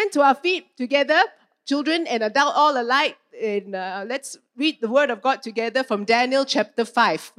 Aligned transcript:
stand 0.00 0.12
to 0.12 0.22
our 0.22 0.34
feet 0.34 0.74
together, 0.78 1.20
children 1.66 2.06
and 2.06 2.22
adult 2.22 2.54
all 2.56 2.80
alike, 2.80 3.18
and 3.38 3.74
uh, 3.74 4.02
let's 4.06 4.38
read 4.56 4.80
the 4.80 4.88
word 4.88 5.10
of 5.10 5.20
God 5.20 5.42
together 5.42 5.84
from 5.84 6.06
Daniel 6.06 6.46
chapter 6.46 6.86
5. 6.86 7.32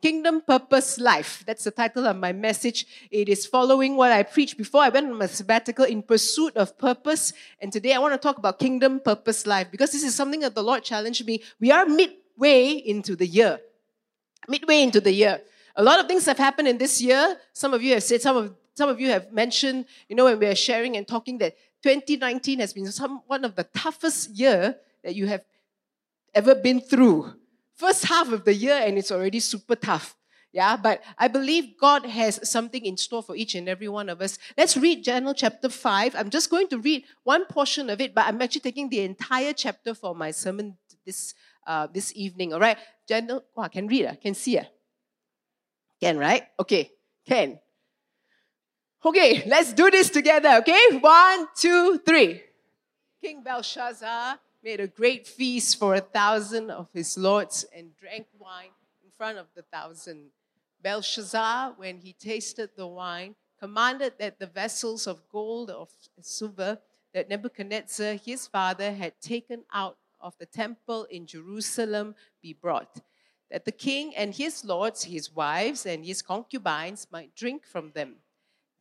Kingdom 0.00 0.42
Purpose 0.42 0.98
Life. 0.98 1.42
That's 1.44 1.64
the 1.64 1.72
title 1.72 2.06
of 2.06 2.16
my 2.16 2.32
message. 2.32 2.86
It 3.10 3.28
is 3.28 3.46
following 3.46 3.96
what 3.96 4.12
I 4.12 4.22
preached 4.22 4.58
before 4.58 4.82
I 4.82 4.90
went 4.90 5.08
on 5.08 5.18
my 5.18 5.26
sabbatical 5.26 5.84
in 5.84 6.02
pursuit 6.02 6.56
of 6.56 6.78
purpose. 6.78 7.32
And 7.60 7.72
today 7.72 7.94
I 7.94 7.98
want 7.98 8.14
to 8.14 8.18
talk 8.18 8.38
about 8.38 8.60
Kingdom 8.60 9.00
Purpose 9.00 9.44
Life 9.44 9.72
because 9.72 9.90
this 9.90 10.04
is 10.04 10.14
something 10.14 10.40
that 10.40 10.54
the 10.54 10.62
Lord 10.62 10.84
challenged 10.84 11.26
me. 11.26 11.42
We 11.58 11.72
are 11.72 11.84
midway 11.84 12.74
into 12.74 13.16
the 13.16 13.26
year. 13.26 13.58
Midway 14.46 14.82
into 14.82 15.00
the 15.00 15.12
year. 15.12 15.40
A 15.74 15.82
lot 15.82 15.98
of 15.98 16.06
things 16.06 16.26
have 16.26 16.38
happened 16.38 16.68
in 16.68 16.78
this 16.78 17.02
year. 17.02 17.38
Some 17.52 17.74
of 17.74 17.82
you 17.82 17.94
have 17.94 18.04
said, 18.04 18.22
some 18.22 18.36
of, 18.36 18.54
some 18.74 18.88
of 18.88 19.00
you 19.00 19.08
have 19.08 19.32
mentioned, 19.32 19.86
you 20.08 20.16
know, 20.16 20.24
when 20.24 20.38
we 20.38 20.46
are 20.46 20.54
sharing 20.54 20.96
and 20.96 21.06
talking 21.06 21.38
that 21.38 21.54
2019 21.82 22.60
has 22.60 22.72
been 22.72 22.90
some, 22.90 23.22
one 23.26 23.44
of 23.44 23.56
the 23.56 23.64
toughest 23.64 24.30
year 24.30 24.76
that 25.04 25.14
you 25.14 25.26
have 25.26 25.44
ever 26.34 26.54
been 26.54 26.80
through 26.80 27.34
first 27.82 28.04
half 28.04 28.30
of 28.30 28.44
the 28.44 28.54
year 28.54 28.78
and 28.80 28.96
it's 28.96 29.10
already 29.10 29.40
super 29.40 29.74
tough. 29.74 30.16
Yeah, 30.52 30.76
but 30.76 31.02
I 31.18 31.28
believe 31.28 31.78
God 31.80 32.04
has 32.04 32.46
something 32.48 32.84
in 32.84 32.96
store 32.98 33.22
for 33.22 33.34
each 33.34 33.54
and 33.54 33.68
every 33.68 33.88
one 33.88 34.10
of 34.10 34.20
us. 34.20 34.38
Let's 34.56 34.76
read 34.76 35.02
Daniel 35.02 35.32
chapter 35.32 35.70
5. 35.70 36.14
I'm 36.14 36.28
just 36.28 36.50
going 36.50 36.68
to 36.68 36.78
read 36.78 37.04
one 37.24 37.46
portion 37.46 37.88
of 37.88 38.00
it, 38.02 38.14
but 38.14 38.26
I'm 38.26 38.40
actually 38.42 38.60
taking 38.60 38.90
the 38.90 39.00
entire 39.00 39.54
chapter 39.54 39.94
for 39.94 40.14
my 40.14 40.30
sermon 40.30 40.76
this, 41.06 41.34
uh, 41.66 41.88
this 41.92 42.12
evening. 42.14 42.52
All 42.52 42.60
right, 42.60 42.76
oh, 43.10 43.42
I 43.56 43.68
can 43.68 43.88
read, 43.88 44.06
I 44.06 44.14
can 44.14 44.34
see. 44.34 44.58
Uh. 44.58 44.64
Can, 46.00 46.18
right? 46.18 46.42
Okay, 46.60 46.90
can. 47.26 47.58
Okay, 49.04 49.42
let's 49.46 49.72
do 49.72 49.90
this 49.90 50.10
together, 50.10 50.58
okay? 50.58 50.98
One, 51.00 51.48
two, 51.56 51.98
three. 51.98 52.42
King 53.20 53.42
Belshazzar 53.42 54.38
made 54.62 54.78
a 54.78 54.86
great 54.86 55.26
feast 55.26 55.76
for 55.76 55.96
a 55.96 56.00
thousand 56.00 56.70
of 56.70 56.88
his 56.94 57.18
lords 57.18 57.64
and 57.76 57.96
drank 57.96 58.26
wine 58.38 58.70
in 59.04 59.10
front 59.10 59.38
of 59.38 59.46
the 59.56 59.62
thousand. 59.62 60.30
Belshazzar, 60.80 61.74
when 61.76 61.98
he 61.98 62.12
tasted 62.12 62.70
the 62.76 62.86
wine, 62.86 63.34
commanded 63.58 64.14
that 64.18 64.38
the 64.38 64.46
vessels 64.46 65.08
of 65.08 65.28
gold 65.28 65.68
or 65.70 65.88
silver 66.20 66.78
that 67.12 67.28
Nebuchadnezzar, 67.28 68.14
his 68.14 68.46
father, 68.46 68.92
had 68.92 69.20
taken 69.20 69.64
out 69.72 69.98
of 70.20 70.38
the 70.38 70.46
temple 70.46 71.04
in 71.10 71.26
Jerusalem 71.26 72.14
be 72.40 72.52
brought, 72.52 73.00
that 73.50 73.64
the 73.64 73.72
king 73.72 74.14
and 74.16 74.32
his 74.32 74.64
lords, 74.64 75.04
his 75.04 75.32
wives, 75.32 75.86
and 75.86 76.04
his 76.04 76.22
concubines 76.22 77.08
might 77.10 77.34
drink 77.34 77.66
from 77.66 77.90
them. 77.92 78.21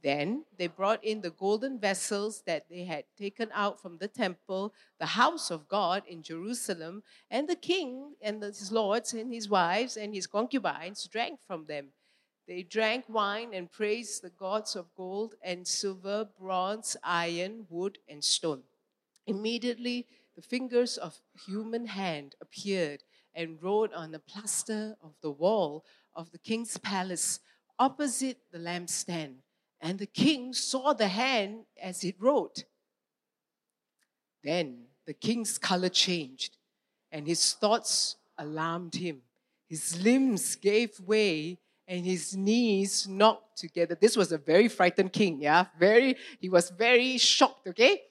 Then 0.04 0.46
they 0.58 0.68
brought 0.68 1.04
in 1.04 1.22
the 1.22 1.30
golden 1.30 1.78
vessels 1.78 2.42
that 2.48 2.68
they 2.70 2.86
had 2.86 3.06
taken 3.18 3.50
out 3.54 3.80
from 3.80 3.98
the 3.98 4.08
temple, 4.08 4.74
the 5.00 5.06
house 5.06 5.52
of 5.52 5.68
God 5.68 6.04
in 6.08 6.24
Jerusalem, 6.24 7.04
and 7.30 7.48
the 7.48 7.56
king 7.56 8.16
and 8.22 8.42
his 8.42 8.72
lords 8.72 9.14
and 9.14 9.32
his 9.32 9.48
wives 9.48 9.98
and 9.98 10.16
his 10.16 10.26
concubines 10.26 11.08
drank 11.08 11.40
from 11.46 11.66
them. 11.66 11.90
They 12.48 12.64
drank 12.64 13.06
wine 13.08 13.54
and 13.54 13.72
praised 13.72 14.24
the 14.24 14.32
gods 14.32 14.76
of 14.76 14.94
gold 14.96 15.36
and 15.44 15.68
silver, 15.68 16.28
bronze, 16.40 16.98
iron, 17.04 17.68
wood, 17.70 18.00
and 18.10 18.24
stone. 18.24 18.64
Immediately, 19.28 20.08
the 20.36 20.42
fingers 20.42 20.98
of 20.98 21.22
human 21.46 21.86
hand 21.86 22.36
appeared 22.42 23.04
and 23.36 23.62
wrote 23.62 23.94
on 23.94 24.12
the 24.12 24.20
plaster 24.20 24.98
of 25.02 25.14
the 25.22 25.32
wall 25.32 25.86
of 26.16 26.32
the 26.32 26.40
king's 26.40 26.78
palace 26.78 27.40
opposite 27.78 28.40
the 28.52 28.60
lampstand 28.60 29.38
and 29.82 29.98
the 29.98 30.06
king 30.06 30.54
saw 30.54 30.94
the 30.94 31.08
hand 31.08 31.66
as 31.82 32.04
it 32.04 32.16
wrote. 32.20 32.66
Then 34.44 34.84
the 35.06 35.14
king's 35.14 35.58
color 35.58 35.90
changed, 35.90 36.58
and 37.12 37.28
his 37.28 37.54
thoughts 37.54 38.16
alarmed 38.38 38.96
him. 38.96 39.22
His 39.68 40.02
limbs 40.02 40.56
gave 40.56 41.00
way, 41.00 41.60
and 41.88 42.06
his 42.06 42.36
knees 42.36 43.08
knocked 43.08 43.58
together. 43.58 43.98
This 44.00 44.16
was 44.16 44.32
a 44.32 44.38
very 44.38 44.68
frightened 44.68 45.14
king, 45.14 45.42
yeah? 45.42 45.66
Very, 45.80 46.16
he 46.40 46.50
was 46.50 46.70
very 46.70 47.18
shocked, 47.18 47.68
okay? 47.68 48.02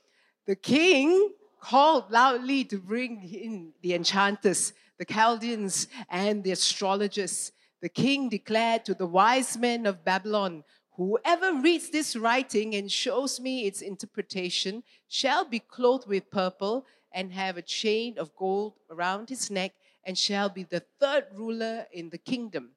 The 0.46 0.56
king 0.56 1.32
called 1.60 2.10
loudly 2.10 2.64
to 2.64 2.78
bring 2.78 3.22
in 3.22 3.72
the 3.82 3.94
enchanters, 3.94 4.72
the 4.98 5.04
Chaldeans, 5.04 5.88
and 6.08 6.42
the 6.42 6.52
astrologers. 6.52 7.52
The 7.80 7.88
king 7.88 8.28
declared 8.28 8.84
to 8.86 8.94
the 8.94 9.06
wise 9.06 9.56
men 9.56 9.86
of 9.86 10.04
Babylon, 10.04 10.64
Whoever 11.00 11.54
reads 11.54 11.88
this 11.88 12.14
writing 12.14 12.74
and 12.74 12.92
shows 12.92 13.40
me 13.40 13.64
its 13.64 13.80
interpretation 13.80 14.82
shall 15.08 15.46
be 15.46 15.58
clothed 15.58 16.06
with 16.06 16.30
purple 16.30 16.84
and 17.10 17.32
have 17.32 17.56
a 17.56 17.62
chain 17.62 18.18
of 18.18 18.36
gold 18.36 18.74
around 18.90 19.30
his 19.30 19.50
neck 19.50 19.72
and 20.04 20.18
shall 20.18 20.50
be 20.50 20.62
the 20.62 20.84
third 21.00 21.24
ruler 21.32 21.86
in 21.90 22.10
the 22.10 22.18
kingdom. 22.18 22.72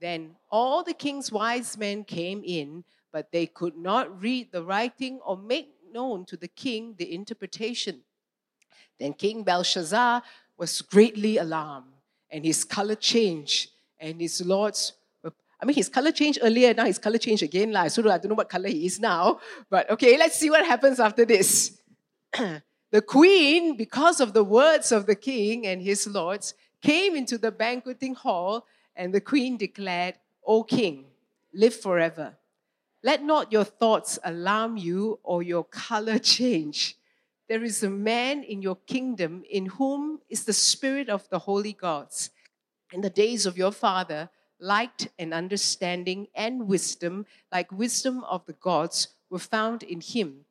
Then 0.00 0.34
all 0.50 0.82
the 0.82 0.92
king's 0.92 1.30
wise 1.30 1.78
men 1.78 2.02
came 2.02 2.42
in, 2.44 2.82
but 3.12 3.30
they 3.30 3.46
could 3.46 3.76
not 3.76 4.20
read 4.20 4.50
the 4.50 4.64
writing 4.64 5.20
or 5.24 5.36
make 5.36 5.72
known 5.92 6.24
to 6.24 6.36
the 6.36 6.48
king 6.48 6.96
the 6.98 7.14
interpretation. 7.14 8.00
Then 8.98 9.12
King 9.12 9.44
Belshazzar 9.44 10.24
was 10.56 10.82
greatly 10.82 11.36
alarmed, 11.36 11.94
and 12.30 12.44
his 12.44 12.64
color 12.64 12.96
changed, 12.96 13.70
and 14.00 14.20
his 14.20 14.44
lords 14.44 14.94
I 15.62 15.66
mean, 15.66 15.74
his 15.74 15.88
color 15.88 16.10
changed 16.10 16.38
earlier, 16.42 16.72
now 16.72 16.86
his 16.86 16.98
color 16.98 17.18
changed 17.18 17.42
again. 17.42 17.72
La. 17.72 17.88
So 17.88 18.02
I 18.10 18.18
don't 18.18 18.30
know 18.30 18.34
what 18.34 18.48
color 18.48 18.68
he 18.68 18.86
is 18.86 18.98
now. 18.98 19.40
But 19.68 19.90
okay, 19.90 20.16
let's 20.16 20.38
see 20.38 20.50
what 20.50 20.64
happens 20.64 20.98
after 20.98 21.24
this. 21.24 21.78
the 22.90 23.02
queen, 23.02 23.76
because 23.76 24.20
of 24.20 24.32
the 24.32 24.44
words 24.44 24.90
of 24.90 25.06
the 25.06 25.14
king 25.14 25.66
and 25.66 25.82
his 25.82 26.06
lords, 26.06 26.54
came 26.80 27.14
into 27.14 27.36
the 27.36 27.52
banqueting 27.52 28.14
hall, 28.14 28.66
and 28.96 29.12
the 29.12 29.20
queen 29.20 29.56
declared, 29.56 30.14
O 30.46 30.62
king, 30.62 31.04
live 31.52 31.74
forever. 31.74 32.36
Let 33.02 33.22
not 33.22 33.52
your 33.52 33.64
thoughts 33.64 34.18
alarm 34.24 34.76
you 34.76 35.20
or 35.22 35.42
your 35.42 35.64
color 35.64 36.18
change. 36.18 36.96
There 37.48 37.64
is 37.64 37.82
a 37.82 37.90
man 37.90 38.42
in 38.44 38.62
your 38.62 38.76
kingdom 38.76 39.42
in 39.50 39.66
whom 39.66 40.20
is 40.28 40.44
the 40.44 40.52
spirit 40.52 41.08
of 41.08 41.28
the 41.30 41.40
holy 41.40 41.72
gods. 41.72 42.30
In 42.92 43.00
the 43.00 43.10
days 43.10 43.46
of 43.46 43.56
your 43.56 43.72
father, 43.72 44.30
light 44.60 45.08
and 45.18 45.32
understanding 45.32 46.28
and 46.34 46.68
wisdom, 46.68 47.26
like 47.50 47.72
wisdom 47.72 48.22
of 48.24 48.44
the 48.46 48.52
gods, 48.52 49.08
were 49.30 49.38
found 49.38 49.82
in 49.82 50.00
him. 50.00 50.44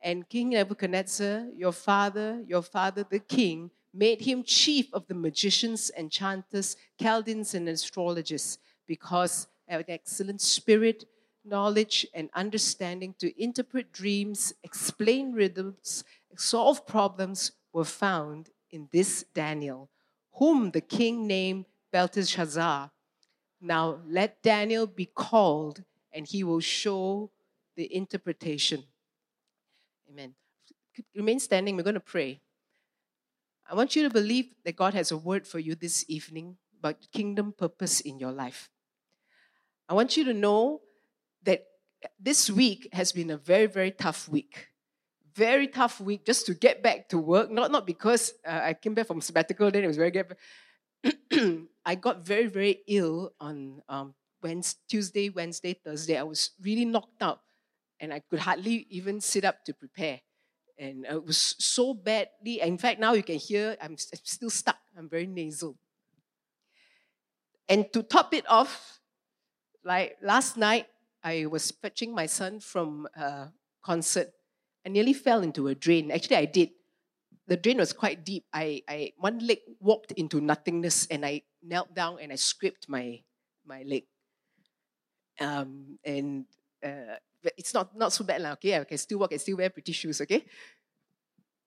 And 0.00 0.28
King 0.28 0.50
Nebuchadnezzar, 0.50 1.46
your 1.56 1.72
father, 1.72 2.42
your 2.46 2.62
father 2.62 3.04
the 3.08 3.18
king, 3.18 3.70
made 3.92 4.20
him 4.20 4.44
chief 4.44 4.92
of 4.92 5.06
the 5.06 5.14
magicians, 5.14 5.90
enchanters, 5.96 6.76
Chaldeans, 7.00 7.54
and 7.54 7.68
astrologers, 7.68 8.58
because 8.86 9.48
an 9.68 9.84
excellent 9.88 10.40
spirit, 10.40 11.04
knowledge, 11.44 12.06
and 12.14 12.28
understanding 12.34 13.14
to 13.18 13.42
interpret 13.42 13.92
dreams, 13.92 14.52
explain 14.62 15.32
rhythms, 15.32 16.04
solve 16.36 16.86
problems 16.86 17.52
were 17.72 17.84
found 17.84 18.50
in 18.70 18.88
this 18.92 19.24
Daniel, 19.34 19.88
whom 20.34 20.70
the 20.70 20.80
king 20.80 21.26
named 21.26 21.64
Belteshazzar 21.90 22.90
now 23.60 24.00
let 24.06 24.42
Daniel 24.42 24.86
be 24.86 25.06
called, 25.06 25.82
and 26.12 26.26
he 26.26 26.44
will 26.44 26.60
show 26.60 27.30
the 27.76 27.94
interpretation. 27.94 28.84
Amen. 30.10 30.34
Remain 31.14 31.40
standing. 31.40 31.76
We're 31.76 31.82
going 31.82 31.94
to 31.94 32.00
pray. 32.00 32.40
I 33.68 33.74
want 33.74 33.96
you 33.96 34.02
to 34.04 34.10
believe 34.10 34.46
that 34.64 34.76
God 34.76 34.94
has 34.94 35.10
a 35.10 35.16
word 35.16 35.46
for 35.46 35.58
you 35.58 35.74
this 35.74 36.04
evening 36.08 36.56
about 36.78 37.06
kingdom 37.12 37.52
purpose 37.56 38.00
in 38.00 38.18
your 38.18 38.32
life. 38.32 38.70
I 39.88 39.94
want 39.94 40.16
you 40.16 40.24
to 40.24 40.32
know 40.32 40.82
that 41.42 41.64
this 42.18 42.48
week 42.50 42.88
has 42.92 43.12
been 43.12 43.30
a 43.30 43.36
very, 43.36 43.66
very 43.66 43.90
tough 43.90 44.28
week. 44.28 44.68
Very 45.34 45.68
tough 45.68 46.00
week 46.00 46.24
just 46.24 46.46
to 46.46 46.54
get 46.54 46.82
back 46.82 47.08
to 47.10 47.18
work. 47.18 47.50
Not, 47.50 47.70
not 47.70 47.86
because 47.86 48.32
uh, 48.46 48.60
I 48.62 48.74
came 48.74 48.94
back 48.94 49.06
from 49.06 49.20
sabbatical, 49.20 49.70
then 49.70 49.84
it 49.84 49.86
was 49.88 49.96
very 49.96 50.10
good. 50.10 50.34
I 51.84 51.94
got 51.94 52.26
very, 52.26 52.46
very 52.46 52.80
ill 52.88 53.32
on 53.40 53.82
um, 53.88 54.14
Wednesday, 54.42 54.80
Tuesday, 54.88 55.28
Wednesday, 55.30 55.74
Thursday. 55.74 56.16
I 56.16 56.22
was 56.22 56.50
really 56.60 56.84
knocked 56.84 57.22
out 57.22 57.40
and 58.00 58.12
I 58.12 58.20
could 58.20 58.40
hardly 58.40 58.86
even 58.90 59.20
sit 59.20 59.44
up 59.44 59.64
to 59.64 59.74
prepare. 59.74 60.20
And 60.78 61.06
it 61.06 61.24
was 61.24 61.56
so 61.58 61.94
badly. 61.94 62.60
In 62.60 62.76
fact, 62.76 63.00
now 63.00 63.14
you 63.14 63.22
can 63.22 63.36
hear 63.36 63.76
I'm 63.80 63.96
still 63.96 64.50
stuck. 64.50 64.78
I'm 64.96 65.08
very 65.08 65.26
nasal. 65.26 65.76
And 67.68 67.90
to 67.92 68.02
top 68.02 68.34
it 68.34 68.44
off, 68.48 69.00
like 69.84 70.16
last 70.22 70.56
night, 70.56 70.86
I 71.24 71.46
was 71.46 71.70
fetching 71.70 72.14
my 72.14 72.26
son 72.26 72.60
from 72.60 73.08
a 73.16 73.48
concert. 73.82 74.32
I 74.84 74.90
nearly 74.90 75.14
fell 75.14 75.42
into 75.42 75.68
a 75.68 75.74
drain. 75.74 76.10
Actually, 76.10 76.36
I 76.36 76.44
did 76.44 76.70
the 77.46 77.56
drain 77.56 77.78
was 77.78 77.92
quite 77.92 78.24
deep. 78.24 78.44
I, 78.52 78.82
I 78.88 79.12
one 79.18 79.38
leg 79.38 79.58
walked 79.80 80.12
into 80.12 80.40
nothingness 80.40 81.06
and 81.06 81.24
I 81.24 81.42
knelt 81.62 81.94
down 81.94 82.18
and 82.20 82.32
I 82.32 82.36
scraped 82.36 82.88
my 82.88 83.20
my 83.64 83.82
leg. 83.82 84.04
Um, 85.38 85.98
and 86.04 86.46
uh, 86.82 87.16
it's 87.56 87.74
not, 87.74 87.96
not 87.96 88.12
so 88.12 88.24
bad 88.24 88.42
now, 88.42 88.52
okay? 88.52 88.78
I 88.78 88.84
can 88.84 88.98
still 88.98 89.18
walk 89.18 89.32
I 89.32 89.36
still 89.36 89.56
wear 89.56 89.70
pretty 89.70 89.92
shoes, 89.92 90.20
okay? 90.20 90.44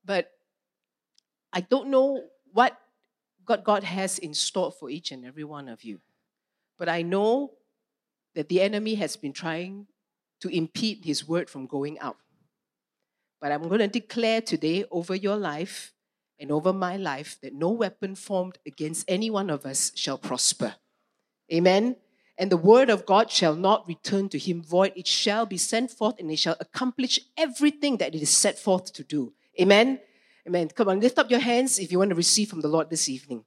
But 0.03 0.31
I 1.53 1.61
don't 1.61 1.89
know 1.89 2.23
what 2.51 2.77
God, 3.45 3.63
God 3.63 3.83
has 3.83 4.19
in 4.19 4.33
store 4.33 4.71
for 4.71 4.89
each 4.89 5.11
and 5.11 5.25
every 5.25 5.43
one 5.43 5.69
of 5.69 5.83
you. 5.83 5.99
But 6.77 6.89
I 6.89 7.01
know 7.01 7.51
that 8.35 8.49
the 8.49 8.61
enemy 8.61 8.95
has 8.95 9.15
been 9.15 9.33
trying 9.33 9.87
to 10.41 10.49
impede 10.49 11.03
his 11.03 11.27
word 11.27 11.49
from 11.49 11.65
going 11.65 11.99
out. 11.99 12.17
But 13.41 13.51
I'm 13.51 13.67
going 13.67 13.79
to 13.79 13.87
declare 13.87 14.41
today 14.41 14.85
over 14.91 15.15
your 15.15 15.37
life 15.37 15.93
and 16.39 16.51
over 16.51 16.73
my 16.73 16.97
life 16.97 17.37
that 17.41 17.53
no 17.53 17.69
weapon 17.69 18.15
formed 18.15 18.57
against 18.65 19.09
any 19.09 19.29
one 19.29 19.49
of 19.49 19.65
us 19.65 19.91
shall 19.95 20.17
prosper. 20.17 20.75
Amen. 21.51 21.95
And 22.37 22.49
the 22.49 22.57
word 22.57 22.89
of 22.89 23.05
God 23.05 23.29
shall 23.29 23.55
not 23.55 23.87
return 23.87 24.29
to 24.29 24.39
him 24.39 24.63
void. 24.63 24.93
It 24.95 25.07
shall 25.07 25.45
be 25.45 25.57
sent 25.57 25.91
forth 25.91 26.19
and 26.19 26.31
it 26.31 26.39
shall 26.39 26.55
accomplish 26.59 27.19
everything 27.37 27.97
that 27.97 28.15
it 28.15 28.21
is 28.21 28.29
set 28.29 28.57
forth 28.57 28.93
to 28.93 29.03
do. 29.03 29.33
Amen. 29.59 29.99
Amen. 30.47 30.69
Come 30.69 30.89
on, 30.89 30.99
lift 30.99 31.19
up 31.19 31.29
your 31.29 31.41
hands 31.41 31.79
if 31.79 31.91
you 31.91 31.99
want 31.99 32.09
to 32.09 32.15
receive 32.15 32.49
from 32.49 32.61
the 32.61 32.69
Lord 32.69 32.89
this 32.89 33.09
evening. 33.09 33.43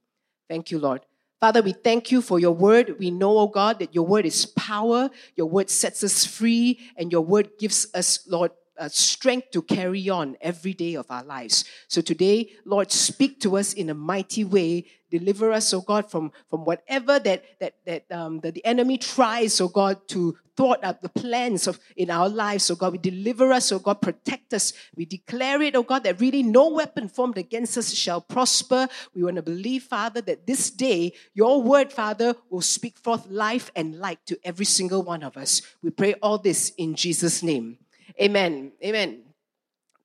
Thank 0.47 0.69
you, 0.69 0.77
Lord. 0.77 1.01
Father, 1.39 1.61
we 1.61 1.73
thank 1.73 2.11
you 2.11 2.21
for 2.21 2.39
your 2.39 2.53
word. 2.53 2.95
We 2.99 3.11
know, 3.11 3.37
oh 3.37 3.47
God, 3.47 3.79
that 3.79 3.93
your 3.93 4.05
word 4.05 4.25
is 4.25 4.45
power. 4.45 5.09
Your 5.35 5.47
word 5.47 5.69
sets 5.69 6.01
us 6.03 6.25
free, 6.25 6.79
and 6.95 7.11
your 7.11 7.19
word 7.19 7.49
gives 7.59 7.87
us, 7.93 8.25
Lord, 8.29 8.51
uh, 8.77 8.89
strength 8.89 9.51
to 9.51 9.61
carry 9.61 10.09
on 10.09 10.37
every 10.41 10.73
day 10.73 10.95
of 10.95 11.09
our 11.09 11.23
lives. 11.23 11.65
So 11.87 12.01
today, 12.01 12.51
Lord, 12.65 12.91
speak 12.91 13.39
to 13.41 13.57
us 13.57 13.73
in 13.73 13.89
a 13.89 13.93
mighty 13.93 14.43
way. 14.43 14.85
Deliver 15.09 15.51
us, 15.51 15.73
oh 15.73 15.81
God, 15.81 16.09
from, 16.09 16.31
from 16.49 16.65
whatever 16.65 17.19
that, 17.19 17.43
that, 17.59 17.75
that, 17.85 18.05
um, 18.11 18.39
that 18.39 18.55
the 18.55 18.65
enemy 18.65 18.97
tries, 18.97 19.61
oh 19.61 19.67
God, 19.67 20.07
to 20.09 20.35
thwart 20.55 20.83
up 20.83 21.01
the 21.01 21.09
plans 21.09 21.67
of 21.67 21.79
in 21.95 22.09
our 22.09 22.29
lives, 22.29 22.69
oh 22.71 22.75
God. 22.75 22.93
We 22.93 22.97
deliver 22.97 23.51
us, 23.53 23.71
oh 23.71 23.79
God, 23.79 24.01
protect 24.01 24.53
us. 24.53 24.73
We 24.95 25.05
declare 25.05 25.61
it, 25.61 25.75
oh 25.75 25.83
God, 25.83 26.03
that 26.03 26.19
really 26.19 26.41
no 26.43 26.69
weapon 26.69 27.09
formed 27.09 27.37
against 27.37 27.77
us 27.77 27.93
shall 27.93 28.21
prosper. 28.21 28.87
We 29.13 29.23
want 29.23 29.35
to 29.35 29.43
believe, 29.43 29.83
Father, 29.83 30.21
that 30.21 30.47
this 30.47 30.71
day, 30.71 31.13
your 31.33 31.61
word, 31.61 31.93
Father, 31.93 32.35
will 32.49 32.61
speak 32.61 32.97
forth 32.97 33.27
life 33.27 33.71
and 33.75 33.99
light 33.99 34.25
to 34.27 34.39
every 34.43 34.65
single 34.65 35.03
one 35.03 35.23
of 35.23 35.37
us. 35.37 35.61
We 35.83 35.91
pray 35.91 36.15
all 36.15 36.39
this 36.39 36.71
in 36.77 36.95
Jesus' 36.95 37.43
name. 37.43 37.77
Amen. 38.21 38.71
Amen. 38.83 39.23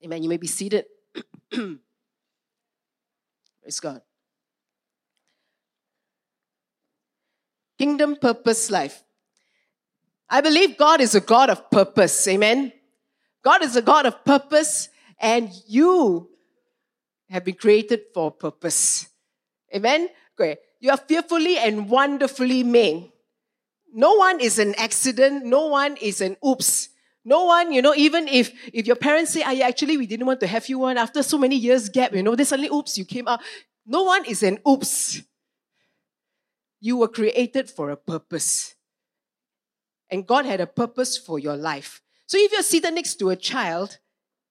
Amen. 0.04 0.22
You 0.22 0.28
may 0.28 0.36
be 0.36 0.46
seated. 0.46 0.86
Praise 1.50 1.80
God. 3.80 4.00
Kingdom 7.78 8.16
purpose 8.16 8.70
life. 8.70 9.02
I 10.30 10.40
believe 10.40 10.76
God 10.76 11.00
is 11.00 11.14
a 11.14 11.20
God 11.20 11.50
of 11.50 11.70
purpose. 11.70 12.26
Amen. 12.28 12.72
God 13.42 13.62
is 13.62 13.76
a 13.76 13.82
God 13.82 14.04
of 14.04 14.24
purpose, 14.24 14.88
and 15.18 15.50
you 15.66 16.28
have 17.30 17.44
been 17.44 17.54
created 17.54 18.00
for 18.12 18.30
purpose. 18.30 19.08
Amen. 19.74 20.08
Great. 20.36 20.58
You 20.80 20.90
are 20.90 20.96
fearfully 20.96 21.58
and 21.58 21.88
wonderfully 21.88 22.62
made. 22.62 23.12
No 23.92 24.14
one 24.14 24.40
is 24.40 24.58
an 24.58 24.74
accident. 24.76 25.44
No 25.44 25.68
one 25.68 25.96
is 25.96 26.20
an 26.20 26.36
oops. 26.46 26.90
No 27.28 27.44
one, 27.44 27.72
you 27.72 27.82
know, 27.82 27.94
even 27.94 28.26
if 28.26 28.52
if 28.72 28.86
your 28.86 28.96
parents 28.96 29.32
say, 29.32 29.42
"I 29.42 29.56
actually 29.68 29.98
we 29.98 30.06
didn't 30.06 30.24
want 30.24 30.40
to 30.40 30.46
have 30.46 30.66
you 30.66 30.78
one," 30.78 30.96
after 30.96 31.22
so 31.22 31.36
many 31.36 31.56
years 31.56 31.90
gap, 31.90 32.14
you 32.14 32.22
know, 32.22 32.34
then 32.34 32.46
suddenly, 32.46 32.70
oops, 32.72 32.96
you 32.96 33.04
came 33.04 33.28
out. 33.28 33.40
No 33.84 34.02
one 34.04 34.24
is 34.24 34.42
an 34.42 34.58
oops. 34.66 35.20
You 36.80 36.96
were 36.96 37.08
created 37.08 37.68
for 37.68 37.90
a 37.90 37.96
purpose. 37.96 38.74
And 40.08 40.26
God 40.26 40.46
had 40.46 40.60
a 40.62 40.66
purpose 40.66 41.18
for 41.18 41.38
your 41.38 41.54
life. 41.54 42.00
So 42.26 42.38
if 42.38 42.50
you're 42.50 42.62
seated 42.62 42.94
next 42.94 43.16
to 43.16 43.28
a 43.28 43.36
child, 43.36 43.98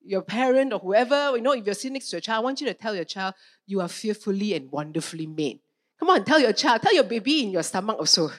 your 0.04 0.22
parent 0.22 0.72
or 0.72 0.78
whoever, 0.80 1.36
you 1.36 1.42
know, 1.42 1.54
if 1.54 1.66
you're 1.66 1.74
sitting 1.74 1.94
next 1.94 2.12
to 2.12 2.18
a 2.18 2.22
child, 2.22 2.42
I 2.42 2.46
want 2.46 2.62
you 2.62 2.68
to 2.68 2.76
tell 2.76 2.94
your 2.94 3.06
child, 3.06 3.34
you 3.66 3.82
are 3.82 3.90
fearfully 3.90 4.54
and 4.54 4.72
wonderfully 4.72 5.26
made. 5.26 5.62
Come 6.00 6.12
on, 6.12 6.24
tell 6.26 6.40
your 6.40 6.54
child, 6.54 6.84
tell 6.84 6.94
your 6.94 7.10
baby 7.10 7.42
in 7.42 7.50
your 7.50 7.64
stomach 7.64 7.98
also. 7.98 8.30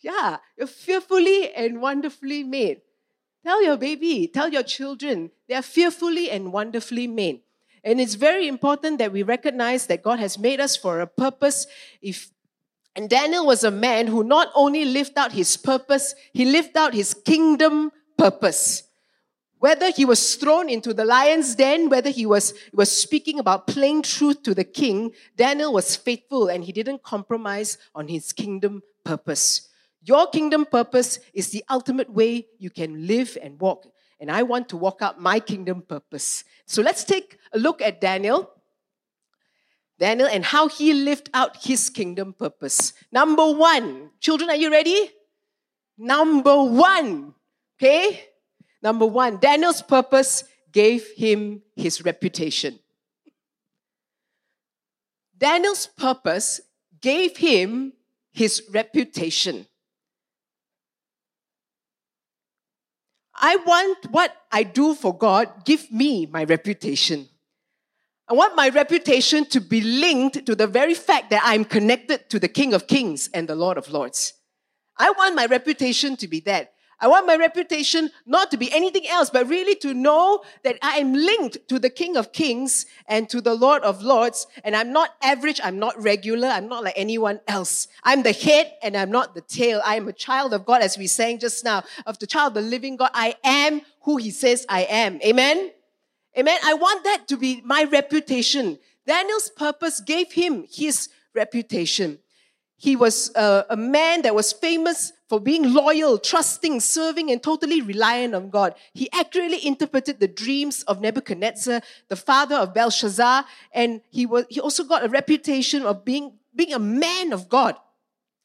Yeah, 0.00 0.36
you're 0.58 0.66
fearfully 0.66 1.54
and 1.54 1.80
wonderfully 1.80 2.44
made. 2.44 2.82
Tell 3.44 3.62
your 3.64 3.76
baby, 3.76 4.26
tell 4.26 4.50
your 4.50 4.62
children, 4.62 5.30
they 5.48 5.54
are 5.54 5.62
fearfully 5.62 6.30
and 6.30 6.52
wonderfully 6.52 7.06
made. 7.06 7.40
And 7.82 8.00
it's 8.00 8.14
very 8.14 8.46
important 8.46 8.98
that 8.98 9.12
we 9.12 9.22
recognize 9.22 9.86
that 9.86 10.02
God 10.02 10.18
has 10.18 10.38
made 10.38 10.60
us 10.60 10.76
for 10.76 11.00
a 11.00 11.06
purpose. 11.06 11.66
If 12.02 12.30
and 12.96 13.08
Daniel 13.08 13.46
was 13.46 13.64
a 13.64 13.70
man 13.70 14.08
who 14.08 14.24
not 14.24 14.48
only 14.54 14.84
lived 14.84 15.16
out 15.16 15.32
his 15.32 15.56
purpose, 15.56 16.14
he 16.32 16.44
lived 16.44 16.76
out 16.76 16.92
his 16.92 17.14
kingdom 17.14 17.92
purpose. 18.18 18.82
Whether 19.58 19.90
he 19.90 20.04
was 20.04 20.36
thrown 20.36 20.68
into 20.68 20.92
the 20.92 21.04
lion's 21.04 21.54
den, 21.54 21.88
whether 21.88 22.10
he 22.10 22.26
was, 22.26 22.54
was 22.72 22.90
speaking 22.90 23.38
about 23.38 23.66
plain 23.66 24.02
truth 24.02 24.42
to 24.42 24.54
the 24.54 24.64
king, 24.64 25.12
Daniel 25.36 25.72
was 25.72 25.96
faithful 25.96 26.48
and 26.48 26.64
he 26.64 26.72
didn't 26.72 27.02
compromise 27.02 27.78
on 27.94 28.08
his 28.08 28.32
kingdom 28.32 28.82
purpose. 29.04 29.68
Your 30.02 30.28
kingdom 30.28 30.64
purpose 30.64 31.18
is 31.34 31.50
the 31.50 31.64
ultimate 31.68 32.10
way 32.10 32.46
you 32.58 32.70
can 32.70 33.06
live 33.06 33.36
and 33.42 33.60
walk. 33.60 33.86
And 34.18 34.30
I 34.30 34.42
want 34.42 34.68
to 34.70 34.76
walk 34.76 35.02
out 35.02 35.20
my 35.20 35.40
kingdom 35.40 35.82
purpose. 35.82 36.44
So 36.66 36.82
let's 36.82 37.04
take 37.04 37.38
a 37.52 37.58
look 37.58 37.82
at 37.82 38.00
Daniel. 38.00 38.50
Daniel 39.98 40.28
and 40.28 40.44
how 40.44 40.68
he 40.68 40.94
lived 40.94 41.28
out 41.34 41.62
his 41.62 41.90
kingdom 41.90 42.32
purpose. 42.32 42.94
Number 43.12 43.50
one, 43.52 44.10
children, 44.20 44.48
are 44.48 44.56
you 44.56 44.70
ready? 44.70 45.10
Number 45.98 46.64
one, 46.64 47.34
okay? 47.76 48.24
Number 48.82 49.04
one, 49.04 49.36
Daniel's 49.36 49.82
purpose 49.82 50.44
gave 50.72 51.06
him 51.14 51.60
his 51.76 52.02
reputation. 52.02 52.78
Daniel's 55.36 55.86
purpose 55.86 56.62
gave 57.02 57.36
him 57.36 57.92
his 58.32 58.62
reputation. 58.72 59.66
I 63.40 63.56
want 63.56 64.10
what 64.10 64.36
I 64.52 64.62
do 64.62 64.94
for 64.94 65.16
God 65.16 65.64
give 65.64 65.90
me 65.90 66.26
my 66.26 66.44
reputation. 66.44 67.28
I 68.28 68.34
want 68.34 68.54
my 68.54 68.68
reputation 68.68 69.44
to 69.46 69.60
be 69.60 69.80
linked 69.80 70.46
to 70.46 70.54
the 70.54 70.66
very 70.66 70.94
fact 70.94 71.30
that 71.30 71.42
I'm 71.44 71.64
connected 71.64 72.30
to 72.30 72.38
the 72.38 72.48
King 72.48 72.74
of 72.74 72.86
Kings 72.86 73.28
and 73.34 73.48
the 73.48 73.56
Lord 73.56 73.76
of 73.76 73.90
Lords. 73.90 74.34
I 74.96 75.10
want 75.10 75.34
my 75.34 75.46
reputation 75.46 76.16
to 76.18 76.28
be 76.28 76.40
that. 76.40 76.74
I 77.00 77.08
want 77.08 77.26
my 77.26 77.36
reputation 77.36 78.10
not 78.26 78.50
to 78.50 78.58
be 78.58 78.70
anything 78.72 79.06
else, 79.08 79.30
but 79.30 79.48
really 79.48 79.74
to 79.76 79.94
know 79.94 80.42
that 80.64 80.76
I 80.82 80.98
am 80.98 81.14
linked 81.14 81.68
to 81.68 81.78
the 81.78 81.88
King 81.88 82.16
of 82.16 82.32
Kings 82.32 82.84
and 83.06 83.28
to 83.30 83.40
the 83.40 83.54
Lord 83.54 83.82
of 83.82 84.02
Lords. 84.02 84.46
And 84.64 84.76
I'm 84.76 84.92
not 84.92 85.14
average. 85.22 85.60
I'm 85.64 85.78
not 85.78 86.00
regular. 86.00 86.48
I'm 86.48 86.68
not 86.68 86.84
like 86.84 86.94
anyone 86.96 87.40
else. 87.48 87.88
I'm 88.04 88.22
the 88.22 88.32
head 88.32 88.72
and 88.82 88.96
I'm 88.96 89.10
not 89.10 89.34
the 89.34 89.40
tail. 89.40 89.80
I 89.84 89.96
am 89.96 90.08
a 90.08 90.12
child 90.12 90.52
of 90.52 90.66
God, 90.66 90.82
as 90.82 90.98
we 90.98 91.06
sang 91.06 91.38
just 91.38 91.64
now, 91.64 91.84
of 92.04 92.18
the 92.18 92.26
child 92.26 92.56
of 92.56 92.62
the 92.62 92.68
living 92.68 92.96
God. 92.96 93.10
I 93.14 93.34
am 93.44 93.80
who 94.02 94.18
he 94.18 94.30
says 94.30 94.66
I 94.68 94.82
am. 94.82 95.20
Amen. 95.24 95.70
Amen. 96.38 96.58
I 96.64 96.74
want 96.74 97.04
that 97.04 97.28
to 97.28 97.36
be 97.38 97.62
my 97.64 97.84
reputation. 97.84 98.78
Daniel's 99.06 99.48
purpose 99.48 100.00
gave 100.00 100.32
him 100.32 100.66
his 100.70 101.08
reputation. 101.34 102.18
He 102.76 102.94
was 102.96 103.34
a, 103.34 103.66
a 103.70 103.76
man 103.76 104.22
that 104.22 104.34
was 104.34 104.52
famous 104.52 105.12
for 105.30 105.38
being 105.38 105.72
loyal, 105.72 106.18
trusting, 106.18 106.80
serving, 106.80 107.30
and 107.30 107.40
totally 107.40 107.80
reliant 107.80 108.34
on 108.34 108.50
God. 108.50 108.74
He 108.92 109.08
accurately 109.12 109.64
interpreted 109.64 110.18
the 110.18 110.26
dreams 110.26 110.82
of 110.88 111.00
Nebuchadnezzar, 111.00 111.82
the 112.08 112.16
father 112.16 112.56
of 112.56 112.74
Belshazzar, 112.74 113.44
and 113.72 114.00
he, 114.10 114.26
was, 114.26 114.44
he 114.50 114.58
also 114.58 114.82
got 114.82 115.04
a 115.04 115.08
reputation 115.08 115.82
of 115.82 116.04
being, 116.04 116.32
being 116.52 116.74
a 116.74 116.80
man 116.80 117.32
of 117.32 117.48
God. 117.48 117.76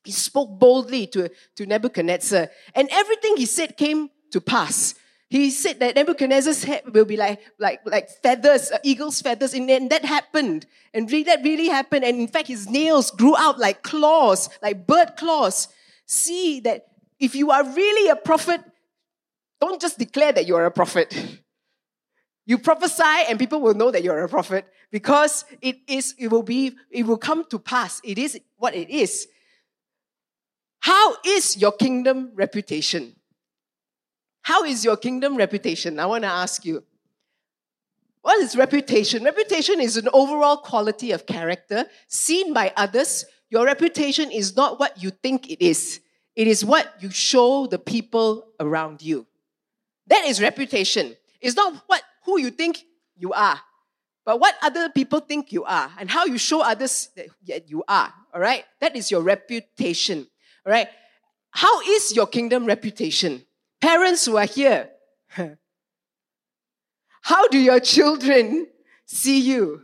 He 0.04 0.12
spoke 0.12 0.60
boldly 0.60 1.08
to, 1.08 1.32
to 1.56 1.66
Nebuchadnezzar, 1.66 2.50
and 2.76 2.88
everything 2.92 3.38
he 3.38 3.48
said 3.48 3.78
came 3.78 4.12
to 4.30 4.40
pass. 4.40 4.94
He 5.28 5.50
said 5.50 5.80
that 5.80 5.96
Nebuchadnezzar's 5.96 6.66
head 6.66 6.84
will 6.94 7.06
be 7.06 7.18
like, 7.18 7.42
like, 7.58 7.80
like 7.86 8.10
feathers, 8.22 8.70
uh, 8.70 8.78
eagle's 8.84 9.20
feathers, 9.24 9.56
and, 9.56 9.68
and 9.72 9.90
that 9.90 10.06
happened. 10.06 10.68
And 10.94 11.12
really, 11.12 11.24
that 11.24 11.42
really 11.44 11.68
happened. 11.68 12.06
And 12.06 12.20
in 12.20 12.28
fact, 12.28 12.48
his 12.48 12.70
nails 12.70 13.10
grew 13.10 13.36
out 13.36 13.58
like 13.58 13.82
claws, 13.82 14.52
like 14.62 14.86
bird 14.86 15.14
claws 15.18 15.68
see 16.06 16.60
that 16.62 16.88
if 17.20 17.36
you 17.36 17.52
are 17.52 17.64
really 17.64 18.10
a 18.10 18.16
prophet, 18.16 18.62
don't 19.60 19.82
just 19.82 19.98
declare 19.98 20.32
that 20.34 20.46
you're 20.46 20.66
a 20.66 20.72
prophet. 20.72 21.40
You 22.48 22.60
prophesy 22.60 23.26
and 23.28 23.40
people 23.40 23.60
will 23.60 23.74
know 23.74 23.90
that 23.90 24.04
you're 24.04 24.24
a 24.24 24.30
prophet 24.30 24.68
because 24.92 25.46
it 25.62 25.78
is, 25.88 26.14
it 26.20 26.28
will 26.28 26.44
be, 26.44 26.76
it 26.92 27.04
will 27.08 27.18
come 27.18 27.44
to 27.50 27.58
pass. 27.58 28.00
It 28.04 28.20
is 28.20 28.40
what 28.58 28.76
it 28.76 28.88
is. 28.92 29.28
How 30.80 31.16
is 31.26 31.58
your 31.58 31.72
kingdom 31.72 32.30
reputation? 32.36 33.16
How 34.44 34.64
is 34.64 34.86
your 34.86 34.96
kingdom 34.96 35.36
reputation? 35.38 36.00
I 36.00 36.06
want 36.06 36.24
to 36.24 36.30
ask 36.30 36.64
you. 36.64 36.84
What 38.22 38.40
is 38.42 38.56
reputation? 38.56 39.24
Reputation 39.24 39.82
is 39.82 39.98
an 39.98 40.08
overall 40.14 40.58
quality 40.58 41.12
of 41.12 41.26
character 41.26 41.86
seen 42.08 42.54
by 42.54 42.72
others 42.78 43.26
your 43.50 43.66
reputation 43.66 44.32
is 44.32 44.56
not 44.56 44.80
what 44.80 45.02
you 45.02 45.12
think 45.12 45.50
it 45.50 45.64
is, 45.64 46.02
it 46.36 46.48
is 46.48 46.66
what 46.66 46.94
you 47.00 47.10
show 47.10 47.68
the 47.68 47.80
people 47.80 48.48
around 48.60 49.02
you. 49.02 49.26
That 50.08 50.26
is 50.26 50.42
reputation. 50.42 51.16
It's 51.42 51.56
not 51.56 51.84
what 51.88 52.02
who 52.26 52.40
you 52.40 52.50
think 52.50 52.84
you 53.18 53.34
are, 53.34 53.60
but 54.26 54.40
what 54.40 54.56
other 54.62 54.90
people 54.90 55.20
think 55.20 55.52
you 55.52 55.64
are 55.64 55.92
and 56.00 56.10
how 56.10 56.26
you 56.26 56.38
show 56.38 56.62
others 56.62 57.10
that 57.48 57.70
you 57.70 57.84
are. 57.88 58.14
All 58.34 58.42
right? 58.42 58.66
That 58.82 58.96
is 58.96 59.12
your 59.12 59.22
reputation. 59.22 60.28
All 60.66 60.72
right? 60.72 60.88
How 61.52 61.82
is 61.82 62.16
your 62.16 62.28
kingdom 62.28 62.66
reputation? 62.66 63.46
Parents 63.80 64.26
who 64.26 64.38
are 64.38 64.46
here, 64.46 64.90
how 67.22 67.48
do 67.48 67.58
your 67.58 67.80
children 67.80 68.68
see 69.06 69.40
you? 69.40 69.82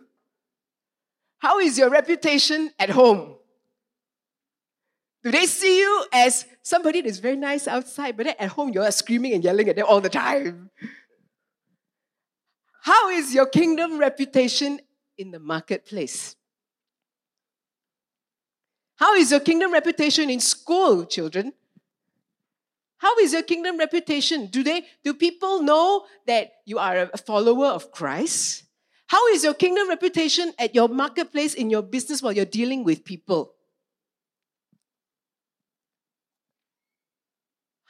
How 1.39 1.59
is 1.59 1.77
your 1.77 1.89
reputation 1.89 2.71
at 2.77 2.89
home? 2.89 3.35
Do 5.23 5.31
they 5.31 5.45
see 5.45 5.79
you 5.79 6.05
as 6.11 6.45
somebody 6.63 7.01
that's 7.01 7.19
very 7.19 7.35
nice 7.35 7.67
outside, 7.67 8.17
but 8.17 8.27
at 8.27 8.49
home 8.49 8.71
you're 8.73 8.89
screaming 8.91 9.33
and 9.33 9.43
yelling 9.43 9.69
at 9.69 9.75
them 9.75 9.85
all 9.87 10.01
the 10.01 10.09
time? 10.09 10.71
How 12.83 13.09
is 13.09 13.33
your 13.33 13.45
kingdom 13.45 13.99
reputation 13.99 14.79
in 15.17 15.29
the 15.29 15.39
marketplace? 15.39 16.35
How 18.95 19.15
is 19.15 19.29
your 19.29 19.39
kingdom 19.39 19.71
reputation 19.71 20.29
in 20.29 20.39
school, 20.39 21.05
children? 21.05 21.53
How 22.97 23.17
is 23.17 23.33
your 23.33 23.43
kingdom 23.43 23.77
reputation? 23.77 24.47
Do 24.47 24.63
they 24.63 24.85
do 25.03 25.13
people 25.13 25.61
know 25.61 26.05
that 26.27 26.51
you 26.65 26.77
are 26.77 27.09
a 27.11 27.17
follower 27.17 27.67
of 27.67 27.91
Christ? 27.91 28.63
How 29.07 29.27
is 29.29 29.43
your 29.43 29.55
kingdom 29.55 29.89
reputation 29.89 30.53
at 30.57 30.73
your 30.73 30.87
marketplace 30.87 31.53
in 31.53 31.69
your 31.69 31.81
business 31.81 32.21
while 32.21 32.31
you're 32.31 32.45
dealing 32.45 32.83
with 32.83 33.03
people? 33.03 33.55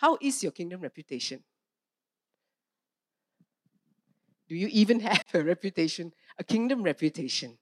How 0.01 0.17
is 0.19 0.41
your 0.41 0.51
kingdom 0.51 0.81
reputation? 0.81 1.43
Do 4.49 4.55
you 4.55 4.67
even 4.71 4.99
have 5.11 5.23
a 5.31 5.43
reputation, 5.43 6.11
a 6.39 6.43
kingdom 6.43 6.81
reputation? 6.81 7.59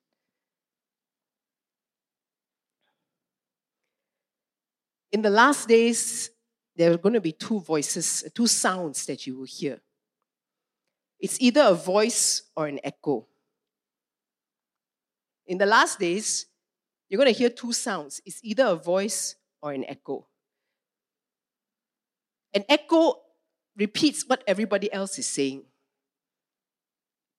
In 5.11 5.21
the 5.21 5.29
last 5.29 5.67
days, 5.67 6.29
there 6.77 6.93
are 6.93 6.97
going 6.97 7.15
to 7.15 7.19
be 7.19 7.33
two 7.33 7.59
voices, 7.59 8.23
two 8.33 8.47
sounds 8.47 9.05
that 9.07 9.27
you 9.27 9.39
will 9.39 9.45
hear. 9.45 9.81
It's 11.19 11.41
either 11.41 11.63
a 11.63 11.73
voice 11.73 12.43
or 12.55 12.67
an 12.67 12.79
echo. 12.81 13.27
In 15.45 15.57
the 15.57 15.65
last 15.65 15.99
days, 15.99 16.45
you're 17.09 17.19
going 17.19 17.33
to 17.33 17.37
hear 17.37 17.49
two 17.49 17.73
sounds. 17.73 18.21
It's 18.25 18.39
either 18.43 18.63
a 18.67 18.75
voice 18.75 19.35
or 19.61 19.73
an 19.73 19.83
echo. 19.83 20.25
An 22.53 22.63
echo 22.67 23.19
repeats 23.77 24.23
what 24.27 24.43
everybody 24.47 24.91
else 24.91 25.17
is 25.19 25.27
saying, 25.27 25.63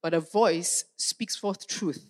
but 0.03 0.15
a 0.15 0.21
voice 0.21 0.85
speaks 0.97 1.37
forth 1.37 1.67
truth. 1.67 2.07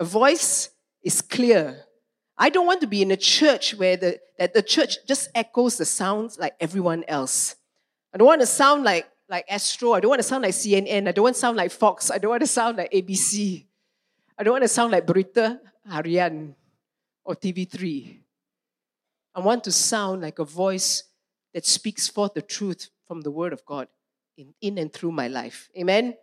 A 0.00 0.04
voice 0.04 0.70
is 1.02 1.22
clear. 1.22 1.84
I 2.36 2.50
don't 2.50 2.66
want 2.66 2.80
to 2.82 2.86
be 2.86 3.00
in 3.00 3.10
a 3.10 3.16
church 3.16 3.74
where 3.74 3.96
the, 3.96 4.20
that 4.38 4.52
the 4.52 4.62
church 4.62 4.96
just 5.06 5.30
echoes 5.34 5.78
the 5.78 5.86
sounds 5.86 6.38
like 6.38 6.54
everyone 6.60 7.04
else. 7.08 7.56
I 8.12 8.18
don't 8.18 8.26
want 8.26 8.42
to 8.42 8.46
sound 8.46 8.84
like, 8.84 9.06
like 9.28 9.46
Astro. 9.48 9.92
I 9.92 10.00
don't 10.00 10.10
want 10.10 10.20
to 10.20 10.28
sound 10.28 10.42
like 10.42 10.52
CNN. 10.52 11.08
I 11.08 11.12
don't 11.12 11.22
want 11.22 11.36
to 11.36 11.40
sound 11.40 11.56
like 11.56 11.70
Fox. 11.70 12.10
I 12.10 12.18
don't 12.18 12.30
want 12.30 12.42
to 12.42 12.46
sound 12.46 12.76
like 12.76 12.92
ABC. 12.92 13.64
I 14.38 14.42
don't 14.42 14.52
want 14.52 14.64
to 14.64 14.68
sound 14.68 14.92
like 14.92 15.06
Berita 15.06 15.58
Harian 15.90 16.54
or 17.26 17.34
TV3. 17.34 18.20
I 19.34 19.40
want 19.40 19.64
to 19.64 19.72
sound 19.72 20.22
like 20.22 20.38
a 20.38 20.44
voice 20.44 21.04
that 21.52 21.66
speaks 21.66 22.08
forth 22.08 22.34
the 22.34 22.42
truth 22.42 22.88
from 23.06 23.20
the 23.20 23.30
Word 23.30 23.52
of 23.52 23.64
God 23.66 23.88
in, 24.38 24.54
in 24.62 24.78
and 24.78 24.92
through 24.92 25.12
my 25.12 25.28
life. 25.28 25.68
Amen? 25.78 26.16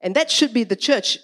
And 0.00 0.14
that 0.14 0.30
should 0.30 0.52
be 0.52 0.62
the 0.62 0.76
church 0.76 1.18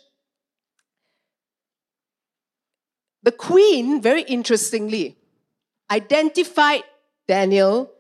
The 3.23 3.33
queen, 3.33 4.03
very 4.03 4.23
interestingly, 4.23 5.17
identified 5.91 6.83
Daniel 7.29 7.91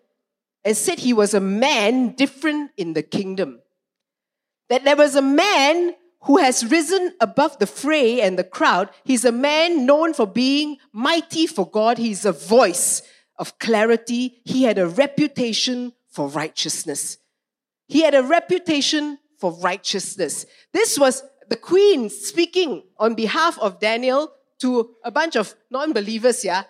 and 0.65 0.77
said 0.77 0.99
he 0.99 1.13
was 1.13 1.33
a 1.35 1.41
man 1.41 2.13
different 2.13 2.73
in 2.77 2.93
the 2.93 3.03
kingdom. 3.03 3.61
That 4.69 4.85
there 4.85 4.97
was 4.97 5.15
a 5.15 5.23
man 5.23 5.95
who 6.25 6.39
has 6.39 6.71
risen 6.71 7.15
above 7.21 7.59
the 7.59 7.67
fray 7.67 8.21
and 8.21 8.39
the 8.39 8.45
crowd. 8.45 8.91
He's 9.05 9.25
a 9.25 9.33
man 9.33 9.87
known 9.87 10.15
for 10.15 10.27
being 10.27 10.79
mighty 10.93 11.47
for 11.47 11.69
God. 11.69 11.99
He's 11.99 12.25
a 12.25 12.33
voice 12.33 13.03
of 13.39 13.59
clarity. 13.59 14.41
He 14.45 14.63
had 14.63 14.79
a 14.79 14.87
reputation 14.87 15.93
for 16.09 16.29
righteousness. 16.29 17.19
He 17.89 18.03
had 18.03 18.15
a 18.15 18.23
reputation 18.23 19.19
for 19.39 19.53
righteousness. 19.53 20.47
This 20.73 20.99
was 20.99 21.25
the 21.49 21.57
queen 21.57 22.09
speaking 22.09 22.85
on 22.99 23.15
behalf 23.15 23.59
of 23.59 23.81
Daniel 23.81 24.33
to 24.61 24.91
a 25.05 25.11
bunch 25.11 25.37
of 25.37 25.55
non-believers, 25.71 26.45
yeah. 26.45 26.63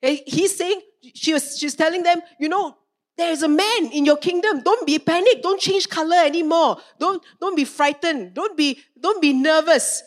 He's 0.00 0.56
saying, 0.56 0.80
she 1.14 1.32
was, 1.32 1.56
she's 1.56 1.76
telling 1.76 2.02
them, 2.02 2.20
you 2.40 2.48
know, 2.48 2.76
there's 3.16 3.42
a 3.42 3.48
man 3.48 3.90
in 3.92 4.04
your 4.04 4.16
kingdom. 4.16 4.62
Don't 4.62 4.86
be 4.86 4.98
panicked. 4.98 5.42
Don't 5.42 5.60
change 5.60 5.88
color 5.88 6.24
anymore. 6.24 6.78
Don't, 6.98 7.22
don't 7.40 7.56
be 7.56 7.64
frightened. 7.64 8.34
Don't 8.34 8.56
be, 8.56 8.80
don't 8.98 9.20
be 9.20 9.32
nervous. 9.32 10.02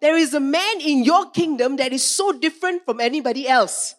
There 0.00 0.16
is 0.16 0.34
a 0.34 0.40
man 0.40 0.80
in 0.80 1.04
your 1.04 1.30
kingdom 1.30 1.76
that 1.76 1.92
is 1.92 2.04
so 2.04 2.32
different 2.32 2.84
from 2.84 3.00
anybody 3.00 3.48
else. 3.48 3.94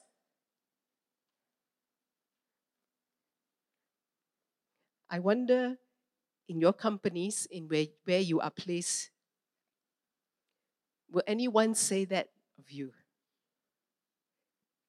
I 5.10 5.20
wonder 5.20 5.78
in 6.50 6.60
your 6.60 6.74
companies, 6.74 7.48
in 7.52 7.68
where, 7.68 7.86
where 8.06 8.20
you 8.20 8.40
are 8.40 8.52
placed, 8.52 9.10
will 11.12 11.24
anyone 11.28 11.76
say 11.76 12.06
that 12.06 12.30
of 12.58 12.72
you. 12.72 12.92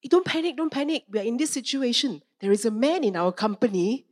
Don't 0.06 0.24
panic, 0.24 0.56
don't 0.56 0.72
panic. 0.72 1.04
We 1.10 1.18
are 1.18 1.24
in 1.24 1.36
this 1.36 1.50
situation. 1.50 2.22
There 2.40 2.52
is 2.52 2.64
a 2.64 2.70
man 2.70 3.04
in 3.04 3.16
our 3.16 3.32
company. 3.32 4.06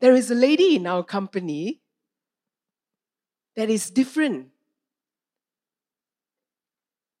There 0.00 0.14
is 0.14 0.30
a 0.30 0.34
lady 0.34 0.76
in 0.76 0.86
our 0.86 1.02
company 1.02 1.80
that 3.56 3.70
is 3.70 3.90
different. 3.90 4.48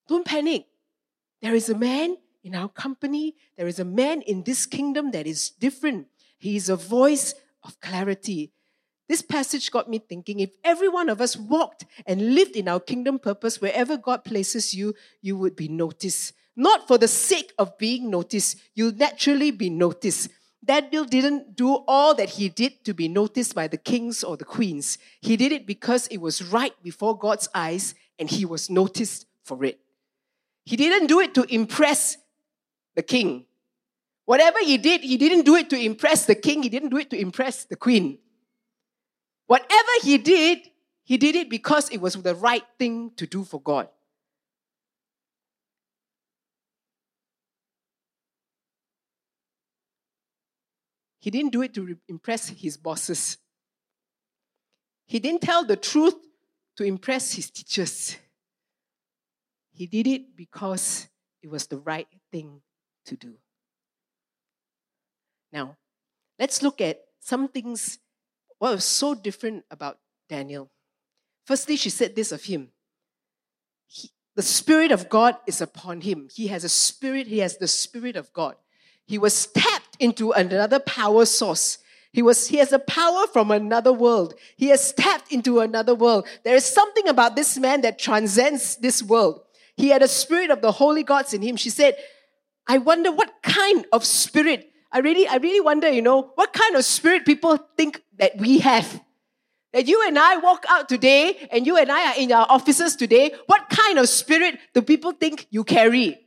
Don't 0.08 0.26
panic. 0.26 0.66
There 1.40 1.54
is 1.54 1.68
a 1.68 1.76
man 1.76 2.16
in 2.44 2.54
our 2.54 2.68
company. 2.68 3.34
There 3.56 3.66
is 3.66 3.78
a 3.78 3.84
man 3.84 4.22
in 4.22 4.44
this 4.44 4.66
kingdom 4.66 5.10
that 5.12 5.26
is 5.26 5.50
different. 5.50 6.06
He 6.38 6.56
is 6.56 6.68
a 6.68 6.76
voice 6.76 7.34
of 7.64 7.80
clarity. 7.80 8.52
This 9.08 9.22
passage 9.22 9.70
got 9.70 9.88
me 9.88 9.98
thinking 9.98 10.40
if 10.40 10.50
every 10.62 10.88
one 10.88 11.08
of 11.08 11.20
us 11.20 11.36
walked 11.36 11.86
and 12.06 12.34
lived 12.34 12.56
in 12.56 12.68
our 12.68 12.80
kingdom 12.80 13.18
purpose, 13.18 13.60
wherever 13.60 13.96
God 13.96 14.24
places 14.24 14.74
you, 14.74 14.94
you 15.22 15.36
would 15.36 15.56
be 15.56 15.68
noticed. 15.68 16.34
Not 16.56 16.88
for 16.88 16.96
the 16.96 17.08
sake 17.08 17.52
of 17.58 17.76
being 17.76 18.10
noticed, 18.10 18.58
you'll 18.74 18.94
naturally 18.94 19.50
be 19.50 19.68
noticed. 19.68 20.30
Daniel 20.64 21.04
didn't 21.04 21.54
do 21.54 21.84
all 21.86 22.14
that 22.14 22.30
he 22.30 22.48
did 22.48 22.84
to 22.84 22.94
be 22.94 23.08
noticed 23.08 23.54
by 23.54 23.68
the 23.68 23.76
kings 23.76 24.24
or 24.24 24.36
the 24.36 24.44
queens. 24.44 24.98
He 25.20 25.36
did 25.36 25.52
it 25.52 25.66
because 25.66 26.06
it 26.08 26.16
was 26.16 26.42
right 26.42 26.72
before 26.82 27.16
God's 27.16 27.48
eyes 27.54 27.94
and 28.18 28.28
he 28.28 28.44
was 28.44 28.70
noticed 28.70 29.26
for 29.44 29.62
it. 29.64 29.78
He 30.64 30.76
didn't 30.76 31.06
do 31.06 31.20
it 31.20 31.34
to 31.34 31.42
impress 31.54 32.16
the 32.96 33.02
king. 33.02 33.44
Whatever 34.24 34.58
he 34.58 34.76
did, 34.78 35.02
he 35.02 35.16
didn't 35.16 35.44
do 35.44 35.54
it 35.54 35.70
to 35.70 35.78
impress 35.78 36.26
the 36.26 36.34
king, 36.34 36.64
he 36.64 36.68
didn't 36.68 36.88
do 36.88 36.96
it 36.96 37.10
to 37.10 37.20
impress 37.20 37.64
the 37.64 37.76
queen. 37.76 38.18
Whatever 39.46 39.90
he 40.02 40.18
did, 40.18 40.58
he 41.04 41.16
did 41.16 41.36
it 41.36 41.48
because 41.48 41.88
it 41.90 42.00
was 42.00 42.14
the 42.14 42.34
right 42.34 42.64
thing 42.78 43.12
to 43.16 43.26
do 43.26 43.44
for 43.44 43.60
God. 43.60 43.88
He 51.26 51.30
didn't 51.32 51.50
do 51.50 51.62
it 51.62 51.74
to 51.74 51.98
impress 52.06 52.50
his 52.50 52.76
bosses. 52.76 53.36
He 55.06 55.18
didn't 55.18 55.40
tell 55.40 55.64
the 55.64 55.74
truth 55.74 56.14
to 56.76 56.84
impress 56.84 57.32
his 57.32 57.50
teachers. 57.50 58.16
He 59.72 59.88
did 59.88 60.06
it 60.06 60.36
because 60.36 61.08
it 61.42 61.50
was 61.50 61.66
the 61.66 61.78
right 61.78 62.06
thing 62.30 62.60
to 63.06 63.16
do. 63.16 63.34
Now, 65.52 65.76
let's 66.38 66.62
look 66.62 66.80
at 66.80 67.00
some 67.18 67.48
things 67.48 67.98
what 68.58 68.74
was 68.74 68.84
so 68.84 69.12
different 69.16 69.64
about 69.68 69.98
Daniel? 70.28 70.70
Firstly, 71.44 71.74
she 71.74 71.90
said 71.90 72.14
this 72.14 72.30
of 72.30 72.44
him 72.44 72.68
he, 73.88 74.12
The 74.36 74.42
Spirit 74.42 74.92
of 74.92 75.08
God 75.08 75.34
is 75.44 75.60
upon 75.60 76.02
him. 76.02 76.28
He 76.32 76.46
has 76.46 76.62
a 76.62 76.68
spirit, 76.68 77.26
he 77.26 77.38
has 77.38 77.56
the 77.56 77.66
Spirit 77.66 78.14
of 78.14 78.32
God. 78.32 78.54
He 79.06 79.18
was 79.18 79.46
tapped 79.46 79.96
into 80.00 80.32
another 80.32 80.78
power 80.78 81.24
source. 81.24 81.78
He, 82.12 82.22
was, 82.22 82.48
he 82.48 82.56
has 82.58 82.72
a 82.72 82.78
power 82.78 83.26
from 83.26 83.50
another 83.50 83.92
world. 83.92 84.34
He 84.56 84.68
has 84.68 84.92
tapped 84.92 85.32
into 85.32 85.60
another 85.60 85.94
world. 85.94 86.26
There 86.44 86.56
is 86.56 86.64
something 86.64 87.08
about 87.08 87.36
this 87.36 87.58
man 87.58 87.82
that 87.82 87.98
transcends 87.98 88.76
this 88.76 89.02
world. 89.02 89.42
He 89.76 89.88
had 89.88 90.02
a 90.02 90.08
spirit 90.08 90.50
of 90.50 90.62
the 90.62 90.72
holy 90.72 91.02
gods 91.02 91.34
in 91.34 91.42
him. 91.42 91.56
She 91.56 91.70
said, 91.70 91.96
I 92.66 92.78
wonder 92.78 93.12
what 93.12 93.42
kind 93.42 93.84
of 93.92 94.04
spirit, 94.04 94.70
I 94.90 95.00
really, 95.00 95.28
I 95.28 95.36
really 95.36 95.60
wonder, 95.60 95.88
you 95.88 96.02
know, 96.02 96.32
what 96.34 96.52
kind 96.52 96.74
of 96.74 96.84
spirit 96.84 97.24
people 97.24 97.58
think 97.76 98.02
that 98.18 98.36
we 98.38 98.58
have. 98.58 99.02
That 99.72 99.86
you 99.86 100.02
and 100.06 100.18
I 100.18 100.38
walk 100.38 100.64
out 100.68 100.88
today 100.88 101.48
and 101.52 101.66
you 101.66 101.76
and 101.76 101.92
I 101.92 102.12
are 102.12 102.18
in 102.18 102.32
our 102.32 102.46
offices 102.48 102.96
today, 102.96 103.34
what 103.46 103.68
kind 103.68 103.98
of 103.98 104.08
spirit 104.08 104.58
do 104.72 104.80
people 104.80 105.12
think 105.12 105.46
you 105.50 105.64
carry? 105.64 106.25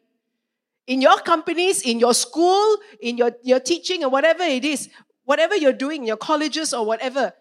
In 0.89 1.05
your 1.05 1.21
companies, 1.21 1.83
in 1.83 1.99
your 1.99 2.15
school, 2.15 2.77
in 2.99 3.15
your, 3.15 3.31
your 3.43 3.59
teaching 3.59 4.03
or 4.03 4.09
whatever 4.09 4.41
it 4.41 4.65
is, 4.65 4.89
whatever 5.23 5.55
you're 5.55 5.71
doing 5.71 6.01
in 6.01 6.07
your 6.07 6.17
colleges 6.17 6.73
or 6.73 6.83
whatever, 6.83 7.31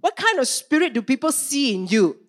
what 0.00 0.16
kind 0.16 0.38
of 0.38 0.46
spirit 0.46 0.92
do 0.92 1.00
people 1.00 1.32
see 1.32 1.74
in 1.74 1.86
you? 1.86 2.20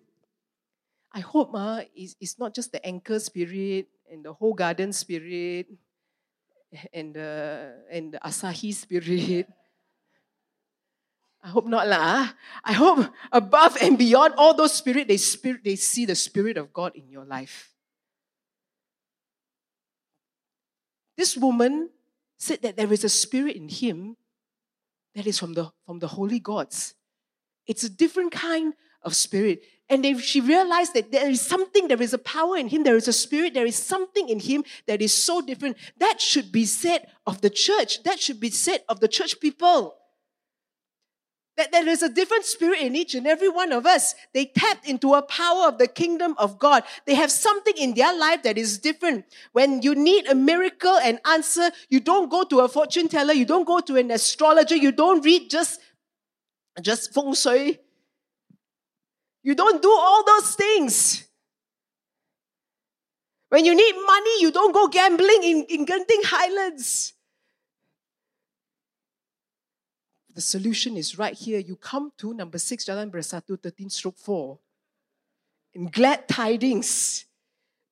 I 1.12 1.20
hope 1.20 1.50
uh, 1.52 1.82
it's, 1.94 2.16
it's 2.18 2.38
not 2.38 2.54
just 2.54 2.72
the 2.72 2.84
anchor 2.86 3.20
spirit 3.20 3.88
and 4.10 4.24
the 4.24 4.32
Hoegaarden 4.32 4.94
spirit 4.94 5.66
and 6.92 7.12
the, 7.12 7.74
and 7.90 8.14
the 8.14 8.18
Asahi 8.24 8.72
spirit. 8.72 9.46
I 11.44 11.48
hope 11.48 11.66
not 11.66 11.86
lah. 11.86 12.30
I 12.64 12.72
hope 12.72 13.12
above 13.30 13.76
and 13.82 13.98
beyond 13.98 14.34
all 14.38 14.54
those 14.54 14.72
spirit, 14.72 15.08
they 15.08 15.18
spirit 15.18 15.64
they 15.64 15.76
see 15.76 16.06
the 16.06 16.14
spirit 16.14 16.56
of 16.56 16.72
God 16.72 16.92
in 16.94 17.10
your 17.10 17.26
life. 17.26 17.71
This 21.16 21.36
woman 21.36 21.90
said 22.38 22.62
that 22.62 22.76
there 22.76 22.92
is 22.92 23.04
a 23.04 23.08
spirit 23.08 23.56
in 23.56 23.68
him 23.68 24.16
that 25.14 25.26
is 25.26 25.38
from 25.38 25.54
the 25.54 25.70
from 25.86 25.98
the 25.98 26.08
holy 26.08 26.38
gods. 26.38 26.94
It's 27.66 27.84
a 27.84 27.90
different 27.90 28.32
kind 28.32 28.74
of 29.02 29.14
spirit. 29.14 29.62
And 29.88 30.04
they, 30.04 30.16
she 30.16 30.40
realized 30.40 30.94
that 30.94 31.12
there 31.12 31.28
is 31.28 31.40
something, 31.40 31.88
there 31.88 32.00
is 32.00 32.14
a 32.14 32.18
power 32.18 32.56
in 32.56 32.68
him, 32.68 32.82
there 32.82 32.96
is 32.96 33.08
a 33.08 33.12
spirit, 33.12 33.52
there 33.52 33.66
is 33.66 33.76
something 33.76 34.28
in 34.28 34.40
him 34.40 34.64
that 34.86 35.02
is 35.02 35.12
so 35.12 35.42
different. 35.42 35.76
That 35.98 36.20
should 36.20 36.50
be 36.50 36.64
said 36.64 37.06
of 37.26 37.42
the 37.42 37.50
church. 37.50 38.02
That 38.04 38.18
should 38.18 38.40
be 38.40 38.50
said 38.50 38.82
of 38.88 39.00
the 39.00 39.08
church 39.08 39.38
people. 39.38 39.96
That 41.62 41.70
there 41.70 41.88
is 41.88 42.02
a 42.02 42.08
different 42.08 42.44
spirit 42.44 42.80
in 42.80 42.96
each 42.96 43.14
and 43.14 43.26
every 43.26 43.48
one 43.48 43.70
of 43.70 43.86
us. 43.86 44.14
They 44.34 44.46
tapped 44.46 44.88
into 44.88 45.14
a 45.14 45.22
power 45.22 45.68
of 45.68 45.78
the 45.78 45.86
kingdom 45.86 46.34
of 46.38 46.58
God. 46.58 46.82
They 47.06 47.14
have 47.14 47.30
something 47.30 47.74
in 47.76 47.94
their 47.94 48.16
life 48.18 48.42
that 48.42 48.58
is 48.58 48.78
different. 48.78 49.26
When 49.52 49.80
you 49.82 49.94
need 49.94 50.26
a 50.26 50.34
miracle 50.34 50.98
and 50.98 51.20
answer, 51.24 51.70
you 51.88 52.00
don't 52.00 52.30
go 52.30 52.42
to 52.44 52.60
a 52.60 52.68
fortune 52.68 53.08
teller, 53.08 53.32
you 53.32 53.44
don't 53.44 53.66
go 53.66 53.80
to 53.80 53.96
an 53.96 54.10
astrologer, 54.10 54.76
you 54.76 54.90
don't 54.90 55.24
read 55.24 55.50
just, 55.50 55.80
just 56.82 57.14
feng 57.14 57.34
shui 57.34 57.78
you 59.42 59.54
don't 59.54 59.82
do 59.82 59.90
all 59.90 60.24
those 60.24 60.54
things. 60.54 61.24
When 63.48 63.64
you 63.64 63.74
need 63.74 63.94
money, 64.06 64.40
you 64.40 64.50
don't 64.50 64.72
go 64.72 64.88
gambling 64.88 65.42
in, 65.42 65.64
in 65.68 65.86
Genting 65.86 66.24
Highlands. 66.24 67.12
The 70.34 70.40
solution 70.40 70.96
is 70.96 71.18
right 71.18 71.34
here. 71.34 71.58
You 71.58 71.76
come 71.76 72.12
to 72.18 72.32
number 72.32 72.58
six, 72.58 72.84
Jalan 72.84 73.10
Bersatu, 73.10 73.60
13 73.62 73.90
stroke 73.90 74.16
4. 74.18 74.58
In 75.74 75.86
glad 75.86 76.28
tidings. 76.28 77.26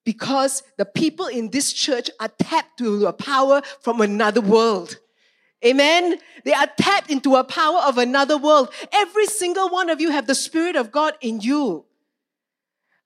Because 0.04 0.62
the 0.78 0.86
people 0.86 1.26
in 1.26 1.50
this 1.50 1.72
church 1.72 2.10
are 2.18 2.30
tapped 2.38 2.78
to 2.78 3.06
a 3.06 3.12
power 3.12 3.60
from 3.80 4.00
another 4.00 4.40
world. 4.40 4.98
Amen. 5.64 6.16
They 6.44 6.54
are 6.54 6.68
tapped 6.78 7.10
into 7.10 7.36
a 7.36 7.44
power 7.44 7.80
of 7.80 7.98
another 7.98 8.38
world. 8.38 8.72
Every 8.92 9.26
single 9.26 9.68
one 9.68 9.90
of 9.90 10.00
you 10.00 10.10
have 10.10 10.26
the 10.26 10.34
Spirit 10.34 10.74
of 10.74 10.90
God 10.90 11.14
in 11.20 11.40
you. 11.40 11.84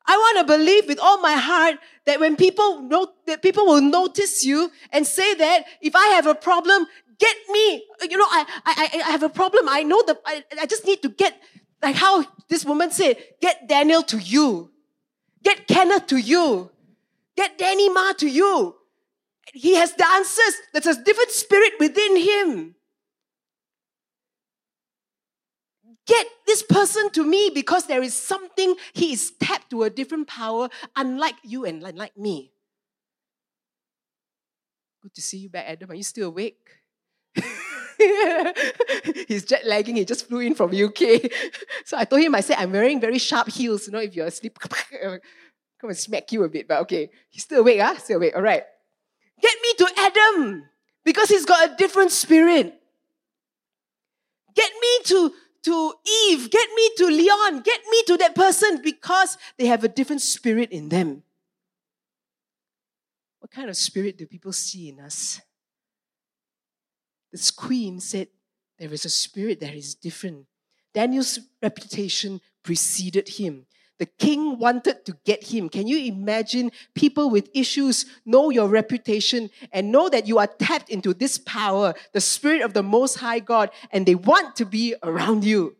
I 0.06 0.16
want 0.16 0.46
to 0.46 0.56
believe 0.56 0.86
with 0.86 1.00
all 1.00 1.18
my 1.20 1.32
heart 1.32 1.76
that 2.04 2.20
when 2.20 2.36
people 2.36 2.82
know, 2.82 3.08
that 3.26 3.42
people 3.42 3.64
will 3.64 3.80
notice 3.80 4.44
you 4.44 4.70
and 4.92 5.06
say 5.06 5.34
that 5.34 5.64
if 5.80 5.96
I 5.96 6.08
have 6.08 6.26
a 6.26 6.34
problem, 6.34 6.86
get 7.18 7.36
me. 7.50 7.84
You 8.02 8.16
know, 8.16 8.26
I, 8.28 8.44
I, 8.64 9.02
I 9.06 9.10
have 9.10 9.22
a 9.22 9.28
problem. 9.28 9.68
I 9.68 9.82
know 9.82 10.02
that 10.06 10.20
I, 10.24 10.44
I 10.60 10.66
just 10.66 10.84
need 10.84 11.02
to 11.02 11.08
get, 11.08 11.40
like 11.82 11.96
how 11.96 12.24
this 12.48 12.64
woman 12.64 12.90
said, 12.90 13.16
get 13.40 13.68
Daniel 13.68 14.02
to 14.04 14.18
you. 14.18 14.70
Get 15.42 15.68
Kenneth 15.68 16.06
to 16.08 16.16
you. 16.16 16.70
Get 17.36 17.58
Danny 17.58 17.88
Ma 17.88 18.12
to 18.12 18.28
you. 18.28 18.76
He 19.52 19.74
has 19.76 19.92
the 19.94 20.06
answers. 20.06 20.54
There's 20.72 20.96
a 20.96 21.04
different 21.04 21.30
spirit 21.30 21.72
within 21.78 22.16
him. 22.16 22.74
Get 26.06 26.26
this 26.46 26.62
person 26.62 27.10
to 27.10 27.24
me 27.24 27.50
because 27.54 27.86
there 27.86 28.02
is 28.02 28.14
something, 28.14 28.74
he 28.92 29.12
is 29.12 29.32
tapped 29.40 29.70
to 29.70 29.84
a 29.84 29.90
different 29.90 30.28
power, 30.28 30.68
unlike 30.96 31.36
you 31.42 31.64
and 31.64 31.82
unlike 31.82 32.16
me. 32.16 32.52
Good 35.02 35.14
to 35.14 35.22
see 35.22 35.38
you 35.38 35.48
back, 35.48 35.66
Adam. 35.66 35.90
Are 35.90 35.94
you 35.94 36.02
still 36.02 36.28
awake? 36.28 36.83
He's 39.28 39.44
jet 39.44 39.66
lagging. 39.66 39.96
He 39.96 40.04
just 40.04 40.28
flew 40.28 40.40
in 40.40 40.54
from 40.54 40.70
UK. 40.74 41.30
So 41.86 41.98
I 41.98 42.04
told 42.06 42.22
him, 42.22 42.34
I 42.34 42.40
said, 42.40 42.56
I'm 42.58 42.72
wearing 42.72 42.98
very 42.98 43.18
sharp 43.18 43.50
heels. 43.50 43.86
You 43.86 43.92
know, 43.92 43.98
if 43.98 44.16
you're 44.16 44.26
asleep, 44.26 44.58
come 44.60 45.20
and 45.82 45.96
smack 45.96 46.32
you 46.32 46.42
a 46.44 46.48
bit. 46.48 46.66
But 46.66 46.80
okay, 46.82 47.10
he's 47.28 47.42
still 47.42 47.60
awake, 47.60 47.80
huh? 47.80 47.98
Still 47.98 48.16
awake. 48.16 48.34
All 48.34 48.42
right. 48.42 48.62
Get 49.40 49.54
me 49.62 49.74
to 49.78 49.88
Adam 49.98 50.64
because 51.04 51.28
he's 51.28 51.44
got 51.44 51.70
a 51.70 51.76
different 51.76 52.10
spirit. 52.10 52.74
Get 54.54 54.70
me 54.80 55.04
to, 55.04 55.32
to 55.64 55.92
Eve. 56.28 56.50
Get 56.50 56.68
me 56.74 56.90
to 56.96 57.06
Leon. 57.06 57.60
Get 57.60 57.80
me 57.90 58.02
to 58.06 58.16
that 58.16 58.34
person 58.34 58.80
because 58.82 59.36
they 59.58 59.66
have 59.66 59.84
a 59.84 59.88
different 59.88 60.22
spirit 60.22 60.70
in 60.70 60.88
them. 60.88 61.22
What 63.40 63.50
kind 63.50 63.68
of 63.68 63.76
spirit 63.76 64.16
do 64.16 64.26
people 64.26 64.54
see 64.54 64.88
in 64.88 65.00
us? 65.00 65.40
This 67.34 67.50
queen 67.50 67.98
said, 67.98 68.28
There 68.78 68.92
is 68.92 69.04
a 69.04 69.10
spirit 69.10 69.58
that 69.58 69.74
is 69.74 69.96
different. 69.96 70.46
Daniel's 70.94 71.40
reputation 71.60 72.40
preceded 72.62 73.28
him. 73.28 73.66
The 73.98 74.06
king 74.06 74.56
wanted 74.60 75.04
to 75.06 75.16
get 75.24 75.42
him. 75.42 75.68
Can 75.68 75.88
you 75.88 75.98
imagine 76.04 76.70
people 76.94 77.30
with 77.30 77.50
issues 77.52 78.06
know 78.24 78.50
your 78.50 78.68
reputation 78.68 79.50
and 79.72 79.90
know 79.90 80.08
that 80.08 80.28
you 80.28 80.38
are 80.38 80.46
tapped 80.46 80.90
into 80.90 81.12
this 81.12 81.36
power, 81.38 81.94
the 82.12 82.20
spirit 82.20 82.62
of 82.62 82.72
the 82.72 82.84
most 82.84 83.16
high 83.16 83.40
God, 83.40 83.70
and 83.90 84.06
they 84.06 84.14
want 84.14 84.54
to 84.54 84.64
be 84.64 84.94
around 85.02 85.42
you? 85.42 85.74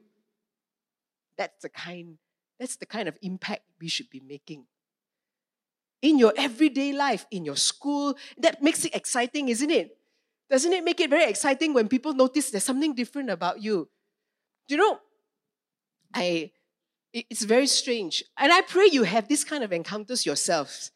That's 1.39 1.63
the 1.63 1.69
kind, 1.69 2.19
that's 2.59 2.75
the 2.75 2.87
kind 2.87 3.07
of 3.07 3.17
impact 3.23 3.63
we 3.81 3.87
should 3.87 4.11
be 4.11 4.21
making. 4.27 4.65
In 6.03 6.19
your 6.19 6.33
everyday 6.37 6.93
life, 6.93 7.27
in 7.31 7.45
your 7.45 7.57
school, 7.57 8.17
that 8.39 8.61
makes 8.61 8.85
it 8.85 8.97
exciting, 8.97 9.51
isn't 9.51 9.71
it? 9.71 9.97
Doesn't 10.51 10.73
it 10.73 10.85
make 10.85 11.01
it 11.01 11.11
very 11.11 11.25
exciting 11.25 11.75
when 11.75 11.89
people 11.89 12.13
notice 12.13 12.51
there's 12.51 12.65
something 12.65 12.95
different 12.95 13.31
about 13.31 13.63
you? 13.63 13.89
You 14.69 14.77
know, 14.77 14.99
I 16.13 16.53
it's 17.15 17.45
very 17.45 17.69
strange. 17.69 18.25
And 18.37 18.53
I 18.53 18.61
pray 18.63 18.89
you 18.91 19.05
have 19.05 19.29
this 19.29 19.45
kind 19.45 19.63
of 19.63 19.73
encounters 19.73 20.27
yourselves. 20.27 20.91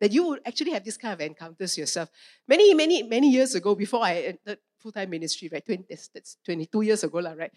That 0.00 0.12
you 0.12 0.26
would 0.26 0.40
actually 0.46 0.72
have 0.72 0.84
this 0.84 0.96
kind 0.96 1.12
of 1.12 1.20
encounters 1.20 1.76
yourself. 1.76 2.10
Many, 2.48 2.72
many, 2.74 3.02
many 3.02 3.30
years 3.30 3.54
ago, 3.54 3.74
before 3.74 4.02
I 4.02 4.14
entered 4.14 4.58
full 4.78 4.92
time 4.92 5.10
ministry, 5.10 5.50
right? 5.52 5.64
20, 5.64 5.84
that's 6.14 6.38
22 6.44 6.80
years 6.82 7.04
ago, 7.04 7.20
right? 7.20 7.52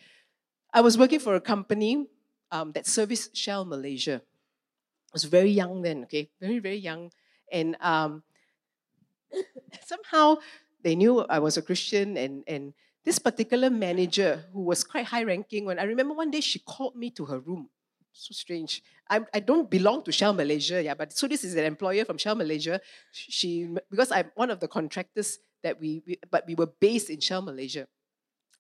I 0.73 0.82
was 0.82 0.97
working 0.97 1.19
for 1.19 1.36
a 1.36 1.41
company 1.41 2.08
um, 2.52 2.71
that 2.73 2.86
serviced 2.86 3.36
Shell 3.36 3.65
Malaysia. 3.65 4.21
I 4.21 5.13
was 5.13 5.23
very 5.23 5.52
young 5.52 5.82
then, 5.82 6.04
okay? 6.04 6.30
Very, 6.39 6.60
very 6.60 6.78
young. 6.78 7.12
And 7.52 7.78
um, 7.82 8.23
somehow 9.86 10.38
they 10.84 10.96
knew 10.96 11.22
I 11.22 11.39
was 11.39 11.58
a 11.58 11.62
Christian 11.62 12.18
and, 12.18 12.44
and 12.48 12.74
this 13.06 13.20
particular 13.20 13.70
manager 13.70 14.46
who 14.54 14.62
was 14.62 14.84
quite 14.84 15.06
high 15.06 15.24
ranking 15.24 15.65
when 15.65 15.80
I 15.80 15.84
remember 15.84 16.13
one 16.13 16.32
day 16.32 16.42
she 16.42 16.60
called 16.60 16.96
me 16.96 17.10
to 17.12 17.26
her 17.26 17.39
room. 17.39 17.70
So 18.12 18.34
strange. 18.34 18.84
I, 19.10 19.22
I 19.34 19.39
don't 19.39 19.70
belong 19.70 20.04
to 20.04 20.12
Shell 20.12 20.34
Malaysia, 20.34 20.82
yeah, 20.84 20.94
but 20.94 21.13
so 21.13 21.28
this 21.28 21.44
is 21.44 21.56
an 21.56 21.63
employer 21.63 22.06
from 22.06 22.18
Shell 22.18 22.36
Malaysia. 22.36 22.82
She 23.12 23.68
because 23.89 24.12
I'm 24.12 24.32
one 24.36 24.50
of 24.50 24.60
the 24.60 24.68
contractors 24.68 25.39
that 25.63 25.80
we, 25.80 26.02
we 26.06 26.20
but 26.30 26.44
we 26.48 26.56
were 26.56 26.68
based 26.68 27.10
in 27.10 27.20
Shell 27.20 27.44
Malaysia. 27.44 27.88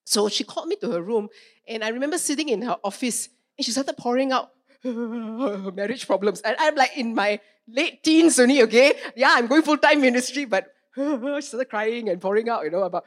So 0.05 0.29
she 0.29 0.43
called 0.43 0.67
me 0.67 0.75
to 0.77 0.91
her 0.91 1.01
room, 1.01 1.29
and 1.67 1.83
I 1.83 1.89
remember 1.89 2.17
sitting 2.17 2.49
in 2.49 2.61
her 2.61 2.77
office, 2.83 3.29
and 3.57 3.65
she 3.65 3.71
started 3.71 3.97
pouring 3.97 4.31
out 4.31 4.51
marriage 5.75 6.07
problems. 6.07 6.41
And 6.41 6.55
I'm 6.59 6.75
like 6.75 6.97
in 6.97 7.13
my 7.13 7.39
late 7.67 8.03
teens 8.03 8.39
only, 8.39 8.61
okay? 8.63 8.93
Yeah, 9.15 9.31
I'm 9.33 9.47
going 9.47 9.61
full-time 9.61 10.01
ministry, 10.01 10.45
but 10.45 10.73
she 10.95 11.41
started 11.41 11.69
crying 11.69 12.09
and 12.09 12.21
pouring 12.21 12.49
out, 12.49 12.63
you 12.63 12.71
know, 12.71 12.83
about 12.83 13.05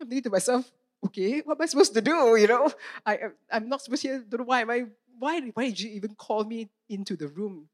I'm 0.00 0.08
thinking 0.08 0.24
to 0.24 0.30
myself, 0.30 0.70
okay, 1.06 1.40
what 1.40 1.58
am 1.58 1.62
I 1.62 1.66
supposed 1.66 1.94
to 1.94 2.00
do? 2.00 2.36
You 2.36 2.46
know, 2.46 2.72
I, 3.04 3.18
I'm 3.50 3.68
not 3.68 3.82
supposed 3.82 4.02
to, 4.02 4.20
don't 4.20 4.40
know 4.40 4.44
why 4.44 4.60
am 4.62 4.70
I, 4.70 4.84
why, 5.18 5.40
why 5.54 5.64
did 5.66 5.80
you 5.80 5.90
even 5.90 6.14
call 6.14 6.44
me 6.44 6.68
into 6.88 7.16
the 7.16 7.28
room? 7.28 7.68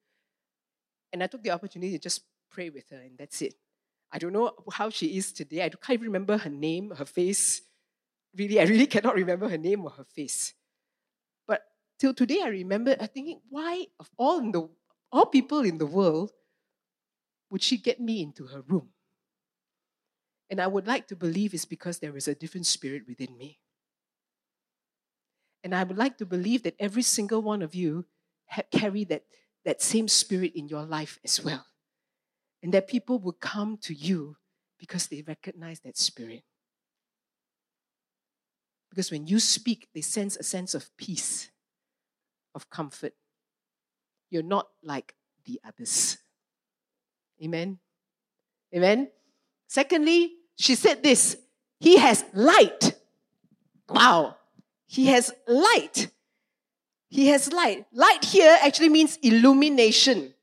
And 1.12 1.22
I 1.22 1.26
took 1.26 1.42
the 1.42 1.50
opportunity 1.50 1.92
to 1.92 1.98
just 1.98 2.22
pray 2.50 2.70
with 2.70 2.88
her, 2.90 2.96
and 2.96 3.16
that's 3.18 3.42
it. 3.42 3.54
I 4.10 4.18
don't 4.18 4.32
know 4.32 4.52
how 4.72 4.90
she 4.90 5.16
is 5.16 5.32
today. 5.32 5.64
I 5.64 5.68
can't 5.68 5.90
even 5.90 6.06
remember 6.06 6.38
her 6.38 6.50
name, 6.50 6.92
her 6.96 7.04
face. 7.04 7.62
Really, 8.36 8.60
I 8.60 8.64
really 8.64 8.86
cannot 8.94 9.14
remember 9.14 9.48
her 9.48 9.58
name 9.58 9.84
or 9.84 9.90
her 9.90 10.04
face. 10.04 10.54
Till 12.04 12.12
today, 12.12 12.42
I 12.44 12.48
remember 12.48 12.94
I 13.00 13.06
thinking, 13.06 13.40
why 13.48 13.86
of 13.98 14.10
all 14.18 14.38
in 14.38 14.52
the 14.52 14.68
all 15.10 15.24
people 15.24 15.60
in 15.60 15.78
the 15.78 15.86
world 15.86 16.32
would 17.48 17.62
she 17.62 17.78
get 17.78 17.98
me 17.98 18.22
into 18.22 18.48
her 18.48 18.60
room? 18.60 18.90
And 20.50 20.60
I 20.60 20.66
would 20.66 20.86
like 20.86 21.08
to 21.08 21.16
believe 21.16 21.54
it's 21.54 21.64
because 21.64 22.00
there 22.00 22.14
is 22.14 22.28
a 22.28 22.34
different 22.34 22.66
spirit 22.66 23.04
within 23.08 23.38
me. 23.38 23.58
And 25.62 25.74
I 25.74 25.82
would 25.82 25.96
like 25.96 26.18
to 26.18 26.26
believe 26.26 26.64
that 26.64 26.76
every 26.78 27.00
single 27.00 27.40
one 27.40 27.62
of 27.62 27.74
you 27.74 28.04
ha- 28.50 28.68
carry 28.70 29.04
that, 29.04 29.22
that 29.64 29.80
same 29.80 30.06
spirit 30.06 30.52
in 30.54 30.68
your 30.68 30.82
life 30.82 31.18
as 31.24 31.42
well. 31.42 31.64
And 32.62 32.74
that 32.74 32.86
people 32.86 33.18
will 33.18 33.32
come 33.32 33.78
to 33.78 33.94
you 33.94 34.36
because 34.78 35.06
they 35.06 35.22
recognize 35.26 35.80
that 35.80 35.96
spirit. 35.96 36.42
Because 38.90 39.10
when 39.10 39.26
you 39.26 39.40
speak, 39.40 39.88
they 39.94 40.02
sense 40.02 40.36
a 40.36 40.42
sense 40.42 40.74
of 40.74 40.94
peace, 40.98 41.48
of 42.54 42.70
comfort. 42.70 43.14
You're 44.30 44.42
not 44.42 44.68
like 44.82 45.14
the 45.44 45.60
others. 45.64 46.18
Amen. 47.42 47.78
Amen. 48.74 49.08
Secondly, 49.66 50.32
she 50.56 50.74
said 50.74 51.02
this 51.02 51.36
He 51.80 51.98
has 51.98 52.24
light. 52.32 52.94
Wow. 53.88 54.36
He 54.86 55.06
has 55.06 55.32
light. 55.46 56.08
He 57.08 57.28
has 57.28 57.52
light. 57.52 57.86
Light 57.92 58.24
here 58.24 58.56
actually 58.62 58.88
means 58.88 59.18
illumination. 59.22 60.34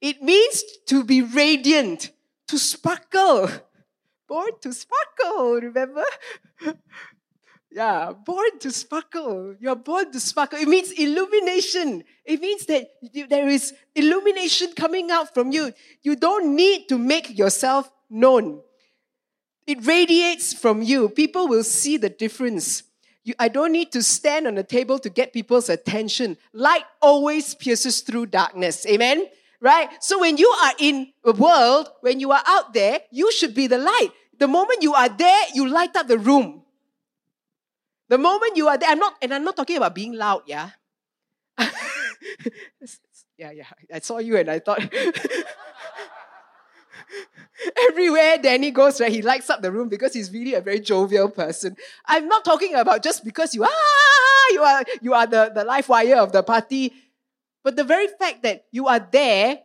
It 0.00 0.22
means 0.22 0.62
to 0.86 1.04
be 1.04 1.22
radiant, 1.22 2.10
to 2.48 2.58
sparkle. 2.58 3.48
Born 4.28 4.50
to 4.60 4.72
sparkle, 4.72 5.60
remember? 5.60 6.04
yeah, 7.76 8.10
born 8.24 8.58
to 8.60 8.70
sparkle. 8.70 9.54
You're 9.60 9.76
born 9.76 10.10
to 10.10 10.18
sparkle. 10.18 10.58
It 10.58 10.66
means 10.66 10.92
illumination. 10.92 12.04
It 12.24 12.40
means 12.40 12.64
that 12.66 12.88
there 13.28 13.48
is 13.48 13.74
illumination 13.94 14.72
coming 14.74 15.10
out 15.10 15.34
from 15.34 15.52
you. 15.52 15.74
You 16.02 16.16
don't 16.16 16.56
need 16.56 16.88
to 16.88 16.96
make 16.96 17.36
yourself 17.36 17.92
known. 18.08 18.62
It 19.66 19.86
radiates 19.86 20.54
from 20.54 20.80
you. 20.80 21.10
People 21.10 21.48
will 21.48 21.64
see 21.64 21.98
the 21.98 22.08
difference. 22.08 22.82
You, 23.24 23.34
I 23.38 23.48
don't 23.48 23.72
need 23.72 23.92
to 23.92 24.02
stand 24.02 24.46
on 24.46 24.56
a 24.56 24.62
table 24.62 24.98
to 25.00 25.10
get 25.10 25.34
people's 25.34 25.68
attention. 25.68 26.38
Light 26.54 26.84
always 27.02 27.54
pierces 27.54 28.00
through 28.00 28.26
darkness. 28.26 28.86
Amen? 28.86 29.26
Right? 29.60 29.90
So 30.02 30.20
when 30.20 30.38
you 30.38 30.48
are 30.64 30.72
in 30.78 31.12
the 31.22 31.32
world, 31.34 31.90
when 32.00 32.20
you 32.20 32.32
are 32.32 32.42
out 32.46 32.72
there, 32.72 33.00
you 33.10 33.30
should 33.32 33.54
be 33.54 33.66
the 33.66 33.76
light. 33.76 34.12
The 34.38 34.48
moment 34.48 34.82
you 34.82 34.94
are 34.94 35.10
there, 35.10 35.42
you 35.52 35.68
light 35.68 35.94
up 35.94 36.08
the 36.08 36.16
room. 36.16 36.62
The 38.08 38.18
moment 38.18 38.56
you 38.56 38.68
are 38.68 38.78
there, 38.78 38.90
I'm 38.90 38.98
not, 38.98 39.14
and 39.20 39.34
I'm 39.34 39.44
not 39.44 39.56
talking 39.56 39.76
about 39.76 39.94
being 39.94 40.12
loud, 40.12 40.42
yeah? 40.46 40.70
yeah, 43.36 43.50
yeah. 43.50 43.66
I 43.92 43.98
saw 44.00 44.18
you 44.18 44.36
and 44.36 44.50
I 44.50 44.60
thought, 44.60 44.80
Everywhere 47.88 48.38
Danny 48.38 48.70
goes, 48.70 49.00
right, 49.00 49.10
he 49.10 49.22
lights 49.22 49.48
up 49.50 49.62
the 49.62 49.72
room 49.72 49.88
because 49.88 50.12
he's 50.12 50.30
really 50.30 50.54
a 50.54 50.60
very 50.60 50.80
jovial 50.80 51.30
person. 51.30 51.76
I'm 52.04 52.28
not 52.28 52.44
talking 52.44 52.74
about 52.74 53.02
just 53.02 53.24
because 53.24 53.54
you 53.54 53.64
are 53.64 53.70
you 54.50 54.62
are 54.62 54.84
you 55.00 55.14
are 55.14 55.26
the, 55.26 55.52
the 55.54 55.64
life 55.64 55.88
wire 55.88 56.16
of 56.16 56.32
the 56.32 56.42
party, 56.42 56.92
but 57.64 57.76
the 57.76 57.84
very 57.84 58.08
fact 58.08 58.42
that 58.42 58.64
you 58.70 58.86
are 58.88 59.00
there, 59.00 59.60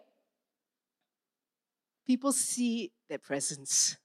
people 2.07 2.31
see 2.31 2.91
their 3.09 3.19
presence. 3.19 3.97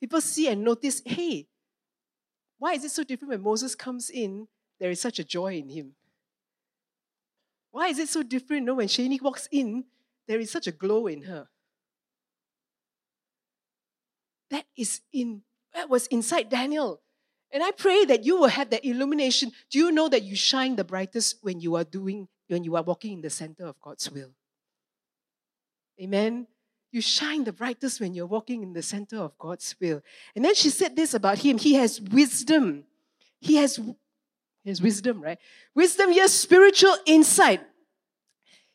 People 0.00 0.20
see 0.20 0.48
and 0.48 0.64
notice, 0.64 1.02
hey, 1.04 1.46
why 2.62 2.74
is 2.74 2.84
it 2.84 2.92
so 2.92 3.02
different 3.02 3.32
when 3.32 3.42
Moses 3.42 3.74
comes 3.74 4.08
in? 4.08 4.46
There 4.78 4.92
is 4.92 5.00
such 5.00 5.18
a 5.18 5.24
joy 5.24 5.54
in 5.54 5.68
him. 5.68 5.96
Why 7.72 7.88
is 7.88 7.98
it 7.98 8.08
so 8.08 8.22
different 8.22 8.60
you 8.60 8.66
know, 8.66 8.74
when 8.74 8.86
Shani 8.86 9.20
walks 9.20 9.48
in? 9.50 9.82
There 10.28 10.38
is 10.38 10.52
such 10.52 10.68
a 10.68 10.70
glow 10.70 11.08
in 11.08 11.22
her. 11.22 11.48
That 14.50 14.64
is 14.76 15.00
in 15.12 15.42
that 15.74 15.90
was 15.90 16.06
inside 16.06 16.50
Daniel. 16.50 17.00
And 17.50 17.64
I 17.64 17.72
pray 17.72 18.04
that 18.04 18.22
you 18.22 18.38
will 18.38 18.46
have 18.46 18.70
that 18.70 18.84
illumination. 18.84 19.50
Do 19.68 19.80
you 19.80 19.90
know 19.90 20.08
that 20.08 20.22
you 20.22 20.36
shine 20.36 20.76
the 20.76 20.84
brightest 20.84 21.38
when 21.42 21.58
you 21.58 21.74
are 21.74 21.84
doing, 21.84 22.28
when 22.46 22.62
you 22.62 22.76
are 22.76 22.84
walking 22.84 23.14
in 23.14 23.22
the 23.22 23.30
center 23.30 23.66
of 23.66 23.80
God's 23.80 24.08
will? 24.08 24.30
Amen. 26.00 26.46
You 26.92 27.00
shine 27.00 27.44
the 27.44 27.52
brightest 27.52 28.00
when 28.00 28.12
you're 28.12 28.26
walking 28.26 28.62
in 28.62 28.74
the 28.74 28.82
center 28.82 29.16
of 29.16 29.36
God's 29.38 29.74
will. 29.80 30.02
And 30.36 30.44
then 30.44 30.54
she 30.54 30.68
said 30.68 30.94
this 30.94 31.14
about 31.14 31.38
him. 31.38 31.56
He 31.56 31.74
has 31.74 32.00
wisdom. 32.00 32.84
He 33.40 33.56
has, 33.56 33.76
he 33.76 34.70
has 34.70 34.82
wisdom, 34.82 35.22
right? 35.22 35.38
Wisdom, 35.74 36.12
yes, 36.12 36.32
spiritual 36.32 36.94
insight. 37.06 37.62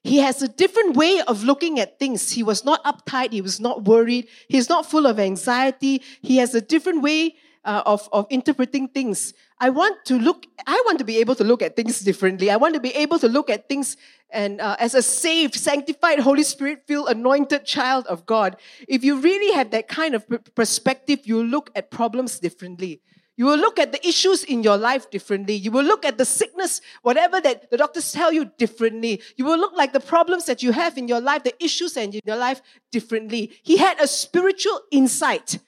He 0.04 0.18
has 0.18 0.42
a 0.42 0.48
different 0.48 0.96
way 0.96 1.22
of 1.28 1.44
looking 1.44 1.80
at 1.80 2.00
things. 2.00 2.32
He 2.32 2.42
was 2.42 2.66
not 2.66 2.84
uptight. 2.84 3.34
He 3.34 3.42
was 3.42 3.60
not 3.60 3.86
worried. 3.86 4.28
He's 4.48 4.68
not 4.68 4.90
full 4.90 5.06
of 5.06 5.20
anxiety. 5.20 6.02
He 6.22 6.38
has 6.38 6.56
a 6.56 6.62
different 6.62 7.04
way 7.04 7.36
uh, 7.68 7.84
of, 7.86 8.08
of 8.12 8.26
interpreting 8.30 8.88
things. 8.88 9.34
I 9.60 9.70
want 9.70 10.06
to 10.06 10.18
look, 10.18 10.48
I 10.66 10.82
want 10.86 11.00
to 11.00 11.06
be 11.06 11.18
able 11.18 11.36
to 11.36 11.44
look 11.44 11.62
at 11.62 11.76
things 11.76 12.00
differently. 12.00 12.50
I 12.50 12.56
want 12.56 12.74
to 12.76 12.80
be 12.80 12.96
able 12.96 13.20
to 13.20 13.28
look 13.28 13.50
at 13.50 13.68
things 13.68 13.98
and 14.30 14.60
uh, 14.60 14.76
as 14.80 14.94
a 14.94 15.02
saved, 15.02 15.56
sanctified, 15.56 16.20
Holy 16.20 16.44
Spirit 16.44 16.84
filled, 16.88 17.10
anointed 17.10 17.66
child 17.66 18.08
of 18.08 18.26
God. 18.26 18.58
If 18.88 19.04
you 19.04 19.20
really 19.20 19.54
have 19.54 19.72
that 19.72 19.88
kind 19.88 20.16
of 20.16 20.26
perspective, 20.56 21.22
you 21.24 21.44
look 21.44 21.70
at 21.76 21.92
problems 21.92 22.40
differently. 22.40 23.02
You 23.38 23.46
will 23.46 23.58
look 23.58 23.78
at 23.78 23.92
the 23.92 24.06
issues 24.06 24.44
in 24.44 24.64
your 24.64 24.78
life 24.78 25.12
differently. 25.12 25.54
You 25.54 25.70
will 25.70 25.84
look 25.84 26.04
at 26.04 26.18
the 26.18 26.26
sickness, 26.26 26.82
whatever 27.04 27.40
that 27.40 27.70
the 27.70 27.78
doctors 27.78 28.12
tell 28.12 28.34
you 28.34 28.46
differently. 28.58 29.22
You 29.36 29.46
will 29.46 29.60
look 29.60 29.74
like 29.74 29.94
the 29.94 30.00
problems 30.00 30.46
that 30.46 30.64
you 30.64 30.72
have 30.72 30.98
in 30.98 31.08
your 31.08 31.22
life, 31.22 31.44
the 31.44 31.64
issues 31.64 31.96
in 31.96 32.20
your 32.26 32.36
life 32.36 32.62
differently. 32.92 33.52
He 33.62 33.78
had 33.78 34.02
a 34.02 34.08
spiritual 34.08 34.82
insight. 34.92 35.60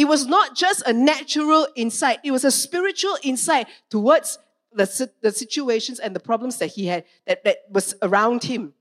It 0.00 0.08
was 0.08 0.24
not 0.24 0.56
just 0.56 0.82
a 0.86 0.94
natural 0.94 1.68
insight. 1.76 2.20
It 2.24 2.30
was 2.30 2.42
a 2.42 2.50
spiritual 2.50 3.18
insight 3.22 3.66
towards 3.90 4.38
the, 4.72 5.10
the 5.20 5.30
situations 5.30 5.98
and 5.98 6.16
the 6.16 6.20
problems 6.20 6.56
that 6.56 6.68
he 6.68 6.86
had, 6.86 7.04
that, 7.26 7.44
that 7.44 7.58
was 7.68 7.94
around 8.00 8.44
him. 8.44 8.72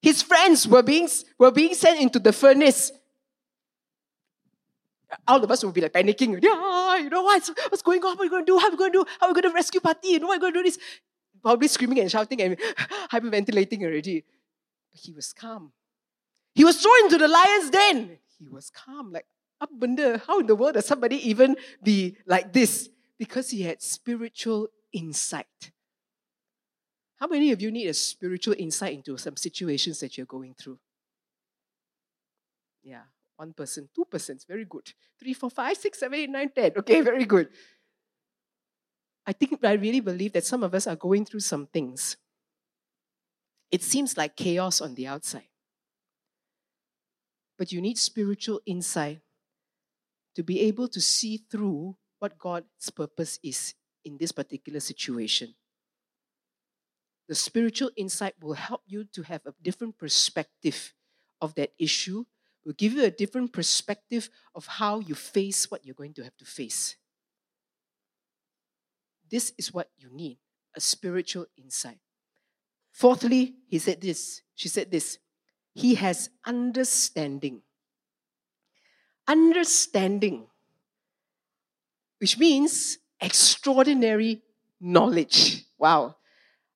His 0.00 0.22
friends 0.22 0.66
were 0.66 0.82
being, 0.82 1.06
were 1.38 1.50
being 1.50 1.74
sent 1.74 2.00
into 2.00 2.18
the 2.18 2.32
furnace 2.32 2.92
all 5.28 5.44
of 5.44 5.50
us 5.50 5.62
would 5.62 5.74
be 5.74 5.82
like 5.82 5.92
panicking. 5.92 6.42
Yeah, 6.42 6.96
you 6.96 7.10
know 7.10 7.22
what's, 7.24 7.48
what's 7.68 7.82
going 7.82 8.02
on? 8.02 8.16
What 8.16 8.20
are 8.20 8.22
we 8.22 8.30
going 8.30 8.46
to 8.46 8.52
do? 8.52 8.58
How 8.58 8.68
are 8.68 8.70
we 8.70 8.78
going 8.78 8.92
to 8.92 8.98
do? 9.00 9.04
How 9.20 9.26
are 9.26 9.28
we 9.28 9.34
going 9.42 9.52
to 9.52 9.54
rescue 9.54 9.78
party? 9.78 10.08
You 10.08 10.20
know 10.20 10.28
what 10.28 10.38
are 10.38 10.40
going 10.40 10.54
to 10.54 10.60
do 10.60 10.62
this? 10.62 10.78
Probably 11.42 11.68
screaming 11.68 12.00
and 12.00 12.10
shouting 12.10 12.40
and 12.40 12.56
hyperventilating 13.12 13.82
already. 13.82 14.24
But 14.90 15.00
he 15.02 15.12
was 15.12 15.34
calm. 15.34 15.72
He 16.54 16.64
was 16.64 16.80
thrown 16.80 17.04
into 17.04 17.18
the 17.18 17.28
lion's 17.28 17.68
den. 17.68 18.18
He 18.38 18.48
was 18.48 18.70
calm. 18.70 19.12
Like, 19.12 19.26
how 20.26 20.40
in 20.40 20.46
the 20.46 20.56
world 20.56 20.74
does 20.74 20.86
somebody 20.86 21.28
even 21.28 21.56
be 21.82 22.16
like 22.26 22.52
this? 22.52 22.88
Because 23.18 23.50
he 23.50 23.62
had 23.62 23.82
spiritual 23.82 24.68
insight. 24.92 25.72
How 27.16 27.28
many 27.28 27.52
of 27.52 27.62
you 27.62 27.70
need 27.70 27.86
a 27.86 27.94
spiritual 27.94 28.54
insight 28.58 28.94
into 28.94 29.16
some 29.16 29.36
situations 29.36 30.00
that 30.00 30.16
you're 30.16 30.26
going 30.26 30.54
through? 30.54 30.78
Yeah, 32.82 33.02
one 33.36 33.52
person, 33.52 33.88
two 33.94 34.04
persons, 34.04 34.44
very 34.44 34.64
good. 34.64 34.92
Three, 35.20 35.34
four, 35.34 35.50
five, 35.50 35.76
six, 35.76 36.00
seven, 36.00 36.18
eight, 36.18 36.30
nine, 36.30 36.50
ten. 36.54 36.72
Okay, 36.76 37.00
very 37.12 37.24
good. 37.24 37.48
I 39.24 39.32
think 39.32 39.64
I 39.64 39.74
really 39.74 40.00
believe 40.00 40.32
that 40.32 40.44
some 40.44 40.64
of 40.64 40.74
us 40.74 40.88
are 40.88 40.96
going 40.96 41.24
through 41.24 41.40
some 41.40 41.66
things. 41.66 42.16
It 43.70 43.84
seems 43.84 44.16
like 44.16 44.36
chaos 44.36 44.80
on 44.80 44.96
the 44.96 45.06
outside. 45.06 45.48
But 47.56 47.70
you 47.70 47.80
need 47.80 47.98
spiritual 47.98 48.60
insight 48.66 49.20
to 50.34 50.42
be 50.42 50.60
able 50.60 50.88
to 50.88 51.00
see 51.00 51.44
through 51.50 51.96
what 52.18 52.38
God's 52.38 52.90
purpose 52.90 53.38
is 53.42 53.74
in 54.04 54.16
this 54.18 54.32
particular 54.32 54.80
situation. 54.80 55.54
The 57.28 57.34
spiritual 57.34 57.90
insight 57.96 58.34
will 58.40 58.54
help 58.54 58.82
you 58.86 59.04
to 59.12 59.22
have 59.22 59.42
a 59.46 59.54
different 59.62 59.98
perspective 59.98 60.94
of 61.40 61.54
that 61.54 61.72
issue 61.78 62.24
will 62.64 62.72
give 62.74 62.92
you 62.92 63.04
a 63.04 63.10
different 63.10 63.52
perspective 63.52 64.30
of 64.54 64.66
how 64.66 65.00
you 65.00 65.14
face 65.14 65.70
what 65.70 65.84
you're 65.84 65.94
going 65.94 66.14
to 66.14 66.22
have 66.22 66.36
to 66.36 66.44
face. 66.44 66.96
This 69.30 69.52
is 69.58 69.72
what 69.72 69.90
you 69.98 70.10
need 70.12 70.38
a 70.74 70.80
spiritual 70.80 71.44
insight. 71.56 71.98
Fourthly, 72.92 73.56
he 73.68 73.78
said 73.78 74.00
this, 74.00 74.40
she 74.54 74.68
said 74.68 74.90
this, 74.90 75.18
he 75.74 75.96
has 75.96 76.30
understanding. 76.46 77.60
Understanding, 79.28 80.46
which 82.18 82.38
means 82.38 82.98
extraordinary 83.20 84.42
knowledge. 84.80 85.64
Wow. 85.78 86.16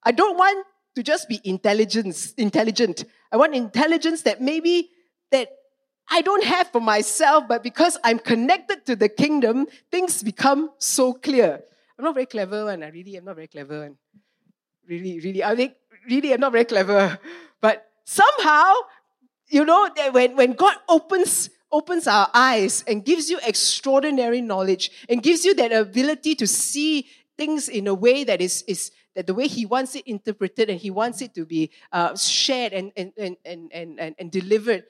I 0.03 0.11
don't 0.11 0.37
want 0.37 0.65
to 0.95 1.03
just 1.03 1.27
be 1.27 1.41
intelligence, 1.43 2.33
intelligent. 2.33 3.05
I 3.31 3.37
want 3.37 3.53
intelligence 3.53 4.21
that 4.23 4.41
maybe 4.41 4.89
that 5.31 5.49
I 6.09 6.21
don't 6.21 6.43
have 6.45 6.71
for 6.71 6.79
myself, 6.79 7.43
but 7.47 7.63
because 7.63 7.97
I'm 8.03 8.17
connected 8.17 8.85
to 8.85 8.95
the 8.95 9.09
kingdom, 9.09 9.67
things 9.91 10.23
become 10.23 10.71
so 10.77 11.13
clear. 11.13 11.61
I'm 11.99 12.05
not 12.05 12.13
very 12.13 12.25
clever, 12.25 12.69
and 12.69 12.83
I 12.83 12.89
really 12.89 13.17
am 13.17 13.25
not 13.25 13.35
very 13.35 13.47
clever, 13.47 13.83
and 13.83 13.97
really, 14.87 15.19
really, 15.19 15.43
I 15.43 15.55
think 15.55 15.73
really 16.09 16.33
I'm 16.33 16.39
not 16.39 16.53
very 16.53 16.65
clever. 16.65 17.19
But 17.59 17.85
somehow, 18.05 18.73
you 19.49 19.65
know, 19.65 19.89
when, 20.11 20.35
when 20.37 20.53
God 20.53 20.75
opens 20.87 21.49
opens 21.71 22.07
our 22.07 22.29
eyes 22.33 22.83
and 22.87 23.03
gives 23.03 23.29
you 23.29 23.39
extraordinary 23.45 24.41
knowledge 24.41 24.91
and 25.09 25.21
gives 25.21 25.43
you 25.43 25.53
that 25.55 25.71
ability 25.71 26.35
to 26.35 26.47
see 26.47 27.07
things 27.37 27.69
in 27.69 27.87
a 27.87 27.93
way 27.93 28.23
that 28.23 28.41
is, 28.41 28.63
is 28.67 28.91
that 29.15 29.27
the 29.27 29.33
way 29.33 29.47
he 29.47 29.65
wants 29.65 29.95
it 29.95 30.05
interpreted 30.07 30.69
and 30.69 30.79
he 30.79 30.89
wants 30.89 31.21
it 31.21 31.33
to 31.33 31.45
be 31.45 31.69
uh, 31.91 32.15
shared 32.15 32.73
and, 32.73 32.91
and, 32.95 33.11
and, 33.17 33.37
and, 33.45 33.71
and, 33.99 34.15
and 34.17 34.31
delivered. 34.31 34.85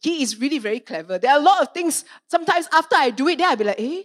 He 0.00 0.22
is 0.22 0.40
really 0.40 0.58
very 0.58 0.80
clever. 0.80 1.18
There 1.18 1.30
are 1.30 1.38
a 1.38 1.42
lot 1.42 1.62
of 1.62 1.72
things, 1.74 2.04
sometimes 2.28 2.68
after 2.72 2.96
I 2.96 3.10
do 3.10 3.28
it, 3.28 3.38
then 3.38 3.50
I'll 3.50 3.56
be 3.56 3.64
like, 3.64 3.80
eh, 3.80 4.02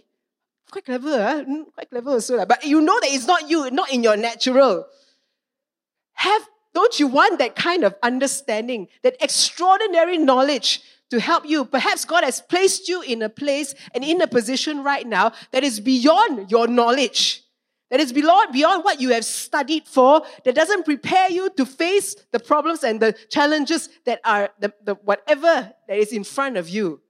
quite 0.70 0.84
clever, 0.84 1.22
huh? 1.22 1.44
Mm, 1.44 1.72
quite 1.72 1.90
clever 1.90 2.10
also. 2.10 2.44
But 2.44 2.64
you 2.64 2.80
know 2.80 2.98
that 3.00 3.10
it's 3.10 3.26
not 3.26 3.48
you, 3.48 3.70
not 3.70 3.92
in 3.92 4.02
your 4.02 4.16
natural. 4.16 4.86
Have, 6.14 6.42
don't 6.74 6.98
you 7.00 7.06
want 7.06 7.38
that 7.38 7.56
kind 7.56 7.84
of 7.84 7.94
understanding, 8.02 8.88
that 9.02 9.16
extraordinary 9.20 10.18
knowledge 10.18 10.82
to 11.10 11.20
help 11.20 11.46
you. 11.46 11.64
Perhaps 11.64 12.04
God 12.04 12.24
has 12.24 12.40
placed 12.40 12.88
you 12.88 13.02
in 13.02 13.22
a 13.22 13.28
place 13.28 13.74
and 13.94 14.04
in 14.04 14.20
a 14.20 14.26
position 14.26 14.84
right 14.84 15.06
now 15.06 15.32
that 15.52 15.64
is 15.64 15.80
beyond 15.80 16.50
your 16.50 16.66
knowledge. 16.66 17.42
That 17.90 18.00
is 18.00 18.12
beyond, 18.12 18.52
beyond 18.52 18.84
what 18.84 19.00
you 19.00 19.10
have 19.10 19.24
studied 19.24 19.86
for, 19.86 20.22
that 20.44 20.54
doesn't 20.54 20.84
prepare 20.84 21.30
you 21.30 21.48
to 21.56 21.64
face 21.64 22.14
the 22.32 22.38
problems 22.38 22.84
and 22.84 23.00
the 23.00 23.14
challenges 23.30 23.88
that 24.04 24.20
are 24.24 24.50
the, 24.60 24.74
the 24.84 24.94
whatever 24.96 25.72
that 25.88 25.98
is 25.98 26.12
in 26.12 26.24
front 26.24 26.58
of 26.58 26.68
you. 26.68 27.00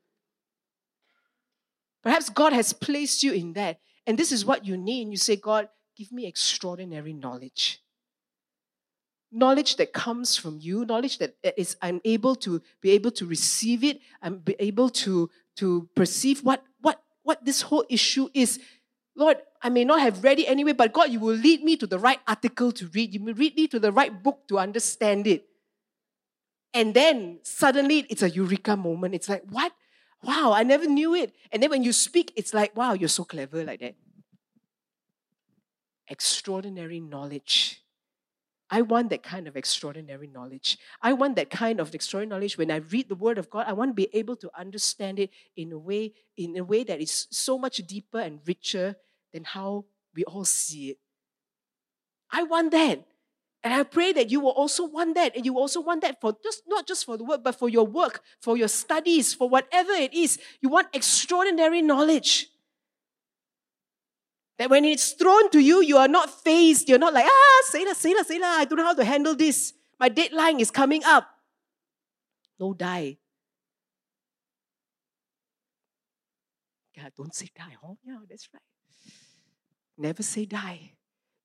Perhaps 2.04 2.28
God 2.30 2.52
has 2.52 2.72
placed 2.72 3.24
you 3.24 3.32
in 3.32 3.54
that. 3.54 3.80
And 4.06 4.16
this 4.16 4.30
is 4.30 4.44
what 4.44 4.64
you 4.64 4.76
need. 4.76 5.08
You 5.08 5.16
say, 5.16 5.34
God, 5.34 5.68
give 5.96 6.12
me 6.12 6.26
extraordinary 6.26 7.12
knowledge 7.12 7.82
knowledge 9.30 9.76
that 9.76 9.92
comes 9.92 10.36
from 10.36 10.58
you, 10.60 10.84
knowledge 10.84 11.18
that 11.18 11.36
is 11.56 11.76
I'm 11.82 12.00
able 12.04 12.34
to 12.36 12.62
be 12.80 12.90
able 12.90 13.10
to 13.12 13.26
receive 13.26 13.84
it, 13.84 14.00
I'm 14.22 14.38
be 14.38 14.56
able 14.58 14.90
to 15.04 15.30
to 15.56 15.88
perceive 15.94 16.44
what 16.44 16.62
what 16.80 17.02
what 17.22 17.44
this 17.44 17.62
whole 17.62 17.84
issue 17.88 18.28
is. 18.34 18.58
Lord, 19.16 19.38
I 19.60 19.68
may 19.68 19.84
not 19.84 20.00
have 20.00 20.22
read 20.22 20.38
it 20.38 20.46
anyway, 20.46 20.72
but 20.72 20.92
God, 20.92 21.10
you 21.10 21.18
will 21.18 21.34
lead 21.34 21.64
me 21.64 21.76
to 21.76 21.86
the 21.86 21.98
right 21.98 22.20
article 22.26 22.70
to 22.72 22.86
read. 22.88 23.12
You 23.14 23.24
will 23.24 23.34
lead 23.34 23.56
me 23.56 23.66
to 23.68 23.80
the 23.80 23.90
right 23.90 24.22
book 24.22 24.46
to 24.48 24.58
understand 24.58 25.26
it. 25.26 25.44
And 26.72 26.94
then 26.94 27.40
suddenly 27.42 28.06
it's 28.08 28.22
a 28.22 28.30
eureka 28.30 28.76
moment. 28.76 29.14
It's 29.14 29.28
like, 29.28 29.42
what? 29.50 29.72
Wow, 30.22 30.52
I 30.52 30.62
never 30.62 30.86
knew 30.86 31.14
it. 31.14 31.34
And 31.50 31.62
then 31.62 31.70
when 31.70 31.82
you 31.82 31.92
speak, 31.92 32.32
it's 32.36 32.54
like, 32.54 32.76
wow, 32.76 32.92
you're 32.92 33.08
so 33.08 33.24
clever 33.24 33.64
like 33.64 33.80
that. 33.80 33.94
Extraordinary 36.06 37.00
knowledge 37.00 37.82
I 38.70 38.82
want 38.82 39.10
that 39.10 39.22
kind 39.22 39.48
of 39.48 39.56
extraordinary 39.56 40.26
knowledge. 40.26 40.78
I 41.00 41.14
want 41.14 41.36
that 41.36 41.50
kind 41.50 41.80
of 41.80 41.94
extraordinary 41.94 42.38
knowledge 42.38 42.58
when 42.58 42.70
I 42.70 42.76
read 42.76 43.08
the 43.08 43.14
Word 43.14 43.38
of 43.38 43.48
God. 43.48 43.64
I 43.66 43.72
want 43.72 43.90
to 43.90 43.94
be 43.94 44.08
able 44.12 44.36
to 44.36 44.50
understand 44.58 45.18
it 45.18 45.30
in 45.56 45.72
a 45.72 45.78
way, 45.78 46.12
in 46.36 46.56
a 46.56 46.64
way 46.64 46.84
that 46.84 47.00
is 47.00 47.26
so 47.30 47.58
much 47.58 47.78
deeper 47.78 48.20
and 48.20 48.40
richer 48.46 48.96
than 49.32 49.44
how 49.44 49.86
we 50.14 50.24
all 50.24 50.44
see 50.44 50.90
it. 50.90 50.98
I 52.30 52.42
want 52.42 52.72
that. 52.72 53.04
And 53.64 53.74
I 53.74 53.82
pray 53.82 54.12
that 54.12 54.30
you 54.30 54.40
will 54.40 54.50
also 54.50 54.84
want 54.84 55.14
that. 55.16 55.34
And 55.34 55.44
you 55.44 55.58
also 55.58 55.80
want 55.80 56.02
that 56.02 56.20
for 56.20 56.36
just 56.42 56.62
not 56.68 56.86
just 56.86 57.04
for 57.04 57.16
the 57.16 57.24
work, 57.24 57.42
but 57.42 57.58
for 57.58 57.68
your 57.68 57.86
work, 57.86 58.22
for 58.40 58.56
your 58.56 58.68
studies, 58.68 59.34
for 59.34 59.48
whatever 59.48 59.92
it 59.92 60.14
is. 60.14 60.38
You 60.60 60.68
want 60.68 60.88
extraordinary 60.92 61.82
knowledge. 61.82 62.50
That 64.58 64.70
when 64.70 64.84
it's 64.84 65.12
thrown 65.12 65.50
to 65.50 65.60
you, 65.60 65.82
you 65.82 65.96
are 65.96 66.08
not 66.08 66.30
phased. 66.30 66.88
You're 66.88 66.98
not 66.98 67.14
like, 67.14 67.26
ah, 67.26 67.62
say 67.66 67.84
la, 67.84 67.92
say 67.92 68.14
la, 68.14 68.22
say 68.22 68.38
la, 68.38 68.48
I 68.48 68.64
don't 68.64 68.78
know 68.78 68.84
how 68.84 68.94
to 68.94 69.04
handle 69.04 69.36
this. 69.36 69.72
My 70.00 70.08
deadline 70.08 70.60
is 70.60 70.70
coming 70.70 71.02
up. 71.04 71.28
No, 72.58 72.74
die. 72.74 73.18
Yeah, 76.96 77.08
don't 77.16 77.34
say 77.34 77.48
die. 77.56 77.76
Oh, 77.84 77.96
yeah, 78.04 78.18
that's 78.28 78.48
right. 78.52 78.62
Never 79.96 80.22
say 80.22 80.44
die 80.44 80.92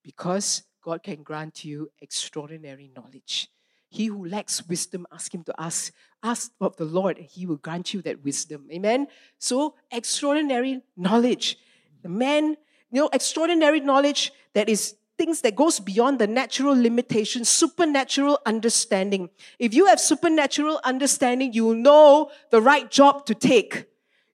because 0.03 0.63
God 0.83 1.03
can 1.03 1.21
grant 1.21 1.63
you 1.63 1.91
extraordinary 2.01 2.91
knowledge. 2.95 3.49
He 3.89 4.07
who 4.07 4.25
lacks 4.25 4.67
wisdom, 4.67 5.05
ask 5.13 5.33
him 5.33 5.43
to 5.43 5.53
ask. 5.59 5.93
Ask 6.23 6.51
of 6.59 6.75
the 6.77 6.85
Lord, 6.85 7.17
and 7.19 7.27
he 7.27 7.45
will 7.45 7.57
grant 7.57 7.93
you 7.93 8.01
that 8.01 8.23
wisdom. 8.23 8.67
Amen. 8.71 9.07
So, 9.37 9.75
extraordinary 9.91 10.81
knowledge. 10.97 11.59
The 12.01 12.09
man 12.09 12.57
you 12.93 13.01
know, 13.01 13.09
extraordinary 13.11 13.79
knowledge 13.79 14.31
that 14.53 14.69
is 14.69 14.95
things 15.17 15.41
that 15.41 15.55
goes 15.55 15.79
beyond 15.79 16.19
the 16.19 16.27
natural 16.27 16.79
limitations, 16.79 17.49
supernatural 17.49 18.39
understanding. 18.45 19.31
If 19.57 19.73
you 19.73 19.87
have 19.87 19.99
supernatural 19.99 20.79
understanding, 20.83 21.53
you 21.53 21.65
will 21.65 21.73
know 21.73 22.29
the 22.51 22.61
right 22.61 22.89
job 22.89 23.25
to 23.25 23.33
take. 23.33 23.85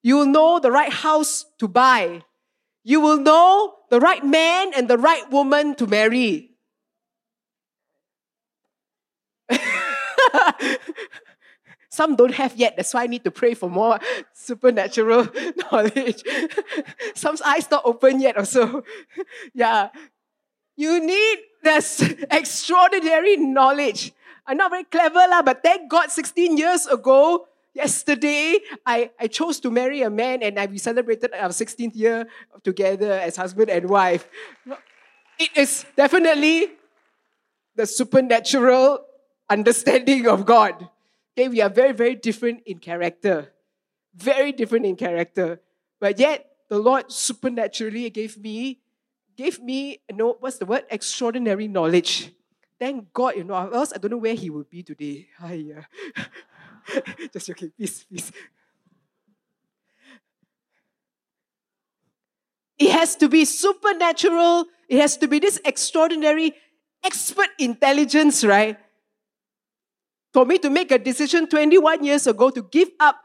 You 0.03 0.17
will 0.17 0.25
know 0.25 0.59
the 0.59 0.71
right 0.71 0.91
house 0.91 1.45
to 1.59 1.69
buy. 1.69 2.23
You 2.83 2.99
will 2.99 3.17
know 3.17 3.75
the 3.89 4.01
right 4.01 4.25
man 4.25 4.73
and 4.75 4.89
the 4.89 4.97
right 4.97 5.29
woman 5.31 5.75
to 5.75 5.87
marry. 5.87 6.51
Some 11.99 12.15
don't 12.15 12.35
have 12.35 12.55
yet. 12.55 12.77
That's 12.77 12.93
why 12.93 13.03
I 13.03 13.07
need 13.07 13.25
to 13.25 13.31
pray 13.31 13.53
for 13.55 13.69
more 13.69 13.99
supernatural 14.33 15.27
knowledge. 15.67 16.23
Some 17.13 17.35
eyes 17.43 17.67
not 17.69 17.83
open 17.83 18.21
yet 18.21 18.37
also. 18.37 18.87
yeah. 19.53 19.89
You 20.77 21.03
need 21.05 21.37
this 21.61 21.99
extraordinary 22.31 23.35
knowledge. 23.35 24.13
I'm 24.47 24.55
not 24.55 24.71
very 24.71 24.85
clever, 24.85 25.19
lah, 25.27 25.41
but 25.41 25.59
thank 25.61 25.91
God 25.91 26.07
16 26.09 26.55
years 26.55 26.87
ago, 26.87 27.51
yesterday, 27.75 28.59
I, 28.85 29.11
I 29.19 29.27
chose 29.27 29.59
to 29.59 29.69
marry 29.69 30.01
a 30.01 30.09
man 30.09 30.41
and 30.41 30.57
I, 30.57 30.67
we 30.67 30.77
celebrated 30.77 31.35
our 31.35 31.49
16th 31.49 31.99
year 31.99 32.27
together 32.63 33.11
as 33.11 33.35
husband 33.35 33.69
and 33.69 33.89
wife. 33.89 34.23
It 35.37 35.51
is 35.51 35.83
definitely 35.97 36.79
the 37.75 37.85
supernatural 37.85 39.03
understanding 39.49 40.29
of 40.31 40.45
God. 40.45 40.87
Okay, 41.37 41.47
we 41.47 41.61
are 41.61 41.69
very, 41.69 41.93
very 41.93 42.15
different 42.15 42.63
in 42.65 42.79
character. 42.79 43.53
Very 44.15 44.51
different 44.51 44.85
in 44.85 44.95
character. 44.95 45.61
But 45.99 46.19
yet, 46.19 46.45
the 46.69 46.79
Lord 46.79 47.11
supernaturally 47.11 48.09
gave 48.09 48.37
me, 48.37 48.79
gave 49.35 49.61
me, 49.61 50.01
you 50.09 50.15
know, 50.15 50.37
what's 50.39 50.57
the 50.57 50.65
word? 50.65 50.85
Extraordinary 50.89 51.67
knowledge. 51.67 52.31
Thank 52.79 53.11
God, 53.11 53.35
you 53.35 53.43
know, 53.43 53.55
else 53.55 53.91
I 53.93 53.97
don't 53.97 54.11
know 54.11 54.17
where 54.17 54.33
he 54.35 54.49
would 54.49 54.69
be 54.69 54.83
today. 54.83 55.27
Hiya. 55.45 55.87
Just 57.33 57.49
okay, 57.49 57.69
please, 57.75 58.05
please. 58.05 58.31
It 62.77 62.91
has 62.91 63.17
to 63.17 63.27
be 63.27 63.43
supernatural. 63.43 64.65
It 64.87 65.01
has 65.01 65.17
to 65.17 65.27
be 65.27 65.39
this 65.39 65.59
extraordinary 65.65 66.53
expert 67.03 67.49
intelligence, 67.59 68.45
right? 68.45 68.77
For 70.33 70.45
me 70.45 70.57
to 70.59 70.69
make 70.69 70.91
a 70.91 70.99
decision 70.99 71.47
21 71.47 72.03
years 72.03 72.27
ago 72.27 72.49
to 72.49 72.63
give 72.63 72.89
up 72.99 73.17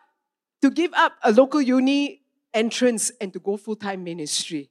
to 0.63 0.71
give 0.71 0.93
up 0.95 1.13
a 1.23 1.31
local 1.31 1.61
uni 1.61 2.23
entrance 2.55 3.13
and 3.21 3.35
to 3.35 3.39
go 3.39 3.59
full-time 3.59 4.03
ministry. 4.03 4.71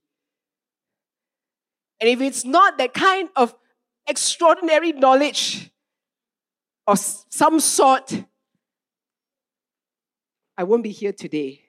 And 2.00 2.10
if 2.10 2.20
it's 2.20 2.44
not 2.44 2.80
that 2.80 2.96
kind 2.96 3.30
of 3.36 3.54
extraordinary 4.08 4.92
knowledge 4.92 5.70
of 6.88 6.98
some 6.98 7.60
sort, 7.60 8.26
I 10.58 10.64
won't 10.64 10.84
be 10.84 10.90
here 10.90 11.14
today. 11.14 11.62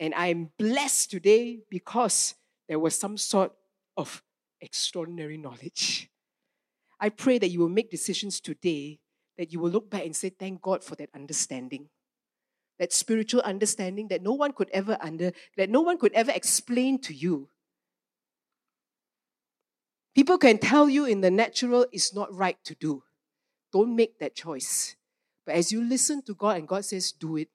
And 0.00 0.14
I'm 0.14 0.50
blessed 0.58 1.10
today 1.10 1.60
because 1.68 2.34
there 2.68 2.78
was 2.78 2.98
some 2.98 3.18
sort 3.18 3.52
of 3.98 4.22
extraordinary 4.60 5.36
knowledge. 5.36 6.10
I 6.98 7.10
pray 7.10 7.38
that 7.38 7.48
you 7.48 7.60
will 7.60 7.68
make 7.68 7.90
decisions 7.90 8.40
today 8.40 9.00
that 9.38 9.52
you 9.52 9.60
will 9.60 9.70
look 9.70 9.90
back 9.90 10.04
and 10.04 10.16
say, 10.16 10.30
Thank 10.30 10.62
God 10.62 10.82
for 10.82 10.94
that 10.96 11.10
understanding. 11.14 11.88
That 12.78 12.92
spiritual 12.92 13.40
understanding 13.40 14.08
that 14.08 14.22
no 14.22 14.32
one 14.32 14.52
could 14.52 14.68
ever 14.70 14.98
under, 15.00 15.32
that 15.56 15.70
no 15.70 15.80
one 15.80 15.98
could 15.98 16.12
ever 16.12 16.32
explain 16.32 17.00
to 17.02 17.14
you. 17.14 17.48
People 20.14 20.38
can 20.38 20.58
tell 20.58 20.88
you 20.88 21.04
in 21.04 21.20
the 21.20 21.30
natural 21.30 21.86
it's 21.92 22.14
not 22.14 22.34
right 22.34 22.56
to 22.64 22.74
do. 22.74 23.02
Don't 23.72 23.94
make 23.94 24.18
that 24.18 24.34
choice. 24.34 24.96
But 25.44 25.54
as 25.54 25.70
you 25.70 25.82
listen 25.82 26.22
to 26.22 26.34
God 26.34 26.56
and 26.56 26.68
God 26.68 26.84
says, 26.84 27.12
do 27.12 27.36
it, 27.36 27.48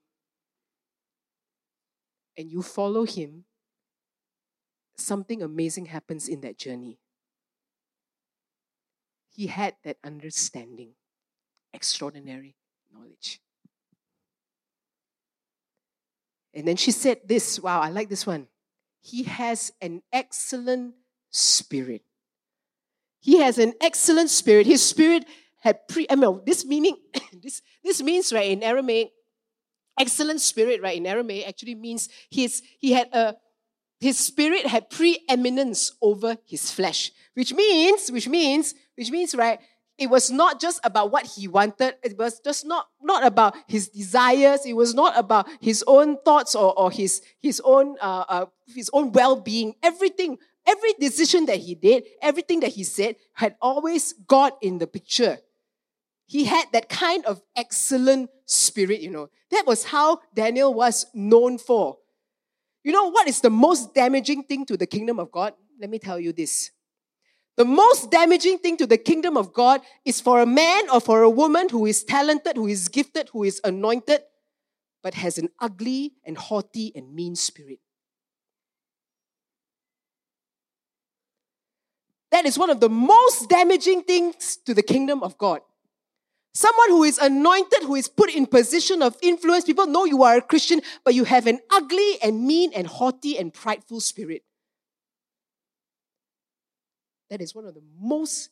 and 2.38 2.50
you 2.50 2.62
follow 2.62 3.04
Him, 3.04 3.46
something 4.96 5.41
amazing 5.41 5.88
happens 5.88 6.28
in 6.28 6.41
that 6.41 6.58
journey. 6.58 7.00
He 9.34 9.48
had 9.48 9.76
that 9.84 9.98
understanding 10.04 10.94
extraordinary 11.74 12.56
knowledge. 12.94 13.40
And 16.54 16.68
then 16.68 16.76
she 16.76 16.92
said 16.92 17.22
this 17.26 17.60
wow, 17.60 17.80
I 17.82 17.90
like 17.90 18.10
this 18.10 18.28
one. 18.28 18.48
He 19.02 19.24
has 19.24 19.72
an 19.82 20.02
excellent 20.12 20.96
spirit. 21.32 22.04
He 23.20 23.38
has 23.38 23.58
an 23.58 23.74
excellent 23.82 24.30
spirit. 24.30 24.66
His 24.66 24.84
spirit 24.84 25.26
had 25.62 25.88
pre, 25.88 26.08
I 26.10 26.16
mean, 26.16 26.42
this 26.46 26.66
meaning, 26.66 26.98
this, 27.42 27.62
this 27.84 28.02
means, 28.02 28.34
right, 28.34 28.52
in 28.52 28.64
Aramaic, 28.64 29.12
excellent 30.00 30.42
spirit, 30.42 30.82
right, 30.82 30.98
in 30.98 31.06
Aramaic 31.06 31.48
actually 31.48 31.76
means 31.76 32.10
his, 32.30 32.62
he 32.80 32.92
had 32.92 33.08
a, 33.14 33.36
his 34.00 34.18
spirit 34.18 34.66
had 34.66 34.90
preeminence 34.90 35.92
over 36.02 36.38
his 36.46 36.72
flesh, 36.72 37.12
which 37.36 37.54
means, 37.54 38.12
which 38.12 38.28
means, 38.28 38.74
which 38.98 39.12
means, 39.12 39.36
right, 39.36 39.60
it 40.02 40.10
was 40.10 40.32
not 40.32 40.60
just 40.60 40.80
about 40.84 41.12
what 41.12 41.28
he 41.28 41.48
wanted. 41.48 41.94
It 42.02 42.18
was 42.18 42.40
just 42.40 42.66
not, 42.66 42.88
not 43.04 43.24
about 43.24 43.56
his 43.68 43.88
desires. 43.88 44.66
It 44.66 44.74
was 44.74 44.96
not 44.96 45.16
about 45.16 45.48
his 45.62 45.84
own 45.86 46.18
thoughts 46.26 46.56
or, 46.56 46.74
or 46.78 46.90
his, 46.90 47.22
his 47.40 47.62
own, 47.64 47.98
uh, 48.02 48.26
uh, 48.28 48.46
his 48.66 48.90
own 48.94 49.12
well-being. 49.12 49.76
Everything, 49.84 50.40
every 50.66 50.94
decision 50.94 51.46
that 51.46 51.58
he 51.58 51.76
did, 51.76 52.06
everything 52.20 52.62
that 52.62 52.72
he 52.72 52.84
said 52.84 53.16
had 53.34 53.56
always 53.62 54.14
God 54.26 54.54
in 54.64 54.80
the 54.80 54.88
picture. 54.88 55.38
He 56.26 56.46
had 56.46 56.66
that 56.74 56.90
kind 56.90 57.24
of 57.28 57.40
excellent 57.56 58.32
spirit, 58.48 59.02
you 59.02 59.12
know. 59.12 59.30
That 59.52 59.66
was 59.68 59.84
how 59.84 60.22
Daniel 60.34 60.74
was 60.74 61.06
known 61.14 61.60
for. 61.60 62.00
You 62.84 62.92
know 62.92 63.12
what 63.12 63.28
is 63.28 63.40
the 63.40 63.52
most 63.52 63.94
damaging 63.94 64.46
thing 64.46 64.66
to 64.66 64.78
the 64.78 64.88
kingdom 64.88 65.20
of 65.20 65.32
God? 65.32 65.54
Let 65.80 65.92
me 65.92 66.00
tell 66.00 66.20
you 66.20 66.34
this. 66.34 66.72
The 67.62 67.65
most 67.65 68.10
damaging 68.10 68.58
thing 68.58 68.76
to 68.78 68.88
the 68.88 68.97
kingdom 68.97 69.38
of 69.38 69.54
God 69.54 69.82
is 70.04 70.19
for 70.19 70.41
a 70.41 70.47
man 70.47 70.89
or 70.89 71.00
for 71.00 71.21
a 71.21 71.30
woman 71.30 71.69
who 71.69 71.86
is 71.86 72.04
talented, 72.04 72.56
who 72.56 72.65
is 72.65 72.88
gifted, 72.88 73.30
who 73.30 73.43
is 73.43 73.62
anointed, 73.63 74.21
but 75.04 75.13
has 75.13 75.38
an 75.38 75.50
ugly 75.60 76.13
and 76.26 76.36
haughty 76.39 76.91
and 76.95 77.13
mean 77.13 77.36
spirit. 77.36 77.78
That 82.32 82.47
is 82.47 82.58
one 82.58 82.71
of 82.71 82.80
the 82.80 82.89
most 82.89 83.47
damaging 83.47 84.06
things 84.06 84.58
to 84.65 84.74
the 84.74 84.82
kingdom 84.82 85.21
of 85.21 85.38
God. 85.38 85.62
Someone 86.56 86.89
who 86.89 87.04
is 87.04 87.19
anointed, 87.19 87.84
who 87.84 87.93
is 87.93 88.08
put 88.08 88.34
in 88.34 88.47
position 88.47 89.04
of 89.04 89.15
influence. 89.21 89.65
People 89.65 89.86
know 89.86 90.06
you 90.06 90.24
are 90.24 90.38
a 90.38 90.41
Christian, 90.41 90.82
but 91.06 91.13
you 91.13 91.26
have 91.26 91.45
an 91.45 91.60
ugly 91.69 92.17
and 92.24 92.43
mean 92.43 92.71
and 92.74 92.88
haughty 92.88 93.38
and 93.38 93.54
prideful 93.54 94.00
spirit. 94.00 94.41
That 97.32 97.41
is 97.41 97.56
one 97.56 97.65
of 97.65 97.74
the 97.74 97.82
most 97.98 98.50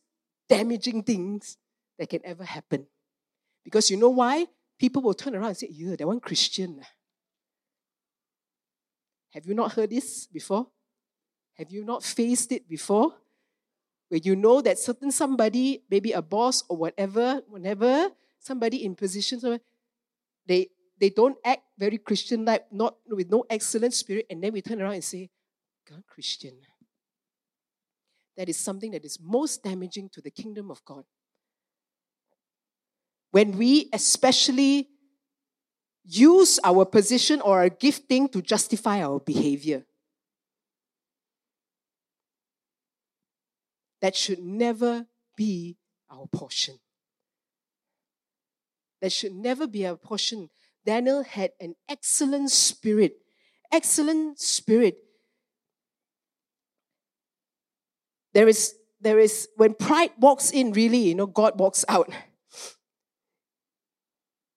damaging 0.47 1.03
things 1.03 1.57
that 1.99 2.09
can 2.09 2.21
ever 2.23 2.45
happen. 2.45 2.87
Because 3.63 3.91
you 3.91 3.97
know 3.97 4.09
why? 4.09 4.47
People 4.79 5.01
will 5.01 5.13
turn 5.13 5.35
around 5.35 5.49
and 5.49 5.57
say, 5.57 5.67
Yeah, 5.69 5.97
that 5.97 6.07
one 6.07 6.21
Christian. 6.21 6.81
Have 9.31 9.45
you 9.45 9.53
not 9.53 9.73
heard 9.73 9.89
this 9.89 10.25
before? 10.27 10.67
Have 11.55 11.69
you 11.69 11.83
not 11.83 12.03
faced 12.03 12.53
it 12.53 12.69
before? 12.69 13.13
Where 14.07 14.21
you 14.23 14.37
know 14.37 14.61
that 14.61 14.79
certain 14.79 15.11
somebody, 15.11 15.83
maybe 15.91 16.13
a 16.13 16.21
boss 16.21 16.63
or 16.69 16.77
whatever, 16.77 17.41
whenever 17.49 18.09
somebody 18.39 18.85
in 18.85 18.95
positions, 18.95 19.43
they 20.47 20.69
they 20.99 21.09
don't 21.09 21.37
act 21.43 21.63
very 21.77 21.97
Christian 21.97 22.45
like, 22.45 22.71
not 22.71 22.95
with 23.07 23.29
no 23.29 23.43
excellent 23.49 23.93
spirit, 23.93 24.25
and 24.29 24.41
then 24.41 24.53
we 24.53 24.61
turn 24.61 24.81
around 24.81 24.93
and 24.93 25.03
say, 25.03 25.29
God, 25.87 26.03
Christian. 26.07 26.55
That 28.39 28.47
is 28.47 28.55
something 28.55 28.91
that 28.91 29.03
is 29.03 29.19
most 29.21 29.63
damaging 29.63 30.07
to 30.13 30.21
the 30.21 30.31
kingdom 30.31 30.71
of 30.71 30.83
God. 30.85 31.03
When 33.31 33.57
we 33.57 33.89
especially 33.91 34.87
use 36.05 36.57
our 36.63 36.85
position 36.85 37.41
or 37.41 37.59
our 37.59 37.67
gifting 37.67 38.29
to 38.29 38.41
justify 38.41 39.03
our 39.03 39.19
behavior. 39.19 39.83
That 44.01 44.15
should 44.15 44.39
never 44.39 45.05
be 45.35 45.75
our 46.09 46.25
portion. 46.27 46.79
That 49.01 49.11
should 49.11 49.33
never 49.33 49.67
be 49.67 49.85
our 49.85 49.97
portion. 49.97 50.49
Daniel 50.85 51.23
had 51.23 51.51
an 51.59 51.75
excellent 51.89 52.51
spirit. 52.51 53.17
Excellent 53.69 54.39
spirit 54.39 54.95
There 58.33 58.47
is, 58.47 58.75
there 59.01 59.19
is, 59.19 59.47
when 59.55 59.73
pride 59.73 60.11
walks 60.19 60.51
in, 60.51 60.71
really, 60.73 60.99
you 60.99 61.15
know, 61.15 61.27
God 61.27 61.59
walks 61.59 61.85
out. 61.87 62.09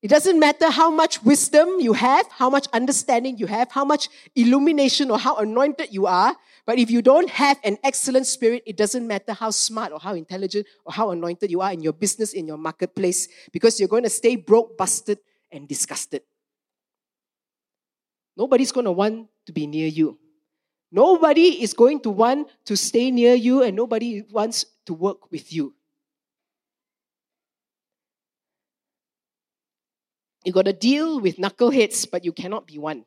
It 0.02 0.08
doesn't 0.08 0.40
matter 0.40 0.68
how 0.68 0.90
much 0.90 1.22
wisdom 1.22 1.78
you 1.78 1.92
have, 1.92 2.26
how 2.32 2.50
much 2.50 2.66
understanding 2.72 3.38
you 3.38 3.46
have, 3.46 3.70
how 3.70 3.85
much 3.85 4.08
illumination 4.35 5.12
or 5.12 5.18
how 5.18 5.37
anointed 5.37 5.88
you 5.92 6.06
are. 6.06 6.35
But 6.66 6.78
if 6.78 6.90
you 6.90 7.02
don't 7.02 7.30
have 7.30 7.61
an 7.62 7.78
excellent 7.85 8.26
spirit, 8.26 8.64
it 8.66 8.76
doesn't 8.76 9.06
matter 9.06 9.32
how 9.32 9.50
smart 9.50 9.92
or 9.92 10.00
how 10.00 10.14
intelligent 10.14 10.66
or 10.85 10.92
how 10.92 11.11
anointed 11.11 11.52
you 11.52 11.61
are 11.61 11.72
in 11.72 11.82
your 11.82 11.92
business, 11.92 12.32
in 12.32 12.48
your 12.48 12.58
marketplace, 12.58 13.28
because 13.52 13.78
you're 13.78 13.88
going 13.88 14.02
to 14.02 14.11
stay 14.11 14.35
broke, 14.35 14.76
busted, 14.76 15.18
and 15.52 15.68
disgusted. 15.68 16.22
Nobody's 18.37 18.72
going 18.72 18.87
to 18.87 18.92
want 18.92 19.28
to 19.46 19.52
be 19.52 19.68
near 19.68 19.87
you. 19.87 20.18
Nobody 20.94 21.62
is 21.62 21.72
going 21.72 22.00
to 22.00 22.11
want 22.11 22.48
to 22.66 22.76
stay 22.76 23.11
near 23.11 23.33
you, 23.33 23.62
and 23.62 23.74
nobody 23.74 24.22
wants 24.31 24.66
to 24.85 24.92
work 24.92 25.33
with 25.33 25.50
you. 25.50 25.74
You 30.44 30.52
got 30.52 30.66
to 30.66 30.74
deal 30.74 31.18
with 31.18 31.38
knuckleheads, 31.38 32.11
but 32.11 32.26
you 32.26 32.33
cannot 32.33 32.66
be 32.66 32.76
one. 32.76 33.07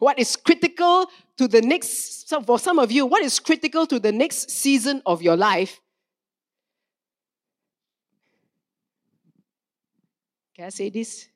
What 0.00 0.18
is 0.18 0.36
critical 0.36 1.06
to 1.38 1.48
the 1.48 1.62
next, 1.62 2.28
for 2.44 2.58
some 2.58 2.78
of 2.78 2.92
you, 2.92 3.06
what 3.06 3.22
is 3.22 3.40
critical 3.40 3.86
to 3.86 3.98
the 3.98 4.12
next 4.12 4.50
season 4.50 5.00
of 5.06 5.22
your 5.22 5.36
life? 5.36 5.80
Can 10.54 10.66
I 10.66 10.70
say 10.70 10.90
this? 10.90 11.26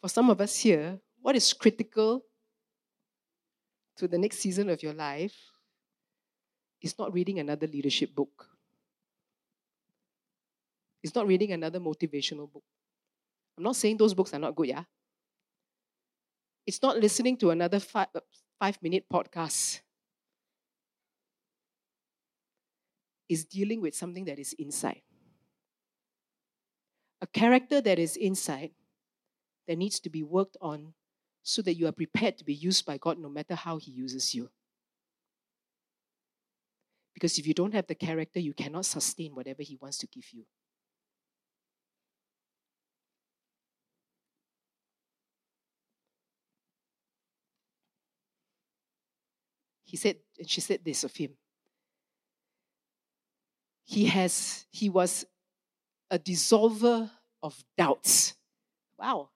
For 0.00 0.08
some 0.08 0.30
of 0.30 0.40
us 0.40 0.56
here, 0.56 1.00
what 1.20 1.34
is 1.34 1.52
critical 1.52 2.22
to 3.96 4.08
the 4.08 4.18
next 4.18 4.38
season 4.38 4.68
of 4.70 4.82
your 4.82 4.92
life 4.94 5.36
is 6.80 6.98
not 6.98 7.12
reading 7.12 7.38
another 7.38 7.66
leadership 7.66 8.14
book. 8.14 8.48
It's 11.02 11.14
not 11.14 11.26
reading 11.26 11.52
another 11.52 11.80
motivational 11.80 12.50
book. 12.50 12.64
I'm 13.56 13.64
not 13.64 13.76
saying 13.76 13.96
those 13.96 14.14
books 14.14 14.32
are 14.34 14.38
not 14.38 14.56
good, 14.56 14.68
yeah? 14.68 14.84
It's 16.66 16.82
not 16.82 16.98
listening 16.98 17.36
to 17.38 17.50
another 17.50 17.80
five, 17.80 18.08
uh, 18.14 18.20
five 18.58 18.80
minute 18.82 19.06
podcast. 19.12 19.80
It's 23.28 23.44
dealing 23.44 23.80
with 23.80 23.94
something 23.94 24.24
that 24.26 24.38
is 24.38 24.52
inside. 24.54 25.02
A 27.20 27.26
character 27.26 27.80
that 27.80 27.98
is 27.98 28.16
inside 28.16 28.72
that 29.66 29.76
needs 29.78 30.00
to 30.00 30.10
be 30.10 30.22
worked 30.22 30.56
on 30.60 30.94
so 31.42 31.62
that 31.62 31.74
you 31.74 31.86
are 31.86 31.92
prepared 31.92 32.38
to 32.38 32.44
be 32.44 32.54
used 32.54 32.86
by 32.86 32.98
God 32.98 33.18
no 33.18 33.28
matter 33.28 33.54
how 33.54 33.78
He 33.78 33.90
uses 33.90 34.34
you. 34.34 34.50
Because 37.14 37.38
if 37.38 37.46
you 37.46 37.54
don't 37.54 37.74
have 37.74 37.86
the 37.86 37.94
character, 37.94 38.40
you 38.40 38.54
cannot 38.54 38.86
sustain 38.86 39.34
whatever 39.34 39.62
He 39.62 39.76
wants 39.80 39.98
to 39.98 40.06
give 40.06 40.24
you. 40.32 40.44
He 49.92 49.98
said, 49.98 50.16
and 50.38 50.48
she 50.48 50.62
said 50.62 50.80
this 50.82 51.04
of 51.04 51.14
him. 51.14 51.32
He 53.84 54.06
has, 54.06 54.64
he 54.70 54.88
was 54.88 55.26
a 56.10 56.18
dissolver 56.18 57.10
of 57.42 57.62
doubts. 57.76 58.32
Wow. 58.98 59.28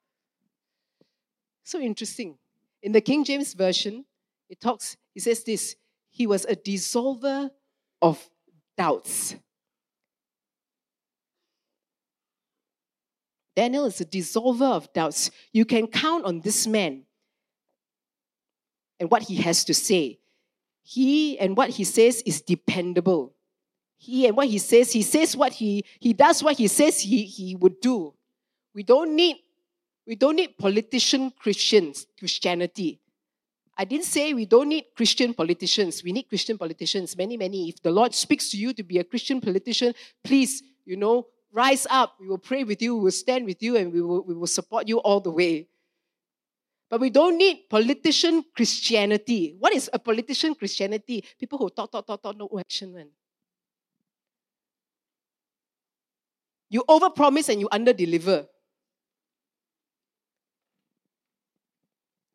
So 1.67 1.81
interesting. 1.81 2.37
In 2.81 2.93
the 2.93 3.01
King 3.01 3.25
James 3.25 3.53
Version, 3.53 4.05
it 4.49 4.61
talks, 4.61 4.95
he 5.13 5.19
says 5.19 5.43
this 5.43 5.75
He 6.09 6.25
was 6.25 6.45
a 6.45 6.55
dissolver 6.55 7.49
of 8.01 8.25
doubts. 8.77 9.35
Daniel 13.53 13.83
is 13.83 13.99
a 13.99 14.05
dissolver 14.05 14.77
of 14.77 14.93
doubts. 14.93 15.29
You 15.51 15.65
can 15.65 15.87
count 15.87 16.23
on 16.23 16.39
this 16.39 16.65
man 16.67 17.03
and 18.97 19.11
what 19.11 19.23
he 19.23 19.35
has 19.41 19.65
to 19.65 19.73
say. 19.73 20.19
He 20.83 21.37
and 21.37 21.57
what 21.57 21.71
he 21.71 21.83
says 21.83 22.23
is 22.25 22.41
dependable. 22.41 23.33
He 23.97 24.25
and 24.25 24.37
what 24.37 24.47
he 24.47 24.59
says, 24.59 24.93
he 24.93 25.01
says 25.01 25.35
what 25.35 25.51
he 25.51 25.83
he 25.99 26.13
does 26.13 26.41
what 26.41 26.57
he 26.57 26.69
says 26.69 27.01
he, 27.01 27.25
he 27.25 27.57
would 27.57 27.81
do. 27.81 28.13
We 28.73 28.83
don't 28.83 29.17
need 29.17 29.35
we 30.07 30.15
don't 30.15 30.37
need 30.37 30.57
politician 30.57 31.31
Christians, 31.37 32.07
Christianity. 32.17 33.01
I 33.77 33.83
didn't 33.83 34.05
say 34.05 34.33
we 34.33 34.45
don't 34.45 34.69
need 34.69 34.85
Christian 34.95 35.33
politicians. 35.33 36.01
We 36.03 36.13
need 36.13 36.29
Christian 36.29 36.57
politicians, 36.57 37.15
many, 37.15 37.35
many. 37.35 37.69
If 37.69 37.81
the 37.83 37.91
Lord 37.91 38.15
speaks 38.15 38.49
to 38.51 38.57
you 38.57 38.73
to 38.73 38.83
be 38.83 38.99
a 38.99 39.03
Christian 39.03 39.41
politician, 39.41 39.93
please, 40.23 40.63
you 40.85 40.95
know, 40.95 41.27
rise 41.51 41.85
up. 41.89 42.15
We 42.19 42.27
will 42.27 42.37
pray 42.37 42.63
with 42.63 42.81
you, 42.81 42.95
we 42.95 43.03
will 43.03 43.11
stand 43.11 43.45
with 43.45 43.61
you, 43.61 43.75
and 43.75 43.91
we 43.91 44.01
will, 44.01 44.23
we 44.23 44.33
will 44.33 44.47
support 44.47 44.87
you 44.87 44.99
all 44.99 45.19
the 45.19 45.29
way. 45.29 45.67
But 46.89 47.01
we 47.01 47.09
don't 47.09 47.37
need 47.37 47.67
politician 47.69 48.45
Christianity. 48.55 49.55
What 49.59 49.73
is 49.73 49.89
a 49.91 49.99
politician 49.99 50.55
Christianity? 50.55 51.23
People 51.37 51.59
who 51.59 51.69
talk, 51.69 51.91
talk, 51.91 52.07
talk, 52.07 52.23
talk, 52.23 52.37
no 52.37 52.49
action, 52.57 52.93
man. 52.93 53.09
You 56.69 56.85
overpromise 56.87 57.49
and 57.49 57.59
you 57.59 57.67
underdeliver. 57.69 58.47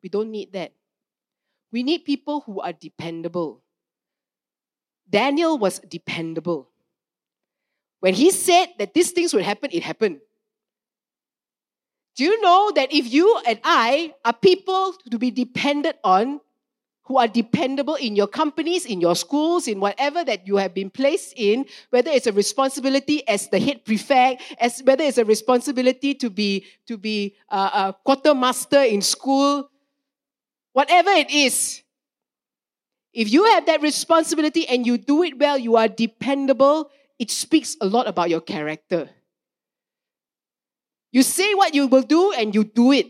We 0.03 0.09
don't 0.09 0.29
need 0.29 0.51
that. 0.53 0.73
We 1.71 1.81
need 1.81 2.05
people 2.05 2.41
who 2.41 2.59
are 2.59 2.73
dependable. 2.73 3.63
Daniel 5.09 5.57
was 5.57 5.79
dependable. 5.79 6.69
When 8.01 8.13
he 8.13 8.31
said 8.31 8.67
that 8.77 8.93
these 8.93 9.11
things 9.11 9.33
would 9.33 9.43
happen, 9.43 9.69
it 9.71 9.81
happened. 9.81 10.19
Do 12.15 12.25
you 12.25 12.41
know 12.41 12.71
that 12.75 12.93
if 12.93 13.11
you 13.11 13.41
and 13.47 13.59
I 13.63 14.13
are 14.23 14.33
people 14.33 14.93
to 15.09 15.17
be 15.17 15.31
depended 15.31 15.95
on, 16.03 16.41
who 17.05 17.17
are 17.17 17.27
dependable 17.27 17.95
in 17.95 18.15
your 18.15 18.27
companies, 18.27 18.85
in 18.85 19.01
your 19.01 19.15
schools, 19.15 19.67
in 19.67 19.79
whatever 19.79 20.23
that 20.23 20.47
you 20.47 20.55
have 20.55 20.73
been 20.73 20.89
placed 20.89 21.33
in, 21.35 21.65
whether 21.89 22.09
it's 22.09 22.27
a 22.27 22.31
responsibility 22.31 23.27
as 23.27 23.49
the 23.49 23.59
head 23.59 23.83
prefect, 23.83 24.41
as 24.57 24.81
whether 24.83 25.03
it's 25.03 25.17
a 25.17 25.25
responsibility 25.25 26.13
to 26.13 26.29
be 26.29 26.65
to 26.87 26.97
be 26.97 27.35
a 27.49 27.93
quartermaster 28.05 28.81
in 28.83 29.01
school, 29.01 29.69
whatever 30.73 31.11
it 31.11 31.31
is. 31.31 31.81
If 33.13 33.31
you 33.31 33.45
have 33.45 33.67
that 33.67 33.81
responsibility 33.81 34.67
and 34.67 34.85
you 34.85 34.97
do 34.97 35.23
it 35.23 35.37
well, 35.37 35.57
you 35.57 35.77
are 35.77 35.87
dependable. 35.87 36.89
It 37.19 37.29
speaks 37.29 37.77
a 37.79 37.85
lot 37.85 38.07
about 38.07 38.29
your 38.29 38.41
character. 38.41 39.09
You 41.11 41.21
say 41.21 41.53
what 41.53 41.75
you 41.75 41.85
will 41.87 42.01
do 42.01 42.33
and 42.33 42.53
you 42.55 42.63
do 42.63 42.91
it. 42.91 43.07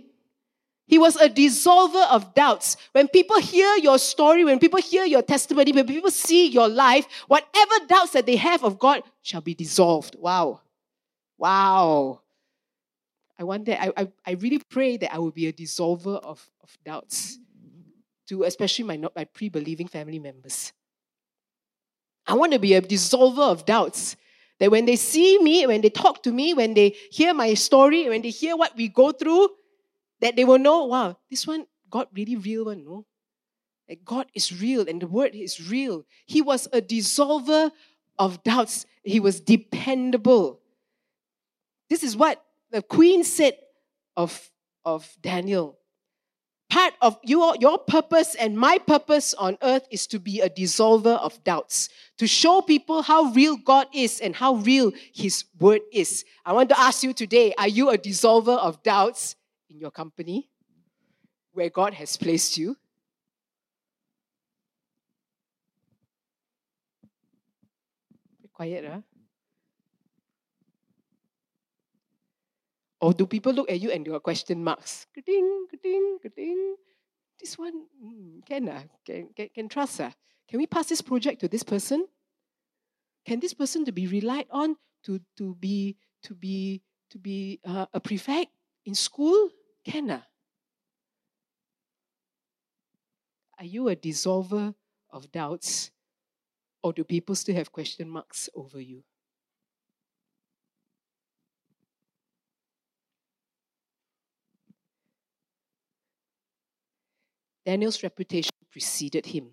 He 0.85 0.97
was 0.97 1.15
a 1.15 1.29
dissolver 1.29 2.05
of 2.11 2.33
doubts. 2.33 2.75
When 2.91 3.07
people 3.07 3.39
hear 3.39 3.77
your 3.77 3.97
story, 3.97 4.43
when 4.43 4.59
people 4.59 4.81
hear 4.81 5.05
your 5.05 5.21
testimony, 5.21 5.71
when 5.71 5.87
people 5.87 6.11
see 6.11 6.49
your 6.49 6.67
life, 6.67 7.07
whatever 7.29 7.71
doubts 7.87 8.11
that 8.11 8.25
they 8.25 8.35
have 8.35 8.65
of 8.65 8.77
God 8.77 9.03
shall 9.21 9.39
be 9.39 9.55
dissolved. 9.55 10.17
Wow. 10.19 10.59
Wow. 11.37 12.19
I 13.39 13.45
want 13.45 13.65
that. 13.65 13.81
I, 13.81 13.93
I, 13.95 14.07
I 14.27 14.31
really 14.33 14.59
pray 14.59 14.97
that 14.97 15.13
I 15.13 15.19
will 15.19 15.31
be 15.31 15.47
a 15.47 15.53
dissolver 15.53 16.21
of, 16.21 16.45
of 16.61 16.77
doubts 16.85 17.39
to 18.27 18.43
especially 18.43 18.85
my, 18.85 19.01
my 19.15 19.25
pre 19.25 19.49
believing 19.49 19.87
family 19.87 20.19
members. 20.19 20.73
I 22.25 22.35
want 22.35 22.53
to 22.53 22.59
be 22.59 22.73
a 22.73 22.81
dissolver 22.81 23.51
of 23.51 23.65
doubts. 23.65 24.15
That 24.59 24.71
when 24.71 24.85
they 24.85 24.95
see 24.95 25.39
me, 25.39 25.65
when 25.67 25.81
they 25.81 25.89
talk 25.89 26.23
to 26.23 26.31
me, 26.31 26.53
when 26.53 26.73
they 26.73 26.95
hear 27.11 27.33
my 27.33 27.53
story, 27.53 28.07
when 28.07 28.21
they 28.21 28.29
hear 28.29 28.55
what 28.55 28.75
we 28.77 28.87
go 28.87 29.11
through, 29.11 29.49
that 30.21 30.35
they 30.35 30.45
will 30.45 30.59
know, 30.59 30.85
wow, 30.85 31.17
this 31.29 31.45
one, 31.45 31.65
God 31.89 32.07
really 32.13 32.35
real 32.35 32.65
one, 32.65 32.85
no? 32.85 33.05
That 33.89 34.05
God 34.05 34.27
is 34.33 34.61
real 34.61 34.87
and 34.87 35.01
the 35.01 35.07
word 35.07 35.35
is 35.35 35.69
real. 35.69 36.05
He 36.25 36.41
was 36.41 36.67
a 36.71 36.81
dissolver 36.81 37.71
of 38.17 38.41
doubts. 38.43 38.85
He 39.03 39.19
was 39.19 39.41
dependable. 39.41 40.61
This 41.89 42.03
is 42.03 42.15
what 42.15 42.41
the 42.71 42.81
queen 42.81 43.23
said 43.23 43.57
of, 44.15 44.49
of 44.85 45.13
Daniel 45.21 45.77
part 46.73 46.95
of 47.01 47.19
your, 47.21 47.55
your 47.59 47.77
purpose 47.77 48.33
and 48.33 48.57
my 48.57 48.79
purpose 48.79 49.35
on 49.35 49.55
earth 49.61 49.85
is 49.91 50.07
to 50.07 50.17
be 50.17 50.41
a 50.41 50.49
dissolver 50.49 51.19
of 51.19 51.41
doubts, 51.43 51.87
to 52.17 52.25
show 52.25 52.63
people 52.63 53.03
how 53.03 53.25
real 53.25 53.57
God 53.57 53.85
is 53.93 54.19
and 54.19 54.35
how 54.35 54.55
real 54.55 54.91
His 55.13 55.45
word 55.59 55.81
is. 55.91 56.25
I 56.43 56.51
want 56.53 56.69
to 56.69 56.79
ask 56.79 57.03
you 57.03 57.13
today 57.13 57.53
are 57.59 57.67
you 57.67 57.91
a 57.91 57.97
dissolver 57.97 58.57
of 58.57 58.81
doubts 58.81 59.35
in 59.69 59.79
your 59.79 59.91
company 59.91 60.49
where 61.51 61.69
God 61.69 61.93
has 61.93 62.17
placed 62.17 62.57
you? 62.57 62.75
Quiet, 68.51 68.85
huh? 68.91 69.01
Or 73.03 73.11
do 73.11 73.27
people 73.27 73.51
look 73.51 73.69
at 73.69 73.81
you 73.81 73.91
and 73.91 74.05
there 74.05 74.13
are 74.13 74.19
question 74.21 74.63
marks? 74.63 75.07
Ka-ding, 75.13 75.67
ka-ding, 75.69 76.19
ka-ding. 76.23 76.75
This 77.37 77.57
one, 77.57 77.83
mm, 78.01 78.45
can, 78.45 78.69
uh, 78.69 78.81
can, 79.05 79.27
can, 79.35 79.49
can 79.53 79.67
trust. 79.67 79.99
Uh. 79.99 80.11
Can 80.47 80.57
we 80.57 80.67
pass 80.67 80.87
this 80.87 81.01
project 81.01 81.41
to 81.41 81.49
this 81.49 81.63
person? 81.63 82.07
Can 83.25 83.41
this 83.41 83.53
person 83.53 83.83
to 83.83 83.91
be 83.91 84.07
relied 84.07 84.47
on 84.49 84.77
to, 85.03 85.19
to 85.35 85.53
be, 85.55 85.97
to 86.23 86.33
be, 86.33 86.81
to 87.09 87.17
be 87.19 87.59
uh, 87.65 87.87
a 87.93 87.99
prefect 87.99 88.51
in 88.85 88.95
school? 88.95 89.49
Can 89.83 90.09
uh. 90.09 90.21
Are 93.59 93.65
you 93.65 93.89
a 93.89 93.97
dissolver 93.97 94.73
of 95.11 95.29
doubts? 95.29 95.91
Or 96.81 96.93
do 96.93 97.03
people 97.03 97.35
still 97.35 97.55
have 97.55 97.69
question 97.69 98.09
marks 98.09 98.47
over 98.55 98.79
you? 98.79 99.03
Daniel's 107.65 108.03
reputation 108.03 108.51
preceded 108.71 109.25
him. 109.25 109.49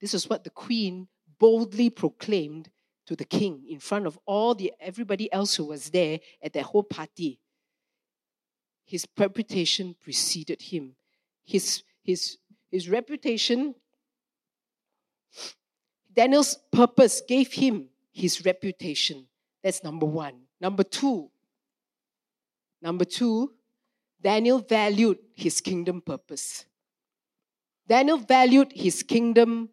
This 0.00 0.14
is 0.14 0.28
what 0.28 0.44
the 0.44 0.50
queen 0.50 1.08
boldly 1.38 1.90
proclaimed 1.90 2.70
to 3.06 3.16
the 3.16 3.24
king 3.24 3.64
in 3.68 3.78
front 3.78 4.06
of 4.06 4.18
all 4.26 4.54
the 4.54 4.72
everybody 4.80 5.32
else 5.32 5.56
who 5.56 5.64
was 5.64 5.90
there 5.90 6.20
at 6.42 6.52
that 6.52 6.64
whole 6.64 6.82
party. 6.82 7.40
His 8.84 9.06
reputation 9.18 9.96
preceded 10.00 10.62
him. 10.62 10.94
His, 11.44 11.82
his, 12.02 12.38
his 12.70 12.88
reputation, 12.88 13.74
Daniel's 16.14 16.58
purpose 16.70 17.22
gave 17.26 17.52
him 17.52 17.88
his 18.12 18.44
reputation. 18.44 19.26
That's 19.62 19.82
number 19.82 20.06
one. 20.06 20.34
Number 20.60 20.82
two, 20.82 21.30
number 22.82 23.04
two, 23.04 23.52
Daniel 24.20 24.58
valued 24.58 25.18
his 25.34 25.60
kingdom 25.60 26.00
purpose. 26.00 26.64
Daniel 27.88 28.18
valued 28.18 28.70
his 28.74 29.02
kingdom 29.02 29.70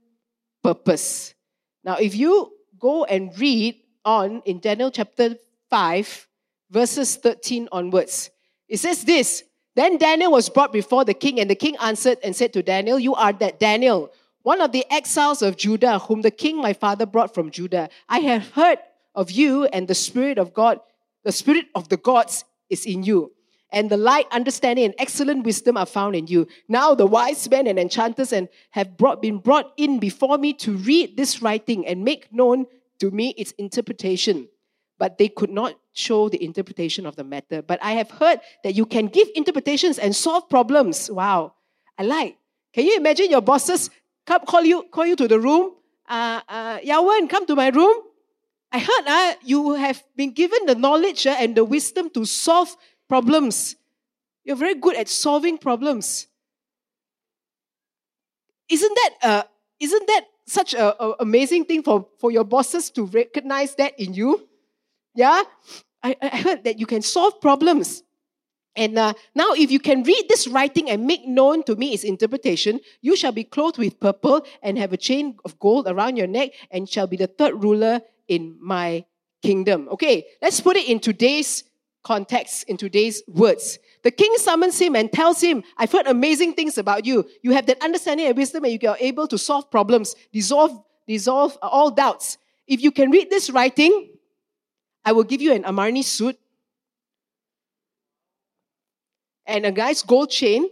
purpose. 0.64 1.36
Now, 1.84 1.98
if 1.98 2.16
you 2.16 2.52
go 2.80 3.04
and 3.04 3.38
read 3.38 3.76
on 4.06 4.42
in 4.46 4.60
Daniel 4.60 4.90
chapter 4.90 5.36
5, 5.70 6.28
verses 6.72 7.18
13 7.18 7.68
onwards, 7.72 8.32
it 8.70 8.78
says 8.78 9.04
this 9.04 9.44
Then 9.76 9.98
Daniel 9.98 10.32
was 10.32 10.50
brought 10.50 10.72
before 10.72 11.04
the 11.04 11.14
king, 11.14 11.40
and 11.40 11.50
the 11.50 11.56
king 11.56 11.76
answered 11.82 12.18
and 12.24 12.36
said 12.36 12.54
to 12.54 12.64
Daniel, 12.64 12.98
You 12.98 13.16
are 13.16 13.34
that 13.34 13.60
Daniel, 13.60 14.12
one 14.44 14.62
of 14.62 14.72
the 14.72 14.86
exiles 14.90 15.42
of 15.42 15.58
Judah, 15.58 16.00
whom 16.00 16.22
the 16.22 16.32
king 16.32 16.58
my 16.58 16.74
father 16.74 17.06
brought 17.06 17.34
from 17.34 17.52
Judah. 17.52 17.90
I 18.08 18.20
have 18.20 18.50
heard 18.52 18.80
of 19.14 19.30
you, 19.30 19.66
and 19.66 19.88
the 19.88 19.96
Spirit 19.96 20.38
of 20.38 20.54
God, 20.54 20.80
the 21.24 21.34
Spirit 21.34 21.66
of 21.76 21.90
the 21.90 21.98
gods 21.98 22.46
is 22.70 22.86
in 22.86 23.04
you 23.04 23.35
and 23.76 23.90
the 23.90 23.98
light 23.98 24.26
understanding 24.32 24.86
and 24.86 24.96
excellent 24.98 25.46
wisdom 25.46 25.76
are 25.76 25.86
found 25.86 26.16
in 26.16 26.28
you. 26.28 26.48
Now 26.70 26.96
the 26.96 27.06
wise 27.06 27.48
men 27.50 27.68
and 27.68 27.78
enchanters 27.78 28.32
and 28.32 28.48
have 28.72 28.96
brought, 28.98 29.22
been 29.22 29.40
brought 29.40 29.74
in 29.76 30.00
before 30.00 30.38
me 30.38 30.54
to 30.54 30.72
read 30.72 31.18
this 31.18 31.42
writing 31.42 31.86
and 31.86 32.04
make 32.04 32.34
known 32.34 32.68
to 33.00 33.12
me 33.12 33.36
its 33.38 33.52
interpretation. 33.58 34.48
But 34.98 35.18
they 35.18 35.28
could 35.28 35.50
not 35.50 35.76
show 35.92 36.30
the 36.30 36.42
interpretation 36.42 37.06
of 37.06 37.18
the 37.18 37.26
matter. 37.26 37.62
But 37.62 37.84
I 37.84 37.92
have 37.92 38.10
heard 38.10 38.40
that 38.64 38.76
you 38.76 38.86
can 38.86 39.08
give 39.08 39.28
interpretations 39.36 40.00
and 40.00 40.16
solve 40.16 40.50
problems. 40.50 41.12
Wow. 41.12 41.54
I 41.98 42.04
like. 42.04 42.38
Can 42.74 42.86
you 42.86 42.96
imagine 42.96 43.30
your 43.30 43.42
bosses 43.42 43.90
come 44.26 44.46
call 44.46 44.64
you, 44.64 44.84
call 44.84 45.06
you 45.06 45.18
to 45.18 45.28
the 45.28 45.40
room? 45.40 45.74
Uh, 46.08 46.40
uh, 46.48 46.80
Yawen, 46.80 47.30
come 47.30 47.46
to 47.46 47.56
my 47.56 47.68
room. 47.68 47.96
I 48.72 48.80
heard 48.80 49.08
uh, 49.08 49.34
you 49.44 49.74
have 49.74 50.02
been 50.16 50.32
given 50.32 50.66
the 50.66 50.76
knowledge 50.76 51.28
uh, 51.28 51.36
and 51.40 51.56
the 51.56 51.66
wisdom 51.66 52.10
to 52.12 52.26
solve 52.26 52.76
problems. 53.08 53.76
You're 54.44 54.56
very 54.56 54.76
good 54.76 54.96
at 54.96 55.08
solving 55.08 55.58
problems. 55.58 56.28
Isn't 58.70 58.96
that 58.96 59.10
uh, 59.22 59.44
isn't 59.80 60.08
that 60.08 60.26
such 60.48 60.74
an 60.74 60.94
amazing 61.20 61.66
thing 61.66 61.84
for, 61.84 62.08
for 62.20 62.32
your 62.32 62.44
bosses 62.44 62.90
to 62.92 63.06
recognize 63.06 63.76
that 63.76 64.00
in 64.00 64.14
you? 64.14 64.48
Yeah? 65.16 65.44
I, 66.04 66.16
I 66.22 66.38
heard 66.38 66.64
that 66.66 66.80
you 66.80 66.86
can 66.86 67.02
solve 67.02 67.42
problems. 67.42 68.04
And 68.76 69.00
uh, 69.00 69.14
now, 69.34 69.54
if 69.54 69.72
you 69.72 69.80
can 69.80 70.04
read 70.04 70.26
this 70.28 70.48
writing 70.48 70.90
and 70.90 71.08
make 71.08 71.26
known 71.26 71.64
to 71.64 71.76
me 71.76 71.94
its 71.94 72.04
interpretation, 72.04 72.82
you 73.02 73.16
shall 73.16 73.32
be 73.32 73.46
clothed 73.46 73.78
with 73.78 74.00
purple 74.00 74.46
and 74.62 74.78
have 74.78 74.92
a 74.92 74.98
chain 74.98 75.38
of 75.46 75.58
gold 75.60 75.88
around 75.88 76.18
your 76.18 76.28
neck 76.28 76.52
and 76.70 76.88
shall 76.88 77.08
be 77.08 77.16
the 77.16 77.28
third 77.28 77.64
ruler 77.64 78.02
in 78.28 78.58
my 78.60 79.06
kingdom. 79.42 79.88
Okay, 79.90 80.26
let's 80.42 80.60
put 80.60 80.76
it 80.76 80.90
in 80.90 81.00
today's 81.00 81.64
context 82.06 82.64
in 82.70 82.78
today's 82.78 83.24
words. 83.28 83.80
The 84.04 84.12
king 84.12 84.34
summons 84.38 84.80
him 84.80 84.96
and 84.96 85.12
tells 85.12 85.42
him, 85.42 85.64
I've 85.76 85.92
heard 85.92 86.08
amazing 86.08 86.54
things 86.54 86.78
about 86.78 87.06
you. 87.06 87.26
You 87.42 87.52
have 87.52 87.66
that 87.66 87.84
understanding 87.84 88.28
and 88.28 88.38
wisdom 88.38 88.64
and 88.64 88.82
you 88.82 88.90
are 88.90 88.98
able 89.00 89.28
to 89.28 89.38
solve 89.38 89.70
problems, 89.72 90.16
dissolve, 90.32 90.80
dissolve 91.08 91.58
all 91.62 91.90
doubts. 91.92 92.38
If 92.68 92.82
you 92.82 92.92
can 92.92 93.10
read 93.10 93.30
this 93.30 93.50
writing, 93.50 94.12
I 95.04 95.12
will 95.12 95.24
give 95.24 95.42
you 95.42 95.54
an 95.54 95.64
Armani 95.64 96.04
suit 96.04 96.38
and 99.46 99.66
a 99.66 99.72
guy's 99.72 100.02
gold 100.02 100.30
chain, 100.30 100.70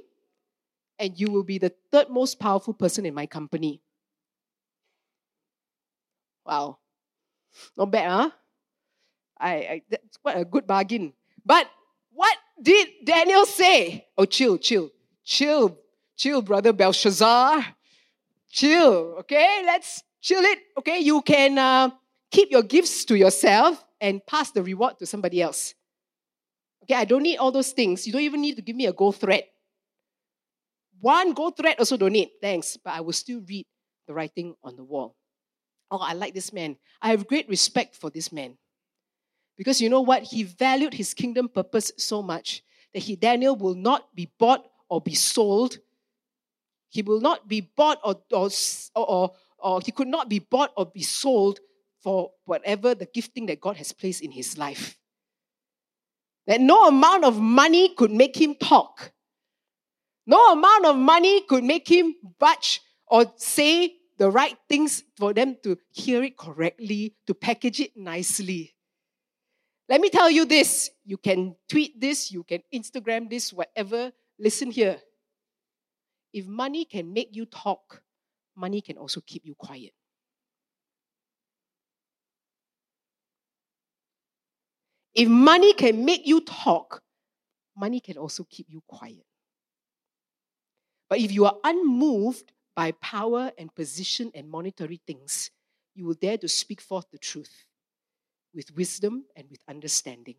and 0.97 1.19
you 1.19 1.31
will 1.31 1.43
be 1.43 1.57
the 1.57 1.73
third 1.91 2.09
most 2.09 2.39
powerful 2.39 2.73
person 2.73 3.05
in 3.05 3.13
my 3.13 3.25
company. 3.25 3.81
Wow. 6.45 6.77
Not 7.77 7.91
bad, 7.91 8.09
huh? 8.09 8.29
I, 9.39 9.53
I 9.53 9.81
that's 9.89 10.17
quite 10.17 10.37
a 10.37 10.45
good 10.45 10.65
bargain. 10.65 11.13
But 11.45 11.69
what 12.11 12.37
did 12.61 12.87
Daniel 13.03 13.45
say? 13.45 14.07
Oh, 14.17 14.25
chill, 14.25 14.57
chill, 14.57 14.89
chill, 15.23 15.77
chill, 16.15 16.41
brother 16.41 16.73
Belshazzar. 16.73 17.65
Chill, 18.49 19.15
okay? 19.19 19.63
Let's 19.65 20.03
chill 20.21 20.43
it, 20.43 20.59
okay? 20.77 20.99
You 20.99 21.21
can 21.21 21.57
uh, 21.57 21.89
keep 22.31 22.51
your 22.51 22.63
gifts 22.63 23.05
to 23.05 23.15
yourself 23.15 23.83
and 23.99 24.25
pass 24.25 24.51
the 24.51 24.61
reward 24.61 24.99
to 24.99 25.05
somebody 25.05 25.41
else. 25.41 25.73
Okay, 26.83 26.95
I 26.95 27.05
don't 27.05 27.23
need 27.23 27.37
all 27.37 27.51
those 27.51 27.71
things. 27.71 28.05
You 28.05 28.13
don't 28.13 28.21
even 28.21 28.41
need 28.41 28.57
to 28.57 28.61
give 28.61 28.75
me 28.75 28.85
a 28.85 28.93
gold 28.93 29.15
thread. 29.15 29.43
One 30.99 31.33
gold 31.33 31.57
thread 31.57 31.77
also 31.79 31.97
don't 31.97 32.11
need, 32.11 32.29
thanks, 32.41 32.77
but 32.77 32.93
I 32.93 33.01
will 33.01 33.13
still 33.13 33.41
read 33.47 33.65
the 34.07 34.13
writing 34.13 34.55
on 34.63 34.75
the 34.75 34.83
wall. 34.83 35.15
Oh, 35.89 35.97
I 35.97 36.13
like 36.13 36.33
this 36.33 36.53
man. 36.53 36.77
I 37.01 37.09
have 37.09 37.27
great 37.27 37.47
respect 37.49 37.95
for 37.95 38.09
this 38.09 38.31
man. 38.31 38.57
Because 39.57 39.81
you 39.81 39.89
know 39.89 40.01
what? 40.01 40.23
He 40.23 40.43
valued 40.43 40.93
his 40.93 41.13
kingdom 41.13 41.47
purpose 41.47 41.91
so 41.97 42.21
much 42.21 42.63
that 42.93 43.03
he, 43.03 43.15
Daniel, 43.15 43.55
will 43.55 43.75
not 43.75 44.13
be 44.15 44.31
bought 44.39 44.65
or 44.89 45.01
be 45.01 45.15
sold. 45.15 45.77
He 46.89 47.01
will 47.01 47.21
not 47.21 47.47
be 47.47 47.61
bought 47.61 47.99
or, 48.03 48.15
or, 48.31 48.49
or, 48.95 49.31
or 49.59 49.81
he 49.81 49.91
could 49.91 50.07
not 50.07 50.29
be 50.29 50.39
bought 50.39 50.71
or 50.77 50.85
be 50.85 51.01
sold 51.01 51.59
for 52.01 52.31
whatever 52.45 52.93
the 52.93 53.07
gifting 53.13 53.45
that 53.47 53.61
God 53.61 53.77
has 53.77 53.91
placed 53.91 54.21
in 54.21 54.31
his 54.31 54.57
life. 54.57 54.97
That 56.45 56.59
no 56.59 56.87
amount 56.87 57.23
of 57.23 57.39
money 57.39 57.95
could 57.95 58.11
make 58.11 58.35
him 58.35 58.55
talk. 58.55 59.13
No 60.25 60.51
amount 60.51 60.85
of 60.85 60.97
money 60.97 61.41
could 61.41 61.63
make 61.63 61.87
him 61.87 62.15
budge 62.39 62.81
or 63.07 63.31
say 63.37 63.95
the 64.17 64.29
right 64.29 64.57
things 64.69 65.03
for 65.17 65.33
them 65.33 65.57
to 65.63 65.77
hear 65.91 66.23
it 66.23 66.37
correctly, 66.37 67.15
to 67.27 67.33
package 67.33 67.79
it 67.79 67.95
nicely. 67.95 68.72
Let 69.89 69.99
me 69.99 70.09
tell 70.09 70.29
you 70.29 70.45
this 70.45 70.89
you 71.05 71.17
can 71.17 71.55
tweet 71.69 71.99
this, 71.99 72.31
you 72.31 72.43
can 72.43 72.61
Instagram 72.73 73.29
this, 73.29 73.51
whatever. 73.51 74.11
Listen 74.39 74.71
here. 74.71 74.97
If 76.31 76.47
money 76.47 76.85
can 76.85 77.13
make 77.13 77.35
you 77.35 77.45
talk, 77.45 78.01
money 78.55 78.81
can 78.81 78.97
also 78.97 79.21
keep 79.21 79.45
you 79.45 79.55
quiet. 79.55 79.93
If 85.13 85.29
money 85.29 85.73
can 85.73 86.05
make 86.05 86.25
you 86.25 86.41
talk, 86.41 87.03
money 87.77 87.99
can 87.99 88.17
also 88.17 88.47
keep 88.49 88.67
you 88.69 88.81
quiet. 88.87 89.25
But 91.07 91.19
if 91.19 91.31
you 91.31 91.45
are 91.45 91.55
unmoved 91.63 92.51
by 92.75 92.93
power 92.93 93.51
and 93.59 93.73
position 93.75 94.31
and 94.33 94.49
monetary 94.49 94.99
things, 95.05 95.51
you 95.93 96.05
will 96.05 96.15
dare 96.15 96.39
to 96.39 96.47
speak 96.47 96.81
forth 96.81 97.05
the 97.11 97.19
truth 97.19 97.65
with 98.53 98.75
wisdom 98.75 99.25
and 99.35 99.49
with 99.49 99.59
understanding. 99.67 100.35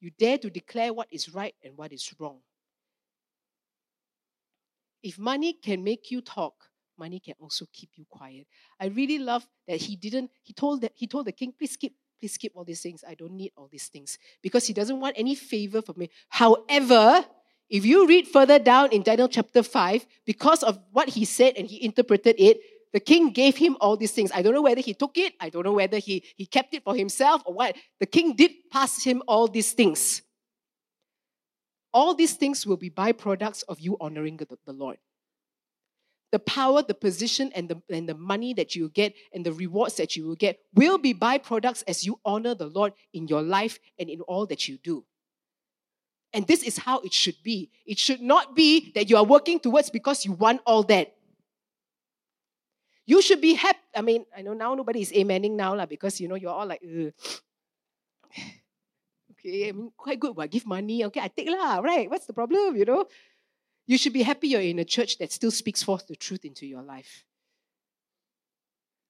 You 0.00 0.10
dare 0.18 0.38
to 0.38 0.50
declare 0.50 0.92
what 0.92 1.08
is 1.10 1.34
right 1.34 1.54
and 1.62 1.76
what 1.76 1.92
is 1.92 2.14
wrong. 2.18 2.38
If 5.02 5.18
money 5.18 5.52
can 5.52 5.84
make 5.84 6.10
you 6.10 6.20
talk, 6.20 6.54
money 6.98 7.20
can 7.20 7.34
also 7.40 7.66
keep 7.72 7.90
you 7.96 8.04
quiet. 8.08 8.46
I 8.80 8.86
really 8.86 9.18
love 9.18 9.46
that 9.66 9.80
he 9.80 9.96
didn't, 9.96 10.30
he 10.42 10.52
told 10.52 10.80
that 10.82 10.92
he 10.94 11.06
told 11.06 11.26
the 11.26 11.32
king, 11.32 11.52
please 11.56 11.76
keep, 11.76 11.94
please 12.20 12.36
keep 12.36 12.52
all 12.54 12.64
these 12.64 12.80
things. 12.80 13.04
I 13.06 13.14
don't 13.14 13.32
need 13.32 13.52
all 13.56 13.68
these 13.70 13.86
things. 13.86 14.18
Because 14.42 14.66
he 14.66 14.72
doesn't 14.72 15.00
want 15.00 15.16
any 15.16 15.34
favor 15.34 15.82
from 15.82 15.98
me. 15.98 16.10
However, 16.28 17.24
if 17.70 17.84
you 17.84 18.06
read 18.06 18.26
further 18.26 18.58
down 18.58 18.90
in 18.92 19.02
Daniel 19.02 19.28
chapter 19.28 19.62
5, 19.62 20.06
because 20.24 20.62
of 20.62 20.78
what 20.90 21.10
he 21.10 21.24
said 21.24 21.54
and 21.56 21.68
he 21.68 21.84
interpreted 21.84 22.36
it, 22.38 22.58
the 22.92 23.00
king 23.00 23.30
gave 23.30 23.56
him 23.56 23.76
all 23.80 23.96
these 23.96 24.12
things. 24.12 24.30
I 24.34 24.42
don't 24.42 24.54
know 24.54 24.62
whether 24.62 24.80
he 24.80 24.94
took 24.94 25.16
it, 25.18 25.34
I 25.40 25.50
don't 25.50 25.64
know 25.64 25.72
whether 25.72 25.98
he, 25.98 26.24
he 26.36 26.46
kept 26.46 26.74
it 26.74 26.84
for 26.84 26.94
himself 26.94 27.42
or 27.44 27.54
what. 27.54 27.76
The 28.00 28.06
king 28.06 28.34
did 28.34 28.52
pass 28.70 29.02
him 29.02 29.22
all 29.26 29.48
these 29.48 29.72
things. 29.72 30.22
All 31.92 32.14
these 32.14 32.34
things 32.34 32.66
will 32.66 32.76
be 32.76 32.90
byproducts 32.90 33.64
of 33.68 33.80
you 33.80 33.96
honoring 34.00 34.36
the, 34.36 34.46
the 34.66 34.72
Lord. 34.72 34.98
The 36.30 36.38
power, 36.38 36.82
the 36.82 36.94
position, 36.94 37.50
and 37.54 37.70
the, 37.70 37.82
and 37.88 38.06
the 38.06 38.14
money 38.14 38.52
that 38.54 38.76
you 38.76 38.90
get 38.90 39.14
and 39.32 39.44
the 39.44 39.52
rewards 39.52 39.96
that 39.96 40.14
you 40.14 40.26
will 40.26 40.36
get 40.36 40.58
will 40.74 40.98
be 40.98 41.14
byproducts 41.14 41.82
as 41.88 42.04
you 42.04 42.20
honor 42.24 42.54
the 42.54 42.66
Lord 42.66 42.92
in 43.14 43.28
your 43.28 43.42
life 43.42 43.78
and 43.98 44.10
in 44.10 44.20
all 44.20 44.44
that 44.46 44.68
you 44.68 44.76
do. 44.76 45.04
And 46.34 46.46
this 46.46 46.62
is 46.62 46.76
how 46.76 47.00
it 47.00 47.14
should 47.14 47.36
be. 47.42 47.70
It 47.86 47.98
should 47.98 48.20
not 48.20 48.54
be 48.54 48.92
that 48.92 49.08
you 49.08 49.16
are 49.16 49.24
working 49.24 49.58
towards 49.58 49.88
because 49.88 50.26
you 50.26 50.32
want 50.32 50.60
all 50.66 50.82
that. 50.84 51.14
You 53.08 53.22
should 53.22 53.40
be 53.40 53.54
happy. 53.54 53.78
I 53.96 54.02
mean, 54.02 54.26
I 54.36 54.42
know 54.42 54.52
now 54.52 54.74
nobody 54.74 55.00
is 55.00 55.12
amening 55.12 55.56
now 55.56 55.74
lah, 55.74 55.86
because 55.86 56.20
you 56.20 56.28
know 56.28 56.34
you're 56.34 56.52
all 56.52 56.66
like, 56.68 56.84
Ugh. 56.84 57.16
okay, 59.32 59.70
I 59.70 59.72
mean, 59.72 59.90
quite 59.96 60.20
good. 60.20 60.36
Well, 60.36 60.46
give 60.46 60.66
money. 60.66 61.02
Okay, 61.06 61.18
I 61.18 61.28
take 61.28 61.48
lah, 61.48 61.80
right? 61.80 62.04
What's 62.10 62.26
the 62.26 62.34
problem? 62.34 62.76
You 62.76 62.84
know, 62.84 63.06
you 63.86 63.96
should 63.96 64.12
be 64.12 64.20
happy 64.20 64.48
you're 64.48 64.60
in 64.60 64.78
a 64.78 64.84
church 64.84 65.16
that 65.24 65.32
still 65.32 65.50
speaks 65.50 65.82
forth 65.82 66.06
the 66.06 66.16
truth 66.16 66.44
into 66.44 66.66
your 66.66 66.82
life. 66.82 67.24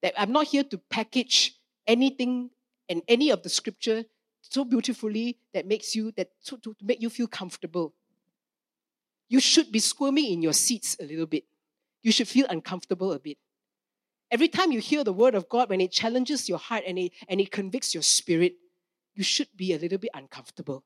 That 0.03 0.15
I'm 0.15 0.31
not 0.31 0.47
here 0.47 0.63
to 0.63 0.79
package 0.79 1.59
anything 1.85 2.51
and 2.89 3.03
any 3.09 3.31
of 3.35 3.43
the 3.43 3.49
scripture 3.49 4.05
so 4.43 4.65
beautifully 4.65 5.39
that 5.53 5.67
makes 5.67 5.97
you 5.97 6.13
that 6.13 6.31
to, 6.47 6.57
to 6.59 6.77
make 6.81 7.03
you 7.03 7.11
feel 7.11 7.27
comfortable. 7.27 7.93
You 9.29 9.41
should 9.41 9.73
be 9.73 9.81
squirming 9.81 10.31
in 10.31 10.41
your 10.41 10.55
seats 10.55 10.97
a 11.01 11.05
little 11.05 11.27
bit. 11.27 11.51
You 12.01 12.13
should 12.13 12.29
feel 12.29 12.47
uncomfortable 12.49 13.13
a 13.13 13.19
bit. 13.19 13.39
Every 14.31 14.49
time 14.49 14.73
you 14.73 14.81
hear 14.81 15.05
the 15.05 15.13
word 15.13 15.35
of 15.35 15.49
God, 15.49 15.71
when 15.71 15.81
it 15.81 15.91
challenges 15.91 16.49
your 16.49 16.59
heart 16.59 16.85
and 16.87 16.99
it, 16.99 17.13
and 17.29 17.41
it 17.41 17.51
convicts 17.51 17.95
your 17.95 18.03
spirit, 18.03 18.55
you 19.15 19.25
should 19.25 19.49
be 19.57 19.73
a 19.73 19.79
little 19.79 19.99
bit 19.99 20.11
uncomfortable. 20.15 20.85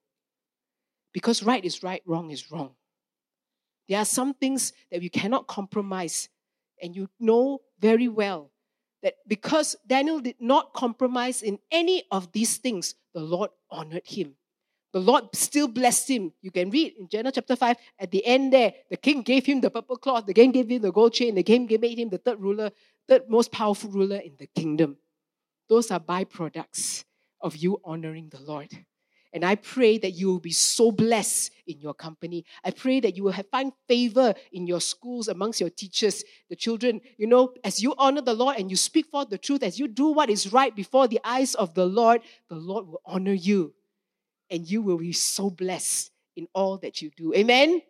Because 1.12 1.43
right 1.43 1.64
is 1.64 1.82
right, 1.82 2.03
wrong 2.07 2.30
is 2.30 2.51
wrong. 2.51 2.74
There 3.88 3.99
are 3.99 4.05
some 4.05 4.32
things 4.32 4.72
that 4.90 5.03
you 5.03 5.11
cannot 5.11 5.49
compromise, 5.49 6.28
and 6.80 6.95
you 6.95 7.09
know 7.18 7.61
very 7.80 8.09
well 8.09 8.53
that 9.03 9.14
because 9.26 9.76
Daniel 9.86 10.20
did 10.20 10.36
not 10.40 10.72
compromise 10.72 11.43
in 11.43 11.59
any 11.70 12.05
of 12.11 12.30
these 12.32 12.59
things, 12.59 12.95
the 13.12 13.20
Lord 13.20 13.51
honored 13.70 14.07
him. 14.07 14.36
The 14.93 15.01
Lord 15.01 15.24
still 15.34 15.68
blessed 15.68 16.11
him. 16.11 16.32
You 16.43 16.51
can 16.51 16.70
read 16.70 16.95
in 16.99 17.07
Daniel 17.07 17.32
chapter 17.32 17.57
5, 17.57 17.76
at 17.99 18.11
the 18.11 18.24
end 18.26 18.53
there, 18.53 18.74
the 18.90 18.97
king 18.97 19.22
gave 19.22 19.47
him 19.47 19.61
the 19.61 19.70
purple 19.70 19.97
cloth, 19.97 20.26
the 20.26 20.34
king 20.34 20.53
gave 20.53 20.68
him 20.68 20.82
the 20.82 20.93
gold 20.93 21.14
chain, 21.14 21.34
the 21.34 21.43
king 21.43 21.66
made 21.80 21.99
him 21.99 22.11
the 22.11 22.18
third 22.18 22.40
ruler, 22.40 22.70
third 23.09 23.22
most 23.28 23.51
powerful 23.51 23.90
ruler 23.90 24.18
in 24.18 24.34
the 24.38 24.47
kingdom. 24.47 24.99
Those 25.68 25.90
are 25.90 25.99
byproducts 25.99 27.05
of 27.40 27.57
you 27.57 27.80
honoring 27.84 28.28
the 28.28 28.40
Lord. 28.40 28.70
And 29.32 29.47
I 29.47 29.55
pray 29.55 29.97
that 29.97 30.11
you 30.11 30.26
will 30.26 30.40
be 30.40 30.51
so 30.53 30.93
blessed 30.93 31.53
in 31.66 31.80
your 31.80 31.95
company. 31.95 32.45
I 32.62 32.70
pray 32.70 33.01
that 33.01 33.16
you 33.16 33.24
will 33.24 33.32
have, 33.32 33.49
find 33.49 33.72
favor 33.88 34.34
in 34.53 34.66
your 34.66 34.80
schools, 34.80 35.28
amongst 35.28 35.59
your 35.59 35.70
teachers, 35.70 36.22
the 36.51 36.57
children. 36.57 37.01
You 37.16 37.28
know, 37.28 37.55
as 37.64 37.82
you 37.82 37.95
honor 37.97 38.20
the 38.20 38.34
Lord 38.34 38.59
and 38.59 38.70
you 38.70 38.76
speak 38.76 39.07
forth 39.07 39.30
the 39.30 39.38
truth, 39.38 39.62
as 39.62 39.78
you 39.78 39.88
do 39.88 40.09
what 40.09 40.28
is 40.28 40.53
right 40.53 40.76
before 40.76 41.09
the 41.09 41.20
eyes 41.24 41.55
of 41.55 41.72
the 41.72 41.86
Lord, 41.86 42.20
the 42.51 42.57
Lord 42.57 42.86
will 42.86 43.01
honor 43.07 43.32
you. 43.32 43.72
And 44.53 44.71
you 44.71 44.83
will 44.83 44.99
be 44.99 45.13
so 45.13 45.51
blessed 45.51 46.13
in 46.37 46.47
all 46.55 46.77
that 46.79 47.01
you 47.01 47.11
do. 47.17 47.35
Amen? 47.35 47.81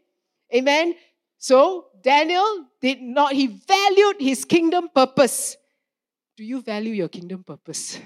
Amen? 0.55 0.95
So, 1.37 1.89
Daniel 2.01 2.67
did 2.81 3.03
not, 3.03 3.33
he 3.33 3.49
valued 3.49 4.17
his 4.21 4.45
kingdom 4.45 4.89
purpose. 4.95 5.57
Do 6.37 6.45
you 6.45 6.63
value 6.63 6.93
your 6.93 7.09
kingdom 7.09 7.43
purpose? 7.43 7.99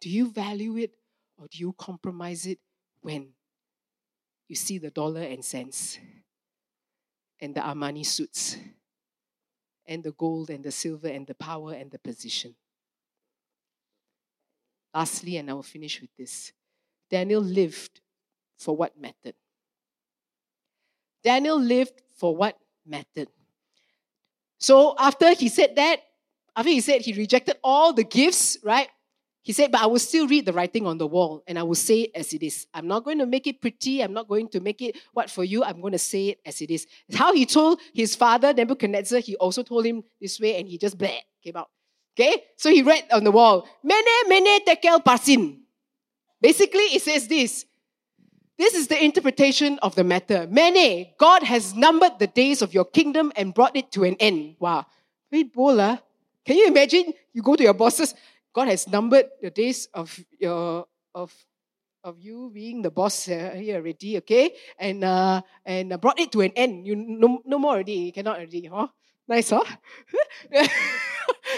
Do 0.00 0.08
you 0.08 0.30
value 0.30 0.76
it 0.76 0.92
or 1.38 1.48
do 1.50 1.58
you 1.58 1.74
compromise 1.76 2.46
it 2.46 2.58
when 3.00 3.30
you 4.48 4.54
see 4.54 4.78
the 4.78 4.90
dollar 4.90 5.22
and 5.22 5.44
cents 5.44 5.98
and 7.40 7.54
the 7.54 7.60
Armani 7.60 8.06
suits 8.06 8.58
and 9.86 10.02
the 10.02 10.12
gold 10.12 10.50
and 10.50 10.64
the 10.64 10.72
silver 10.72 11.08
and 11.08 11.26
the 11.26 11.34
power 11.34 11.72
and 11.72 11.90
the 11.90 11.98
position? 11.98 12.54
Lastly, 14.94 15.36
and 15.36 15.50
I 15.50 15.54
will 15.54 15.62
finish 15.62 16.00
with 16.00 16.10
this 16.16 16.52
Daniel 17.10 17.42
lived 17.42 18.00
for 18.58 18.76
what 18.76 18.98
mattered. 18.98 19.34
Daniel 21.22 21.58
lived 21.58 22.02
for 22.16 22.36
what 22.36 22.58
mattered. 22.86 23.28
So 24.58 24.94
after 24.98 25.34
he 25.34 25.48
said 25.48 25.76
that, 25.76 26.00
after 26.56 26.70
he 26.70 26.80
said 26.80 27.00
he 27.02 27.12
rejected 27.12 27.56
all 27.62 27.92
the 27.92 28.04
gifts, 28.04 28.58
right? 28.62 28.88
He 29.44 29.52
said, 29.52 29.70
But 29.70 29.82
I 29.82 29.86
will 29.86 29.98
still 29.98 30.26
read 30.26 30.46
the 30.46 30.54
writing 30.54 30.86
on 30.86 30.96
the 30.96 31.06
wall 31.06 31.44
and 31.46 31.58
I 31.58 31.62
will 31.62 31.74
say 31.74 32.00
it 32.00 32.12
as 32.14 32.32
it 32.32 32.42
is. 32.42 32.66
I'm 32.72 32.88
not 32.88 33.04
going 33.04 33.18
to 33.18 33.26
make 33.26 33.46
it 33.46 33.60
pretty. 33.60 34.02
I'm 34.02 34.14
not 34.14 34.26
going 34.26 34.48
to 34.48 34.60
make 34.60 34.80
it 34.80 34.96
what 35.12 35.30
for 35.30 35.44
you. 35.44 35.62
I'm 35.62 35.82
going 35.82 35.92
to 35.92 35.98
say 35.98 36.28
it 36.28 36.40
as 36.46 36.62
it 36.62 36.70
is. 36.70 36.86
How 37.12 37.34
he 37.34 37.44
told 37.44 37.80
his 37.92 38.16
father, 38.16 38.54
Nebuchadnezzar, 38.54 39.20
he 39.20 39.36
also 39.36 39.62
told 39.62 39.84
him 39.84 40.02
this 40.18 40.40
way 40.40 40.58
and 40.58 40.66
he 40.66 40.78
just 40.78 40.96
bleh, 40.96 41.18
came 41.42 41.56
out. 41.56 41.68
Okay? 42.18 42.42
So 42.56 42.70
he 42.70 42.82
read 42.82 43.04
on 43.12 43.22
the 43.22 43.30
wall, 43.30 43.68
Mene, 43.82 44.28
mene, 44.28 44.64
tekel, 44.64 45.00
parsin. 45.00 45.58
Basically, 46.40 46.84
it 46.96 47.02
says 47.02 47.28
this. 47.28 47.66
This 48.56 48.72
is 48.72 48.86
the 48.86 49.02
interpretation 49.04 49.78
of 49.82 49.94
the 49.94 50.04
matter. 50.04 50.46
Mene, 50.48 51.08
God 51.18 51.42
has 51.42 51.74
numbered 51.74 52.18
the 52.18 52.28
days 52.28 52.62
of 52.62 52.72
your 52.72 52.84
kingdom 52.86 53.30
and 53.36 53.52
brought 53.52 53.76
it 53.76 53.92
to 53.92 54.04
an 54.04 54.16
end. 54.20 54.56
Wow. 54.58 54.86
Bold, 55.54 55.80
huh? 55.80 55.98
Can 56.46 56.56
you 56.56 56.68
imagine? 56.68 57.12
You 57.32 57.42
go 57.42 57.56
to 57.56 57.62
your 57.62 57.74
bosses, 57.74 58.14
God 58.54 58.68
has 58.68 58.86
numbered 58.86 59.26
the 59.42 59.50
days 59.50 59.88
of 59.92 60.16
your 60.38 60.86
of 61.14 61.34
of 62.04 62.20
you 62.20 62.50
being 62.54 62.82
the 62.82 62.90
boss 62.90 63.28
uh, 63.28 63.52
here 63.56 63.76
already, 63.76 64.18
okay? 64.18 64.54
And 64.78 65.02
uh, 65.02 65.42
and 65.66 66.00
brought 66.00 66.20
it 66.20 66.30
to 66.32 66.42
an 66.42 66.52
end. 66.54 66.86
You 66.86 66.94
no, 66.94 67.42
no 67.44 67.58
more 67.58 67.74
already. 67.74 68.08
You 68.08 68.12
cannot 68.12 68.36
already, 68.36 68.66
huh? 68.66 68.88
Nice, 69.26 69.50
huh? 69.50 69.64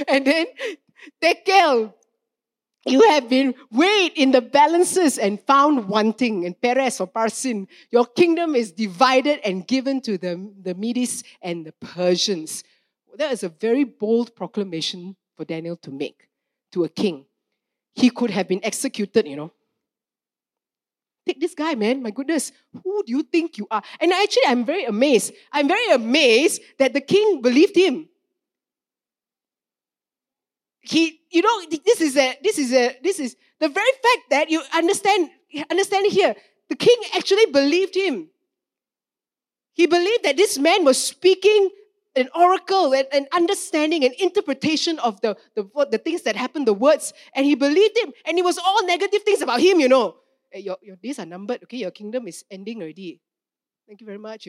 and 0.09 0.25
then 0.25 0.47
Tekel, 1.21 1.93
you 2.87 3.11
have 3.11 3.29
been 3.29 3.55
weighed 3.71 4.13
in 4.15 4.31
the 4.31 4.41
balances 4.41 5.19
and 5.19 5.41
found 5.41 5.89
wanting. 5.89 6.47
And 6.47 6.59
Peres 6.59 7.01
or 7.01 7.09
Parsin, 7.09 7.67
your 7.91 8.07
kingdom 8.07 8.55
is 8.55 8.73
divided 8.73 9.41
and 9.45 9.67
given 9.67 10.01
to 10.03 10.17
the, 10.17 10.51
the 10.63 10.75
Medes 10.75 11.25
and 11.43 11.67
the 11.67 11.73
Persians. 11.73 12.63
That 13.17 13.33
is 13.33 13.43
a 13.43 13.49
very 13.49 13.85
bold 13.85 14.37
proclamation 14.37 15.17
for 15.37 15.45
Daniel 15.45 15.77
to 15.79 15.91
make 15.91 16.29
to 16.73 16.85
a 16.85 16.89
king. 16.89 17.27
He 17.95 18.11
could 18.11 18.31
have 18.31 18.49
been 18.49 18.61
executed, 18.63 19.27
you 19.27 19.37
know. 19.37 19.53
Take 21.25 21.41
this 21.41 21.55
guy, 21.55 21.75
man. 21.75 22.03
My 22.03 22.11
goodness. 22.11 22.53
Who 22.85 23.03
do 23.05 23.13
you 23.13 23.23
think 23.23 23.59
you 23.59 23.67
are? 23.71 23.83
And 24.01 24.13
actually, 24.13 24.45
I'm 24.47 24.65
very 24.65 24.85
amazed. 24.85 25.33
I'm 25.53 25.67
very 25.67 25.91
amazed 25.91 26.63
that 26.79 26.93
the 26.93 27.01
king 27.01 27.41
believed 27.43 27.77
him 27.77 28.09
he, 30.89 31.21
you 31.31 31.43
know, 31.43 31.63
this 31.85 32.01
is 32.01 32.17
a, 32.17 32.39
this 32.43 32.59
is 32.59 32.73
a, 32.73 32.97
this 33.03 33.19
is 33.19 33.37
the 33.59 33.69
very 33.69 33.91
fact 33.91 34.31
that 34.31 34.51
you 34.51 34.63
understand, 34.73 35.31
understand 35.71 36.07
here, 36.13 36.35
the 36.69 36.77
king 36.77 36.97
actually 37.15 37.47
believed 37.47 37.95
him. 37.95 38.29
He 39.73 39.87
believed 39.87 40.25
that 40.25 40.37
this 40.37 40.59
man 40.59 40.85
was 40.85 41.03
speaking 41.03 41.71
an 42.17 42.29
oracle 42.35 42.95
and 42.95 43.07
an 43.13 43.27
understanding 43.33 44.05
and 44.05 44.15
interpretation 44.15 44.99
of 45.01 45.21
the, 45.21 45.37
the, 45.55 45.65
the 45.91 45.99
things 45.99 46.23
that 46.23 46.35
happened, 46.37 46.67
the 46.67 46.75
words, 46.75 47.13
and 47.35 47.45
he 47.45 47.55
believed 47.55 47.97
him. 47.99 48.13
And 48.25 48.39
it 48.39 48.45
was 48.45 48.59
all 48.59 48.87
negative 48.87 49.23
things 49.23 49.43
about 49.43 49.61
him, 49.61 49.81
you 49.81 49.89
know. 49.89 50.17
Your, 50.55 50.79
your 50.81 50.97
days 50.97 51.19
are 51.19 51.27
numbered, 51.27 51.63
okay? 51.65 51.79
Your 51.79 51.91
kingdom 51.91 52.27
is 52.27 52.45
ending 52.51 52.81
already. 52.81 53.21
Thank 53.87 54.01
you 54.01 54.07
very 54.07 54.19
much. 54.19 54.49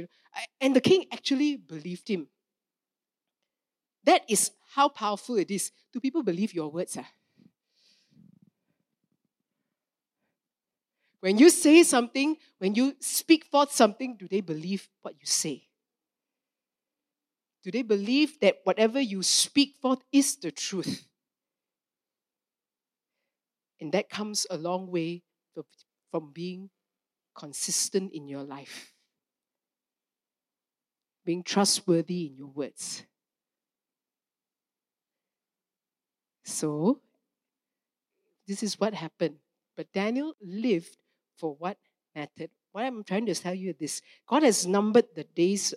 And 0.61 0.75
the 0.75 0.81
king 0.81 1.05
actually 1.11 1.57
believed 1.57 2.07
him. 2.07 2.27
That 4.03 4.21
is 4.29 4.51
how 4.73 4.87
powerful 4.87 5.35
it 5.35 5.51
is. 5.51 5.71
Do 5.91 5.99
people 5.99 6.23
believe 6.23 6.53
your 6.53 6.71
words? 6.71 6.97
Ah? 6.97 7.07
When 11.19 11.37
you 11.37 11.49
say 11.49 11.83
something, 11.83 12.37
when 12.59 12.73
you 12.75 12.95
speak 12.99 13.45
forth 13.45 13.73
something, 13.73 14.15
do 14.15 14.27
they 14.27 14.39
believe 14.39 14.87
what 15.01 15.15
you 15.19 15.25
say? 15.25 15.66
Do 17.67 17.71
they 17.71 17.81
believe 17.81 18.39
that 18.39 18.61
whatever 18.63 19.01
you 19.01 19.21
speak 19.21 19.75
forth 19.81 19.99
is 20.13 20.37
the 20.37 20.51
truth? 20.51 21.03
And 23.81 23.91
that 23.91 24.09
comes 24.09 24.47
a 24.49 24.55
long 24.55 24.89
way 24.89 25.23
from 26.09 26.31
being 26.31 26.69
consistent 27.35 28.13
in 28.13 28.29
your 28.29 28.43
life, 28.43 28.93
being 31.25 31.43
trustworthy 31.43 32.27
in 32.27 32.37
your 32.37 32.47
words. 32.47 33.03
So, 36.45 37.01
this 38.47 38.63
is 38.63 38.79
what 38.79 38.93
happened. 38.93 39.39
But 39.75 39.91
Daniel 39.91 40.35
lived 40.41 40.95
for 41.35 41.53
what 41.59 41.77
mattered. 42.15 42.51
What 42.71 42.85
I'm 42.85 43.03
trying 43.03 43.25
to 43.25 43.35
tell 43.35 43.53
you 43.53 43.71
is 43.71 43.75
this 43.77 44.01
God 44.25 44.43
has 44.43 44.65
numbered 44.65 45.07
the 45.17 45.25
days 45.25 45.73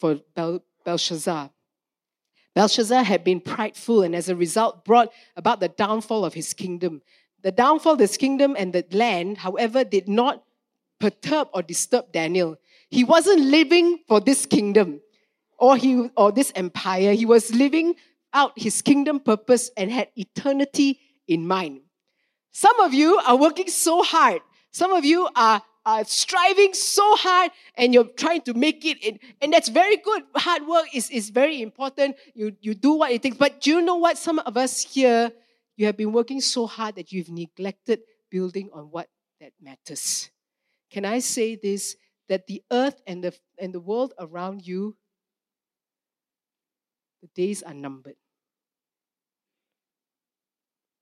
for 0.00 0.20
Bel- 0.34 0.64
Belshazzar. 0.84 1.50
Belshazzar 2.54 3.04
had 3.04 3.22
been 3.22 3.40
prideful 3.40 4.02
and 4.02 4.14
as 4.16 4.28
a 4.28 4.34
result 4.34 4.84
brought 4.84 5.12
about 5.36 5.60
the 5.60 5.68
downfall 5.68 6.24
of 6.24 6.34
his 6.34 6.52
kingdom. 6.52 7.02
The 7.42 7.52
downfall 7.52 7.94
of 7.94 8.00
his 8.00 8.16
kingdom 8.16 8.56
and 8.58 8.72
the 8.72 8.84
land, 8.90 9.38
however, 9.38 9.84
did 9.84 10.08
not 10.08 10.42
perturb 10.98 11.48
or 11.54 11.62
disturb 11.62 12.12
Daniel. 12.12 12.58
He 12.90 13.04
wasn't 13.04 13.42
living 13.42 14.00
for 14.08 14.20
this 14.20 14.46
kingdom 14.46 15.00
or, 15.58 15.76
he, 15.76 16.10
or 16.16 16.32
this 16.32 16.52
empire. 16.56 17.12
He 17.12 17.24
was 17.24 17.54
living 17.54 17.94
out 18.32 18.52
his 18.56 18.82
kingdom 18.82 19.20
purpose 19.20 19.70
and 19.76 19.90
had 19.90 20.08
eternity 20.16 20.98
in 21.28 21.46
mind. 21.46 21.80
Some 22.52 22.80
of 22.80 22.92
you 22.92 23.18
are 23.18 23.36
working 23.36 23.68
so 23.68 24.02
hard. 24.02 24.42
Some 24.72 24.92
of 24.92 25.04
you 25.04 25.28
are, 25.36 25.62
are 25.86 26.04
striving 26.04 26.74
so 26.74 27.16
hard 27.16 27.50
and 27.76 27.94
you're 27.94 28.04
trying 28.04 28.42
to 28.42 28.54
make 28.54 28.84
it. 28.84 29.20
And 29.40 29.52
that's 29.52 29.68
very 29.68 29.96
good. 29.96 30.22
Hard 30.36 30.66
work 30.66 30.86
is, 30.94 31.10
is 31.10 31.30
very 31.30 31.62
important. 31.62 32.16
You, 32.34 32.56
you 32.60 32.74
do 32.74 32.94
what 32.94 33.12
it 33.12 33.22
takes. 33.22 33.36
But 33.36 33.60
do 33.60 33.70
you 33.70 33.82
know 33.82 33.96
what? 33.96 34.18
Some 34.18 34.38
of 34.40 34.56
us 34.56 34.80
here, 34.80 35.32
you 35.76 35.86
have 35.86 35.96
been 35.96 36.12
working 36.12 36.40
so 36.40 36.66
hard 36.66 36.96
that 36.96 37.12
you've 37.12 37.30
neglected 37.30 38.00
building 38.30 38.70
on 38.72 38.84
what 38.90 39.08
that 39.40 39.52
matters. 39.60 40.30
Can 40.90 41.04
I 41.04 41.20
say 41.20 41.56
this? 41.56 41.96
That 42.28 42.46
the 42.46 42.62
earth 42.70 43.00
and 43.08 43.24
the, 43.24 43.36
and 43.58 43.74
the 43.74 43.80
world 43.80 44.14
around 44.18 44.64
you 44.64 44.96
the 47.22 47.28
days 47.34 47.62
are 47.62 47.74
numbered. 47.74 48.16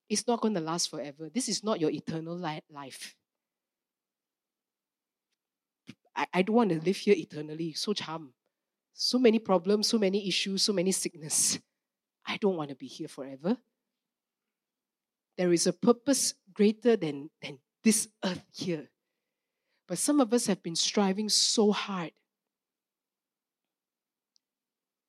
It's 0.09 0.27
not 0.27 0.41
going 0.41 0.55
to 0.55 0.61
last 0.61 0.91
forever. 0.91 1.29
This 1.33 1.49
is 1.49 1.63
not 1.63 1.81
your 1.81 1.91
eternal 1.91 2.37
life. 2.37 3.15
I, 6.19 6.27
I 6.35 6.43
don't 6.43 6.57
want 6.57 6.71
to 6.71 6.81
live 6.81 6.97
here 6.97 7.15
eternally. 7.17 7.73
So 7.73 7.93
charm. 7.93 8.35
So 8.93 9.19
many 9.19 9.39
problems, 9.39 9.87
so 9.87 9.99
many 9.99 10.27
issues, 10.27 10.65
so 10.65 10.73
many 10.73 10.91
sickness. 10.91 11.61
I 12.27 12.37
don't 12.37 12.57
want 12.57 12.71
to 12.71 12.77
be 12.77 12.87
here 12.87 13.07
forever. 13.07 13.57
There 15.37 15.53
is 15.53 15.69
a 15.69 15.73
purpose 15.73 16.35
greater 16.53 16.97
than, 16.97 17.31
than 17.41 17.61
this 17.85 18.09
earth 18.25 18.45
here. 18.53 18.91
But 19.87 19.99
some 19.99 20.21
of 20.21 20.35
us 20.35 20.47
have 20.47 20.63
been 20.63 20.75
striving 20.75 21.29
so 21.29 21.71
hard 21.71 22.11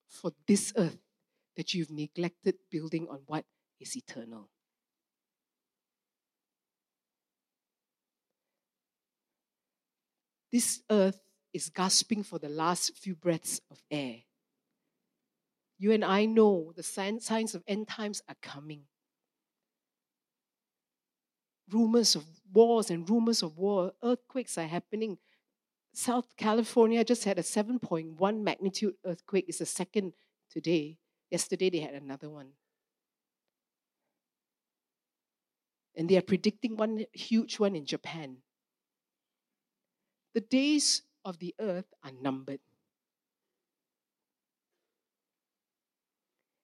for 0.07 0.31
this 0.47 0.71
earth 0.77 0.99
that 1.57 1.73
you've 1.73 1.91
neglected 1.91 2.55
building 2.69 3.07
on 3.09 3.21
what 3.25 3.45
is 3.79 3.97
eternal. 3.97 4.49
This 10.51 10.81
earth 10.89 11.21
is 11.53 11.69
gasping 11.69 12.23
for 12.23 12.39
the 12.39 12.49
last 12.49 12.97
few 12.97 13.15
breaths 13.15 13.61
of 13.69 13.81
air. 13.91 14.17
You 15.77 15.91
and 15.91 16.03
I 16.03 16.25
know 16.25 16.73
the 16.75 16.83
signs 16.83 17.55
of 17.55 17.63
end 17.67 17.87
times 17.87 18.21
are 18.27 18.35
coming. 18.41 18.83
Rumors 21.71 22.15
of 22.15 22.25
wars 22.51 22.89
and 22.89 23.09
rumors 23.09 23.43
of 23.43 23.57
war, 23.57 23.93
earthquakes 24.03 24.57
are 24.57 24.67
happening. 24.67 25.17
South 25.93 26.35
California 26.35 27.03
just 27.03 27.23
had 27.23 27.39
a 27.39 27.43
7.1 27.43 28.41
magnitude 28.41 28.95
earthquake. 29.05 29.45
It's 29.47 29.59
the 29.59 29.65
second 29.65 30.13
today. 30.51 30.97
Yesterday 31.31 31.69
they 31.69 31.79
had 31.79 31.93
another 31.93 32.29
one. 32.29 32.49
And 35.95 36.09
they 36.09 36.17
are 36.17 36.21
predicting 36.21 36.75
one 36.75 37.05
huge 37.13 37.59
one 37.59 37.75
in 37.75 37.85
Japan. 37.85 38.37
The 40.39 40.45
days 40.45 41.01
of 41.25 41.39
the 41.39 41.53
earth 41.59 41.93
are 42.01 42.13
numbered. 42.21 42.61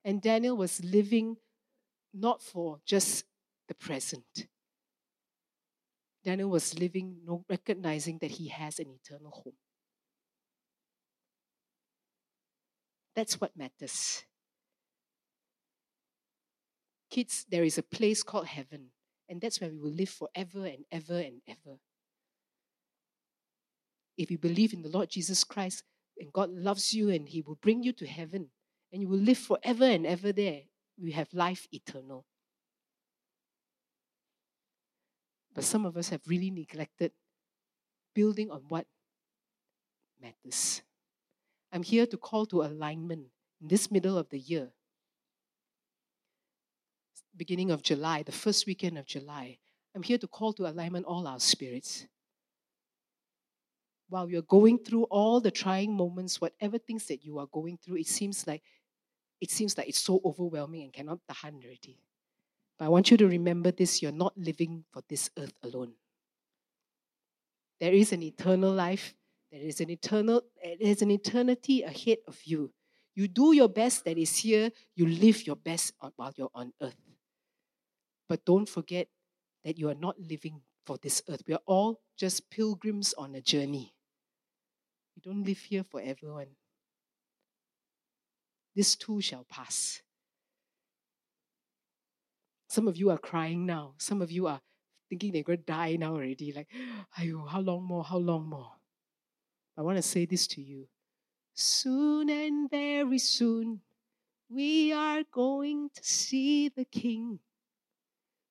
And 0.06 0.22
Daniel 0.22 0.56
was 0.56 0.82
living 0.82 1.36
not 2.14 2.42
for 2.42 2.80
just 2.86 3.26
the 3.68 3.74
present. 3.74 4.48
Daniel 6.24 6.50
was 6.50 6.80
living, 6.80 7.18
recognizing 7.50 8.18
that 8.20 8.32
he 8.32 8.48
has 8.48 8.80
an 8.80 8.88
eternal 8.92 9.32
home. 9.32 9.58
That's 13.14 13.42
what 13.42 13.58
matters. 13.58 14.24
Kids, 17.10 17.46
there 17.50 17.66
is 17.66 17.78
a 17.78 17.84
place 17.84 18.24
called 18.24 18.48
heaven, 18.48 18.92
and 19.28 19.42
that's 19.42 19.60
where 19.60 19.70
we 19.70 19.80
will 19.80 19.92
live 19.92 20.08
forever 20.08 20.66
and 20.66 20.86
ever 20.94 21.20
and 21.20 21.42
ever. 21.46 21.78
If 24.18 24.32
you 24.32 24.38
believe 24.38 24.74
in 24.74 24.82
the 24.82 24.90
Lord 24.90 25.10
Jesus 25.10 25.44
Christ, 25.44 25.84
and 26.18 26.32
God 26.32 26.50
loves 26.50 26.94
you, 26.94 27.10
and 27.10 27.28
He 27.28 27.42
will 27.42 27.56
bring 27.56 27.84
you 27.84 27.92
to 27.94 28.08
heaven, 28.08 28.50
and 28.92 29.02
you 29.02 29.08
will 29.08 29.20
live 29.20 29.38
forever 29.38 29.86
and 29.86 30.06
ever 30.06 30.32
there, 30.32 30.62
we 31.02 31.12
have 31.12 31.28
life 31.34 31.68
eternal. 31.72 32.26
But 35.54 35.64
some 35.64 35.86
of 35.86 35.98
us 35.98 36.10
have 36.10 36.22
really 36.28 36.52
neglected 36.52 37.12
building 38.14 38.52
on 38.52 38.64
what 38.70 38.88
matters. 40.22 40.82
I'm 41.72 41.84
here 41.84 42.06
to 42.06 42.18
call 42.18 42.46
to 42.48 42.62
alignment 42.62 43.28
in 43.62 43.68
this 43.68 43.92
middle 43.92 44.18
of 44.18 44.30
the 44.30 44.40
year 44.40 44.72
beginning 47.38 47.72
of 47.72 47.84
July, 47.84 48.24
the 48.24 48.32
first 48.32 48.66
weekend 48.66 48.98
of 48.98 49.06
July, 49.06 49.58
I'm 49.96 50.04
here 50.04 50.18
to 50.18 50.28
call 50.28 50.54
to 50.54 50.68
alignment 50.68 51.06
all 51.06 51.28
our 51.28 51.40
spirits. 51.40 52.06
While 54.08 54.30
you're 54.30 54.44
going 54.44 54.80
through 54.80 55.04
all 55.06 55.42
the 55.42 55.52
trying 55.52 55.96
moments, 55.96 56.40
whatever 56.40 56.78
things 56.78 57.08
that 57.08 57.24
you 57.24 57.40
are 57.40 57.48
going 57.48 57.78
through, 57.78 57.98
it 57.98 58.08
seems 58.08 58.46
like 58.46 58.62
it 59.42 59.52
seems 59.52 59.78
like 59.78 59.90
it's 59.90 60.00
so 60.00 60.22
overwhelming 60.24 60.84
and 60.84 60.94
cannot 60.94 61.20
tahan 61.30 61.56
already. 61.64 62.00
But 62.78 62.86
I 62.86 62.90
want 62.90 63.12
you 63.12 63.18
to 63.18 63.28
remember 63.28 63.72
this 63.72 64.02
you're 64.02 64.12
not 64.12 64.38
living 64.38 64.86
for 64.92 65.02
this 65.10 65.30
earth 65.38 65.54
alone. 65.64 65.94
There 67.80 67.94
is 67.94 68.14
an 68.14 68.24
eternal 68.24 68.72
life. 68.72 69.16
There 69.52 69.62
is 69.62 69.82
an 69.82 69.90
eternal 69.90 70.42
there 70.64 70.78
is 70.80 71.02
an 71.02 71.12
eternity 71.12 71.84
ahead 71.84 72.20
of 72.28 72.40
you. 72.44 72.72
You 73.16 73.28
do 73.28 73.54
your 73.54 73.70
best 73.70 74.04
that 74.06 74.18
is 74.18 74.36
here, 74.38 74.72
you 74.96 75.08
live 75.08 75.48
your 75.48 75.56
best 75.56 75.94
while 76.16 76.34
you're 76.36 76.52
on 76.54 76.74
earth. 76.82 77.00
But 78.28 78.44
don't 78.46 78.68
forget 78.68 79.08
that 79.64 79.78
you 79.80 79.90
are 79.90 79.96
not 79.96 80.20
living 80.20 80.62
for 80.86 80.98
this 81.02 81.22
earth. 81.30 81.44
We 81.48 81.54
are 81.54 81.66
all 81.66 82.02
just 82.18 82.50
pilgrims 82.50 83.14
on 83.14 83.36
a 83.36 83.42
journey. 83.42 83.95
We 85.16 85.22
don't 85.22 85.44
live 85.44 85.60
here 85.60 85.84
for 85.84 86.02
everyone. 86.02 86.48
This 88.76 88.96
too 88.96 89.22
shall 89.22 89.46
pass. 89.50 90.02
Some 92.68 92.88
of 92.88 92.98
you 92.98 93.10
are 93.10 93.18
crying 93.18 93.66
now. 93.66 93.94
Some 93.98 94.22
of 94.22 94.32
you 94.32 94.48
are 94.48 94.60
thinking 95.10 95.32
they're 95.32 95.44
going 95.44 95.60
to 95.60 95.66
die 95.66 95.96
now 95.96 96.14
already. 96.14 96.52
Like, 96.52 96.68
Ayo, 97.18 97.48
how 97.48 97.62
long 97.62 97.84
more? 97.84 98.04
How 98.04 98.18
long 98.18 98.50
more? 98.50 98.72
I 99.78 99.82
want 99.82 99.98
to 99.98 100.02
say 100.02 100.26
this 100.26 100.48
to 100.48 100.62
you. 100.62 100.88
Soon 101.54 102.30
and 102.30 102.70
very 102.70 103.18
soon, 103.18 103.80
we 104.50 104.92
are 104.92 105.24
going 105.32 105.90
to 105.94 106.04
see 106.04 106.68
the 106.70 106.86
King. 106.86 107.40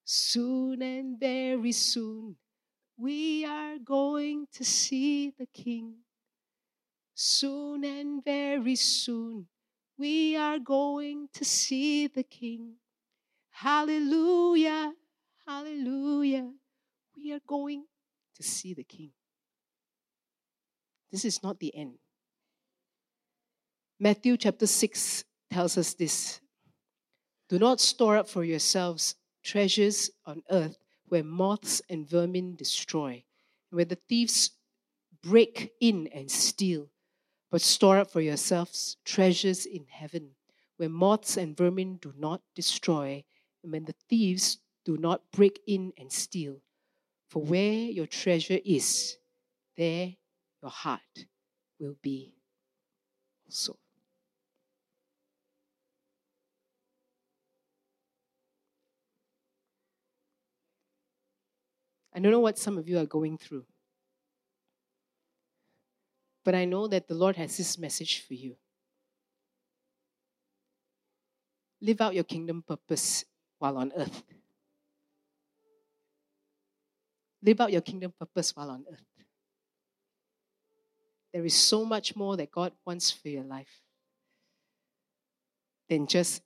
Soon 0.05 0.81
and 0.81 1.21
very 1.21 1.73
soon, 1.73 2.37
we 2.97 3.45
are 3.45 3.79
going 3.79 4.47
to 4.53 4.65
see 4.65 5.35
the 5.39 5.47
King. 5.47 6.04
Soon 7.15 7.85
and 7.85 8.25
very 8.25 8.75
soon, 8.75 9.47
we 9.97 10.37
are 10.37 10.59
going 10.59 11.29
to 11.33 11.45
see 11.45 12.09
the 12.09 12.25
King. 12.25 12.75
Hallelujah, 13.51 14.93
hallelujah. 15.47 16.51
We 17.17 17.33
are 17.33 17.41
going 17.47 17.85
to 18.35 18.43
see 18.43 18.75
the 18.75 18.83
King. 18.83 19.13
This 21.13 21.25
is 21.25 21.43
not 21.43 21.61
the 21.61 21.75
end. 21.77 21.95
Matthew 24.01 24.37
chapter 24.37 24.67
6 24.67 25.25
tells 25.51 25.79
us 25.79 25.95
this 25.95 26.41
Do 27.49 27.61
not 27.61 27.81
store 27.81 28.17
up 28.17 28.29
for 28.29 28.43
yourselves 28.43 29.15
treasures 29.45 30.11
on 30.27 30.43
earth 30.51 30.79
where 31.07 31.23
moths 31.23 31.81
and 31.89 32.09
vermin 32.09 32.57
destroy, 32.57 33.23
where 33.71 33.85
the 33.85 33.99
thieves 34.09 34.51
break 35.23 35.71
in 35.81 36.09
and 36.09 36.29
steal. 36.29 36.89
But 37.55 37.63
store 37.63 37.99
up 37.99 38.11
for 38.11 38.21
yourselves 38.21 38.97
treasures 39.05 39.65
in 39.65 39.87
heaven, 39.89 40.35
where 40.77 40.89
moths 40.89 41.37
and 41.37 41.57
vermin 41.57 41.99
do 41.99 42.13
not 42.17 42.43
destroy, 42.53 43.23
and 43.63 43.71
when 43.71 43.85
the 43.85 43.95
thieves 44.09 44.59
do 44.85 44.97
not 44.97 45.31
break 45.31 45.61
in 45.65 45.93
and 45.97 46.11
steal. 46.11 46.57
For 47.29 47.41
where 47.41 47.75
your 47.75 48.09
treasure 48.09 48.59
is, 48.65 49.19
there 49.77 50.17
your 50.63 50.71
heart 50.73 51.27
will 51.79 51.95
be 52.03 52.35
also. 53.47 53.79
I 62.13 62.19
don't 62.19 62.33
know 62.33 62.41
what 62.41 62.59
some 62.59 62.79
of 62.79 62.89
you 62.89 62.99
are 62.99 63.07
going 63.07 63.39
through. 63.39 63.65
But 66.45 66.55
I 66.55 66.67
know 66.67 66.87
that 66.89 67.09
the 67.09 67.15
Lord 67.15 67.37
has 67.37 67.57
this 67.57 67.79
message 67.79 68.25
for 68.27 68.35
you. 68.35 68.57
Live 71.81 72.01
out 72.01 72.15
your 72.15 72.25
kingdom 72.25 72.63
purpose 72.67 73.25
while 73.59 73.79
on 73.79 73.93
earth. 73.97 74.23
Live 77.43 77.61
out 77.61 77.73
your 77.73 77.83
kingdom 77.83 78.13
purpose 78.19 78.55
while 78.57 78.71
on 78.71 78.85
earth. 78.91 79.05
There 81.33 81.45
is 81.45 81.55
so 81.55 81.85
much 81.85 82.15
more 82.15 82.37
that 82.37 82.51
God 82.51 82.73
wants 82.87 83.11
for 83.11 83.29
your 83.29 83.45
life 83.45 83.83
than 85.89 86.07
just. 86.07 86.43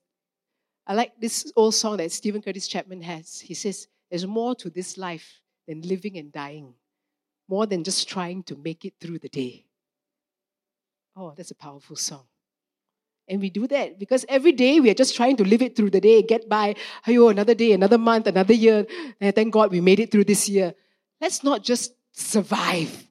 I 0.86 0.94
like 0.94 1.12
this 1.20 1.52
old 1.54 1.74
song 1.74 1.98
that 1.98 2.10
Steven 2.10 2.40
Curtis 2.40 2.66
Chapman 2.66 3.02
has. 3.02 3.38
He 3.38 3.54
says, 3.54 3.86
There's 4.10 4.26
more 4.26 4.54
to 4.56 4.70
this 4.70 4.96
life 4.96 5.40
than 5.68 5.82
living 5.82 6.16
and 6.16 6.32
dying, 6.32 6.74
more 7.46 7.66
than 7.66 7.84
just 7.84 8.08
trying 8.08 8.42
to 8.44 8.56
make 8.56 8.84
it 8.84 8.94
through 9.00 9.18
the 9.18 9.28
day. 9.28 9.67
Oh, 11.20 11.34
that's 11.36 11.50
a 11.50 11.54
powerful 11.56 11.96
song. 11.96 12.22
And 13.26 13.40
we 13.40 13.50
do 13.50 13.66
that 13.66 13.98
because 13.98 14.24
every 14.28 14.52
day 14.52 14.78
we 14.78 14.88
are 14.88 14.94
just 14.94 15.16
trying 15.16 15.36
to 15.38 15.44
live 15.44 15.62
it 15.62 15.74
through 15.74 15.90
the 15.90 16.00
day, 16.00 16.22
get 16.22 16.48
by. 16.48 16.76
Oh, 17.08 17.28
another 17.28 17.54
day, 17.54 17.72
another 17.72 17.98
month, 17.98 18.28
another 18.28 18.54
year. 18.54 18.86
And 19.20 19.34
thank 19.34 19.52
God 19.52 19.72
we 19.72 19.80
made 19.80 19.98
it 19.98 20.12
through 20.12 20.24
this 20.24 20.48
year. 20.48 20.74
Let's 21.20 21.42
not 21.42 21.64
just 21.64 21.92
survive. 22.12 23.04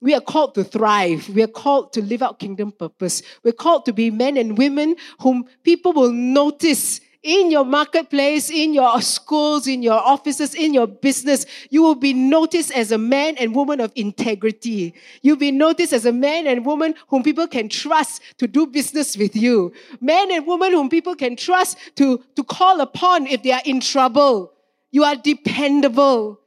We 0.00 0.14
are 0.14 0.20
called 0.20 0.54
to 0.54 0.62
thrive. 0.62 1.28
We 1.28 1.42
are 1.42 1.48
called 1.48 1.92
to 1.94 2.02
live 2.02 2.22
out 2.22 2.38
kingdom 2.38 2.70
purpose. 2.70 3.22
We're 3.42 3.52
called 3.52 3.86
to 3.86 3.92
be 3.92 4.10
men 4.10 4.36
and 4.36 4.56
women 4.56 4.94
whom 5.20 5.46
people 5.64 5.92
will 5.92 6.12
notice 6.12 7.00
in 7.26 7.50
your 7.50 7.64
marketplace, 7.64 8.48
in 8.50 8.72
your 8.72 9.02
schools, 9.02 9.66
in 9.66 9.82
your 9.82 10.00
offices, 10.00 10.54
in 10.54 10.72
your 10.72 10.86
business, 10.86 11.44
you 11.70 11.82
will 11.82 11.96
be 11.96 12.14
noticed 12.14 12.70
as 12.70 12.92
a 12.92 12.98
man 12.98 13.36
and 13.38 13.54
woman 13.54 13.80
of 13.80 13.90
integrity. 13.96 14.94
You'll 15.22 15.36
be 15.36 15.50
noticed 15.50 15.92
as 15.92 16.06
a 16.06 16.12
man 16.12 16.46
and 16.46 16.64
woman 16.64 16.94
whom 17.08 17.24
people 17.24 17.48
can 17.48 17.68
trust 17.68 18.22
to 18.38 18.46
do 18.46 18.68
business 18.68 19.16
with 19.16 19.34
you. 19.34 19.72
Men 20.00 20.30
and 20.30 20.46
women 20.46 20.70
whom 20.70 20.88
people 20.88 21.16
can 21.16 21.34
trust 21.34 21.76
to, 21.96 22.22
to 22.36 22.44
call 22.44 22.80
upon 22.80 23.26
if 23.26 23.42
they 23.42 23.50
are 23.50 23.62
in 23.64 23.80
trouble. 23.80 24.52
You 24.92 25.02
are 25.02 25.16
dependable. 25.16 26.40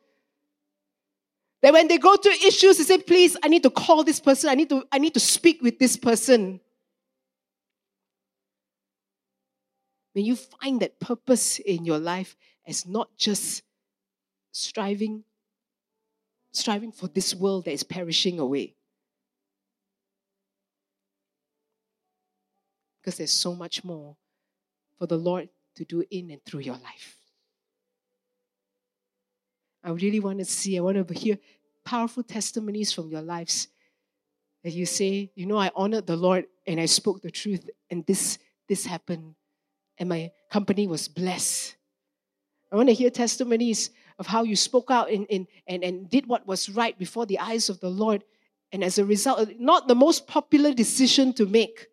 That 1.62 1.74
when 1.74 1.90
they 1.90 1.98
go 1.98 2.16
through 2.16 2.32
issues, 2.46 2.78
they 2.78 2.86
say, 2.86 3.00
please, 3.00 3.36
I 3.44 3.50
need 3.50 3.64
to 3.64 3.70
call 3.70 4.06
this 4.06 4.22
person. 4.22 4.50
I 4.50 4.56
need 4.56 4.70
to, 4.70 4.88
I 4.94 4.98
need 4.98 5.14
to 5.16 5.20
speak 5.20 5.62
with 5.62 5.78
this 5.78 5.98
person. 5.98 6.62
May 10.16 10.22
you 10.22 10.36
find 10.36 10.82
that 10.82 11.00
purpose 11.00 11.60
in 11.60 11.86
your 11.86 12.00
life 12.00 12.36
as 12.68 12.86
not 12.86 13.16
just 13.18 13.64
striving 14.52 15.24
striving 16.52 16.92
for 16.92 17.08
this 17.08 17.36
world 17.36 17.66
that 17.66 17.72
is 17.72 17.84
perishing 17.84 18.40
away. 18.40 18.76
Because 23.00 23.18
there's 23.18 23.32
so 23.32 23.56
much 23.56 23.84
more 23.84 24.18
for 24.98 25.06
the 25.06 25.18
Lord 25.18 25.50
to 25.76 25.86
do 25.86 26.04
in 26.10 26.32
and 26.32 26.44
through 26.44 26.62
your 26.62 26.78
life. 26.78 27.18
I 29.84 29.92
really 29.92 30.20
want 30.20 30.40
to 30.40 30.46
see, 30.46 30.78
I 30.78 30.82
want 30.82 31.08
to 31.08 31.14
hear 31.14 31.38
powerful 31.86 32.24
testimonies 32.24 32.92
from 32.92 33.10
your 33.10 33.22
lives 33.22 33.70
that 34.64 34.74
you 34.74 34.86
say, 34.86 35.32
you 35.36 35.46
know, 35.46 35.58
I 35.58 35.72
honored 35.76 36.06
the 36.06 36.18
Lord 36.18 36.46
and 36.68 36.80
I 36.80 36.86
spoke 36.86 37.22
the 37.22 37.32
truth, 37.32 37.70
and 37.90 38.06
this 38.06 38.38
this 38.68 38.86
happened 38.86 39.36
and 40.00 40.08
my 40.08 40.32
company 40.50 40.88
was 40.88 41.08
blessed. 41.08 41.76
I 42.72 42.78
want 42.78 42.88
to 42.88 42.96
hear 42.96 43.10
testimonies 43.10 43.90
of 44.18 44.28
how 44.28 44.44
you 44.44 44.56
spoke 44.56 44.90
out 44.90 45.10
in, 45.10 45.26
in, 45.26 45.48
and, 45.68 45.84
and 45.84 46.10
did 46.10 46.26
what 46.26 46.48
was 46.48 46.70
right 46.70 46.98
before 46.98 47.26
the 47.26 47.40
eyes 47.40 47.70
of 47.70 47.80
the 47.82 47.90
Lord. 47.90 48.24
And 48.72 48.84
as 48.84 48.98
a 48.98 49.06
result, 49.06 49.50
not 49.60 49.88
the 49.88 49.96
most 49.96 50.28
popular 50.28 50.74
decision 50.74 51.34
to 51.34 51.46
make, 51.46 51.88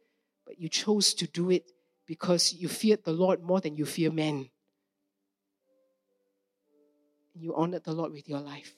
but 0.46 0.60
you 0.60 0.68
chose 0.68 1.14
to 1.14 1.26
do 1.26 1.50
it 1.50 1.72
because 2.06 2.52
you 2.52 2.68
feared 2.68 3.04
the 3.04 3.12
Lord 3.12 3.42
more 3.42 3.60
than 3.60 3.76
you 3.76 3.84
fear 3.84 4.12
men. 4.12 4.50
You 7.34 7.54
honored 7.54 7.84
the 7.84 7.92
Lord 7.92 8.12
with 8.12 8.28
your 8.28 8.40
life. 8.40 8.74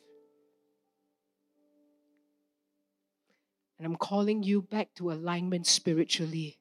And 3.79 3.87
I'm 3.87 3.97
calling 3.97 4.43
you 4.43 4.62
back 4.62 4.89
to 4.97 5.12
alignment 5.12 5.66
spiritually, 5.66 6.59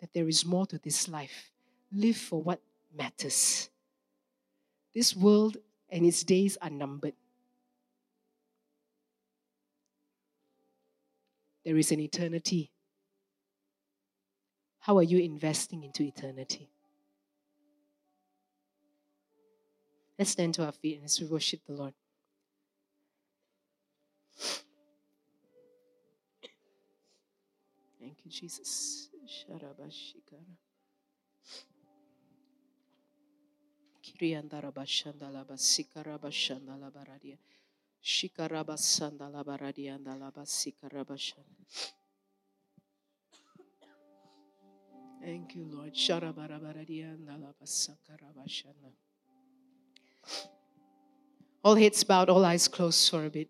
that 0.00 0.12
there 0.12 0.28
is 0.28 0.44
more 0.44 0.66
to 0.66 0.78
this 0.78 1.08
life 1.08 1.50
live 1.94 2.16
for 2.16 2.42
what 2.42 2.60
matters. 2.96 3.70
This 4.94 5.16
world 5.16 5.56
and 5.88 6.04
its 6.04 6.22
days 6.22 6.56
are 6.60 6.70
numbered. 6.70 7.14
There 11.64 11.76
is 11.76 11.90
an 11.92 12.00
eternity. 12.00 12.70
How 14.80 14.98
are 14.98 15.02
you 15.02 15.18
investing 15.18 15.82
into 15.82 16.02
eternity? 16.02 16.68
Let's 20.18 20.30
stand 20.30 20.54
to 20.54 20.64
our 20.64 20.72
feet 20.72 20.94
and 20.94 21.02
let's 21.02 21.20
worship 21.22 21.60
the 21.66 21.72
Lord. 21.72 21.94
Thank 27.98 28.18
you, 28.24 28.30
Jesus. 28.30 29.08
Kiriandara 29.48 29.74
Thank 45.24 45.54
you, 45.54 45.64
Lord. 45.64 45.94
Sharabara 45.94 46.60
Baradia 46.60 47.14
and 47.14 47.28
Alabasakara 47.28 48.30
All 51.64 51.74
heads 51.74 52.04
bowed, 52.04 52.28
all 52.28 52.44
eyes 52.44 52.68
closed 52.68 53.10
for 53.10 53.24
a 53.24 53.30
bit. 53.30 53.48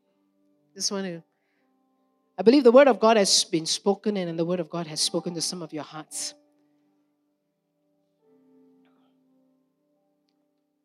Just 0.75 0.93
want 0.93 1.07
to. 1.07 1.23
I 2.39 2.43
believe 2.43 2.65
the 2.65 2.73
word 2.73 2.89
of 2.89 3.01
God 3.01 3.17
has 3.17 3.45
been 3.45 3.67
spoken 3.67 4.17
and 4.17 4.39
the 4.39 4.45
word 4.45 4.61
of 4.61 4.71
God 4.71 4.87
has 4.87 5.01
spoken 5.01 5.35
to 5.35 5.41
some 5.41 5.63
of 5.63 5.73
your 5.73 5.85
hearts. 5.85 6.35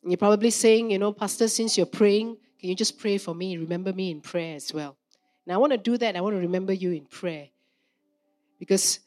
You're 0.09 0.17
probably 0.17 0.51
saying, 0.51 0.91
you 0.91 0.99
know, 0.99 1.11
Pastor, 1.11 1.47
since 1.47 1.77
you're 1.77 1.85
praying, 1.85 2.37
can 2.59 2.69
you 2.69 2.75
just 2.75 2.97
pray 2.99 3.17
for 3.17 3.33
me? 3.33 3.57
Remember 3.57 3.93
me 3.93 4.11
in 4.11 4.21
prayer 4.21 4.55
as 4.55 4.73
well. 4.73 4.97
And 5.45 5.53
I 5.53 5.57
want 5.57 5.71
to 5.71 5.77
do 5.77 5.97
that. 5.97 6.15
I 6.15 6.21
want 6.21 6.35
to 6.35 6.39
remember 6.39 6.73
you 6.73 6.91
in 6.91 7.05
prayer. 7.05 7.47
Because 8.59 8.99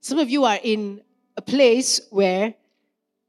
some 0.00 0.18
of 0.18 0.30
you 0.30 0.44
are 0.44 0.58
in 0.62 1.02
a 1.36 1.42
place 1.42 2.00
where 2.10 2.54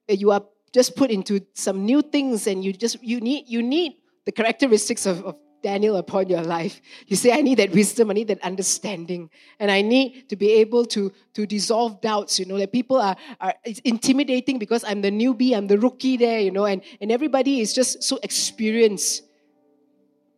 you 0.07 0.31
are 0.31 0.43
just 0.73 0.95
put 0.95 1.09
into 1.09 1.45
some 1.53 1.85
new 1.85 2.01
things 2.01 2.47
and 2.47 2.63
you 2.63 2.73
just 2.73 3.01
you 3.01 3.21
need 3.21 3.45
you 3.47 3.63
need 3.63 3.93
the 4.25 4.31
characteristics 4.31 5.05
of, 5.05 5.23
of 5.23 5.37
Daniel 5.65 5.97
upon 5.97 6.29
your 6.29 6.43
life. 6.43 6.79
You 7.07 7.15
say, 7.15 7.31
I 7.31 7.41
need 7.41 7.57
that 7.57 7.71
wisdom, 7.71 8.11
I 8.11 8.13
need 8.13 8.27
that 8.27 8.43
understanding, 8.43 9.31
and 9.59 9.71
I 9.71 9.81
need 9.81 10.29
to 10.29 10.35
be 10.35 10.51
able 10.61 10.85
to, 10.93 11.11
to 11.33 11.47
dissolve 11.47 12.01
doubts. 12.01 12.37
You 12.37 12.45
know, 12.45 12.59
that 12.59 12.71
people 12.71 12.97
are, 12.97 13.15
are 13.41 13.55
it's 13.63 13.79
intimidating 13.79 14.59
because 14.59 14.83
I'm 14.83 15.01
the 15.01 15.09
newbie, 15.09 15.57
I'm 15.57 15.65
the 15.65 15.79
rookie 15.79 16.17
there, 16.17 16.39
you 16.39 16.51
know, 16.51 16.65
and, 16.65 16.83
and 17.01 17.11
everybody 17.11 17.61
is 17.61 17.73
just 17.73 18.03
so 18.03 18.19
experienced. 18.21 19.23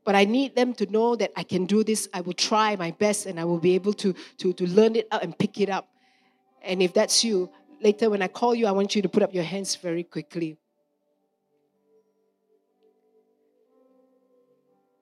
But 0.06 0.16
I 0.16 0.24
need 0.24 0.56
them 0.56 0.74
to 0.76 0.86
know 0.86 1.18
that 1.18 1.34
I 1.36 1.44
can 1.44 1.66
do 1.66 1.84
this, 1.84 2.08
I 2.14 2.22
will 2.22 2.40
try 2.50 2.78
my 2.78 2.92
best, 2.92 3.26
and 3.26 3.38
I 3.38 3.44
will 3.44 3.60
be 3.60 3.76
able 3.76 3.94
to, 4.04 4.16
to, 4.38 4.54
to 4.54 4.66
learn 4.66 4.96
it 4.96 5.10
up 5.12 5.24
and 5.24 5.38
pick 5.38 5.60
it 5.60 5.70
up. 5.70 5.90
And 6.62 6.82
if 6.82 6.94
that's 6.94 7.22
you, 7.26 7.52
later 7.84 8.10
when 8.10 8.22
I 8.22 8.30
call 8.30 8.56
you, 8.56 8.66
I 8.66 8.72
want 8.72 8.96
you 8.96 9.02
to 9.02 9.10
put 9.10 9.24
up 9.24 9.34
your 9.34 9.44
hands 9.44 9.76
very 9.76 10.04
quickly. 10.04 10.58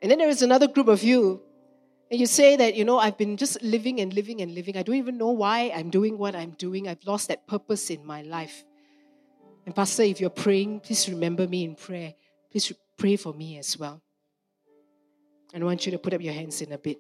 And 0.02 0.12
then 0.12 0.20
there 0.20 0.30
is 0.30 0.42
another 0.42 0.68
group 0.68 0.88
of 0.88 1.04
you, 1.04 1.42
and 2.12 2.20
you 2.20 2.28
say 2.28 2.56
that, 2.56 2.76
you 2.76 2.86
know, 2.86 3.00
I've 3.00 3.18
been 3.18 3.36
just 3.38 3.62
living 3.64 4.00
and 4.00 4.14
living 4.14 4.42
and 4.42 4.54
living. 4.54 4.78
I 4.78 4.84
don't 4.84 4.96
even 4.96 5.18
know 5.18 5.32
why 5.32 5.72
I'm 5.76 5.90
doing 5.90 6.18
what 6.18 6.36
I'm 6.36 6.52
doing. 6.52 6.88
I've 6.88 7.04
lost 7.06 7.30
that 7.30 7.48
purpose 7.48 7.90
in 7.90 8.06
my 8.06 8.22
life. 8.22 8.64
And, 9.66 9.74
Pastor, 9.74 10.04
if 10.04 10.22
you're 10.22 10.30
praying, 10.30 10.82
please 10.82 11.10
remember 11.10 11.48
me 11.48 11.64
in 11.64 11.76
prayer. 11.76 12.14
Please 12.52 12.72
pray 12.98 13.16
for 13.16 13.34
me 13.34 13.58
as 13.58 13.78
well. 13.80 14.02
And 15.54 15.64
I 15.64 15.66
want 15.66 15.86
you 15.86 15.92
to 15.94 15.98
put 15.98 16.14
up 16.14 16.22
your 16.22 16.34
hands 16.34 16.62
in 16.62 16.72
a 16.74 16.78
bit. 16.78 17.00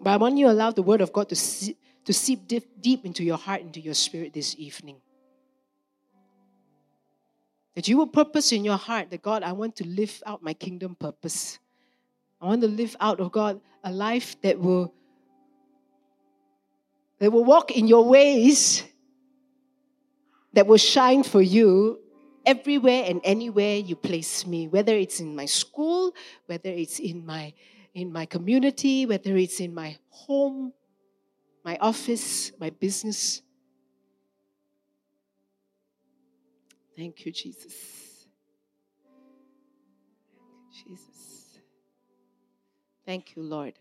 But 0.00 0.10
I 0.10 0.16
want 0.16 0.38
you 0.38 0.46
to 0.46 0.52
allow 0.52 0.70
the 0.70 0.82
word 0.82 1.00
of 1.00 1.12
God 1.12 1.28
to, 1.28 1.34
to 1.34 2.12
seep 2.12 2.46
deep, 2.46 2.64
deep 2.80 3.04
into 3.04 3.22
your 3.22 3.36
heart, 3.36 3.60
into 3.60 3.80
your 3.80 3.94
spirit 3.94 4.32
this 4.32 4.54
evening. 4.58 5.00
That 7.76 7.86
you 7.88 7.98
will 7.98 8.08
purpose 8.08 8.52
in 8.52 8.64
your 8.64 8.78
heart 8.78 9.10
that 9.10 9.22
God, 9.22 9.42
I 9.42 9.52
want 9.52 9.76
to 9.76 9.86
live 9.86 10.22
out 10.26 10.42
my 10.42 10.54
kingdom 10.54 10.96
purpose. 10.96 11.58
I 12.40 12.46
want 12.46 12.62
to 12.62 12.68
live 12.68 12.96
out 13.00 13.20
of 13.20 13.26
oh 13.26 13.30
God 13.30 13.60
a 13.84 13.92
life 13.92 14.40
that 14.40 14.58
will 14.58 14.92
that 17.18 17.30
will 17.30 17.44
walk 17.44 17.70
in 17.70 17.86
your 17.86 18.04
ways, 18.04 18.82
that 20.54 20.66
will 20.66 20.78
shine 20.78 21.22
for 21.22 21.40
you 21.40 22.00
everywhere 22.44 23.04
and 23.06 23.20
anywhere 23.24 23.76
you 23.76 23.96
place 23.96 24.46
me, 24.46 24.68
whether 24.68 24.94
it's 24.94 25.20
in 25.20 25.36
my 25.36 25.46
school, 25.46 26.14
whether 26.46 26.70
it's 26.70 26.98
in 26.98 27.24
my 27.26 27.52
in 27.94 28.12
my 28.12 28.24
community, 28.24 29.04
whether 29.06 29.36
it's 29.36 29.60
in 29.60 29.74
my 29.74 29.96
home, 30.08 30.72
my 31.64 31.76
office, 31.80 32.52
my 32.58 32.70
business. 32.70 33.42
Thank 36.96 37.26
you, 37.26 37.32
Jesus. 37.32 38.26
Jesus. 40.72 41.58
Thank 43.04 43.36
you, 43.36 43.42
Lord. 43.42 43.74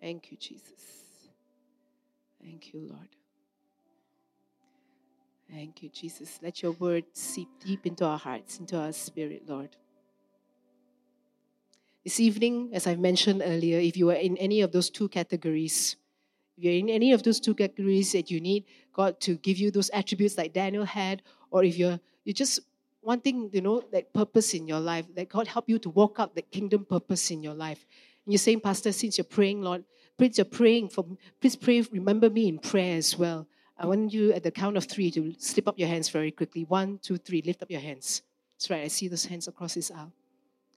Thank 0.00 0.30
you, 0.30 0.36
Jesus. 0.36 1.30
Thank 2.40 2.72
you, 2.72 2.80
Lord. 2.80 3.08
Thank 5.50 5.82
you, 5.82 5.88
Jesus. 5.88 6.38
Let 6.42 6.62
your 6.62 6.72
word 6.72 7.04
seep 7.12 7.48
deep 7.64 7.86
into 7.86 8.04
our 8.04 8.18
hearts, 8.18 8.58
into 8.58 8.78
our 8.78 8.92
spirit, 8.92 9.42
Lord. 9.48 9.76
This 12.04 12.20
evening, 12.20 12.70
as 12.72 12.86
I 12.86 12.96
mentioned 12.96 13.42
earlier, 13.44 13.78
if 13.78 13.96
you 13.96 14.10
are 14.10 14.14
in 14.14 14.36
any 14.36 14.60
of 14.60 14.72
those 14.72 14.90
two 14.90 15.08
categories, 15.08 15.96
if 16.56 16.64
you're 16.64 16.74
in 16.74 16.88
any 16.88 17.12
of 17.12 17.22
those 17.22 17.40
two 17.40 17.54
categories 17.54 18.12
that 18.12 18.30
you 18.30 18.40
need 18.40 18.64
God 18.92 19.20
to 19.20 19.36
give 19.36 19.58
you 19.58 19.70
those 19.70 19.90
attributes 19.90 20.38
like 20.38 20.52
Daniel 20.52 20.84
had, 20.84 21.22
or 21.50 21.64
if 21.64 21.76
you're 21.76 21.98
you 22.24 22.32
just 22.32 22.60
wanting, 23.02 23.50
you 23.52 23.60
know, 23.60 23.82
that 23.92 24.12
purpose 24.14 24.54
in 24.54 24.66
your 24.66 24.80
life, 24.80 25.06
that 25.14 25.28
God 25.28 25.46
help 25.46 25.68
you 25.68 25.78
to 25.80 25.90
walk 25.90 26.16
out 26.18 26.34
the 26.34 26.42
kingdom 26.42 26.84
purpose 26.84 27.30
in 27.30 27.42
your 27.42 27.54
life. 27.54 27.84
And 28.24 28.32
you're 28.32 28.38
saying, 28.38 28.60
Pastor, 28.60 28.92
since 28.92 29.18
you're 29.18 29.24
praying, 29.24 29.62
Lord, 29.62 29.84
please 30.16 30.38
you're 30.38 30.44
praying 30.44 30.88
for 30.88 31.04
please 31.40 31.56
pray, 31.56 31.82
remember 31.92 32.30
me 32.30 32.48
in 32.48 32.58
prayer 32.58 32.96
as 32.96 33.18
well. 33.18 33.46
I 33.76 33.86
want 33.86 34.12
you 34.12 34.32
at 34.32 34.44
the 34.44 34.52
count 34.52 34.76
of 34.76 34.84
three 34.84 35.10
to 35.10 35.34
slip 35.38 35.66
up 35.66 35.78
your 35.78 35.88
hands 35.88 36.08
very 36.08 36.30
quickly. 36.30 36.64
One, 36.64 36.98
two, 37.02 37.16
three. 37.16 37.42
Lift 37.42 37.62
up 37.62 37.70
your 37.70 37.80
hands. 37.80 38.22
That's 38.54 38.70
right. 38.70 38.84
I 38.84 38.88
see 38.88 39.08
those 39.08 39.26
hands 39.26 39.48
across 39.48 39.74
this 39.74 39.90
aisle. 39.90 40.12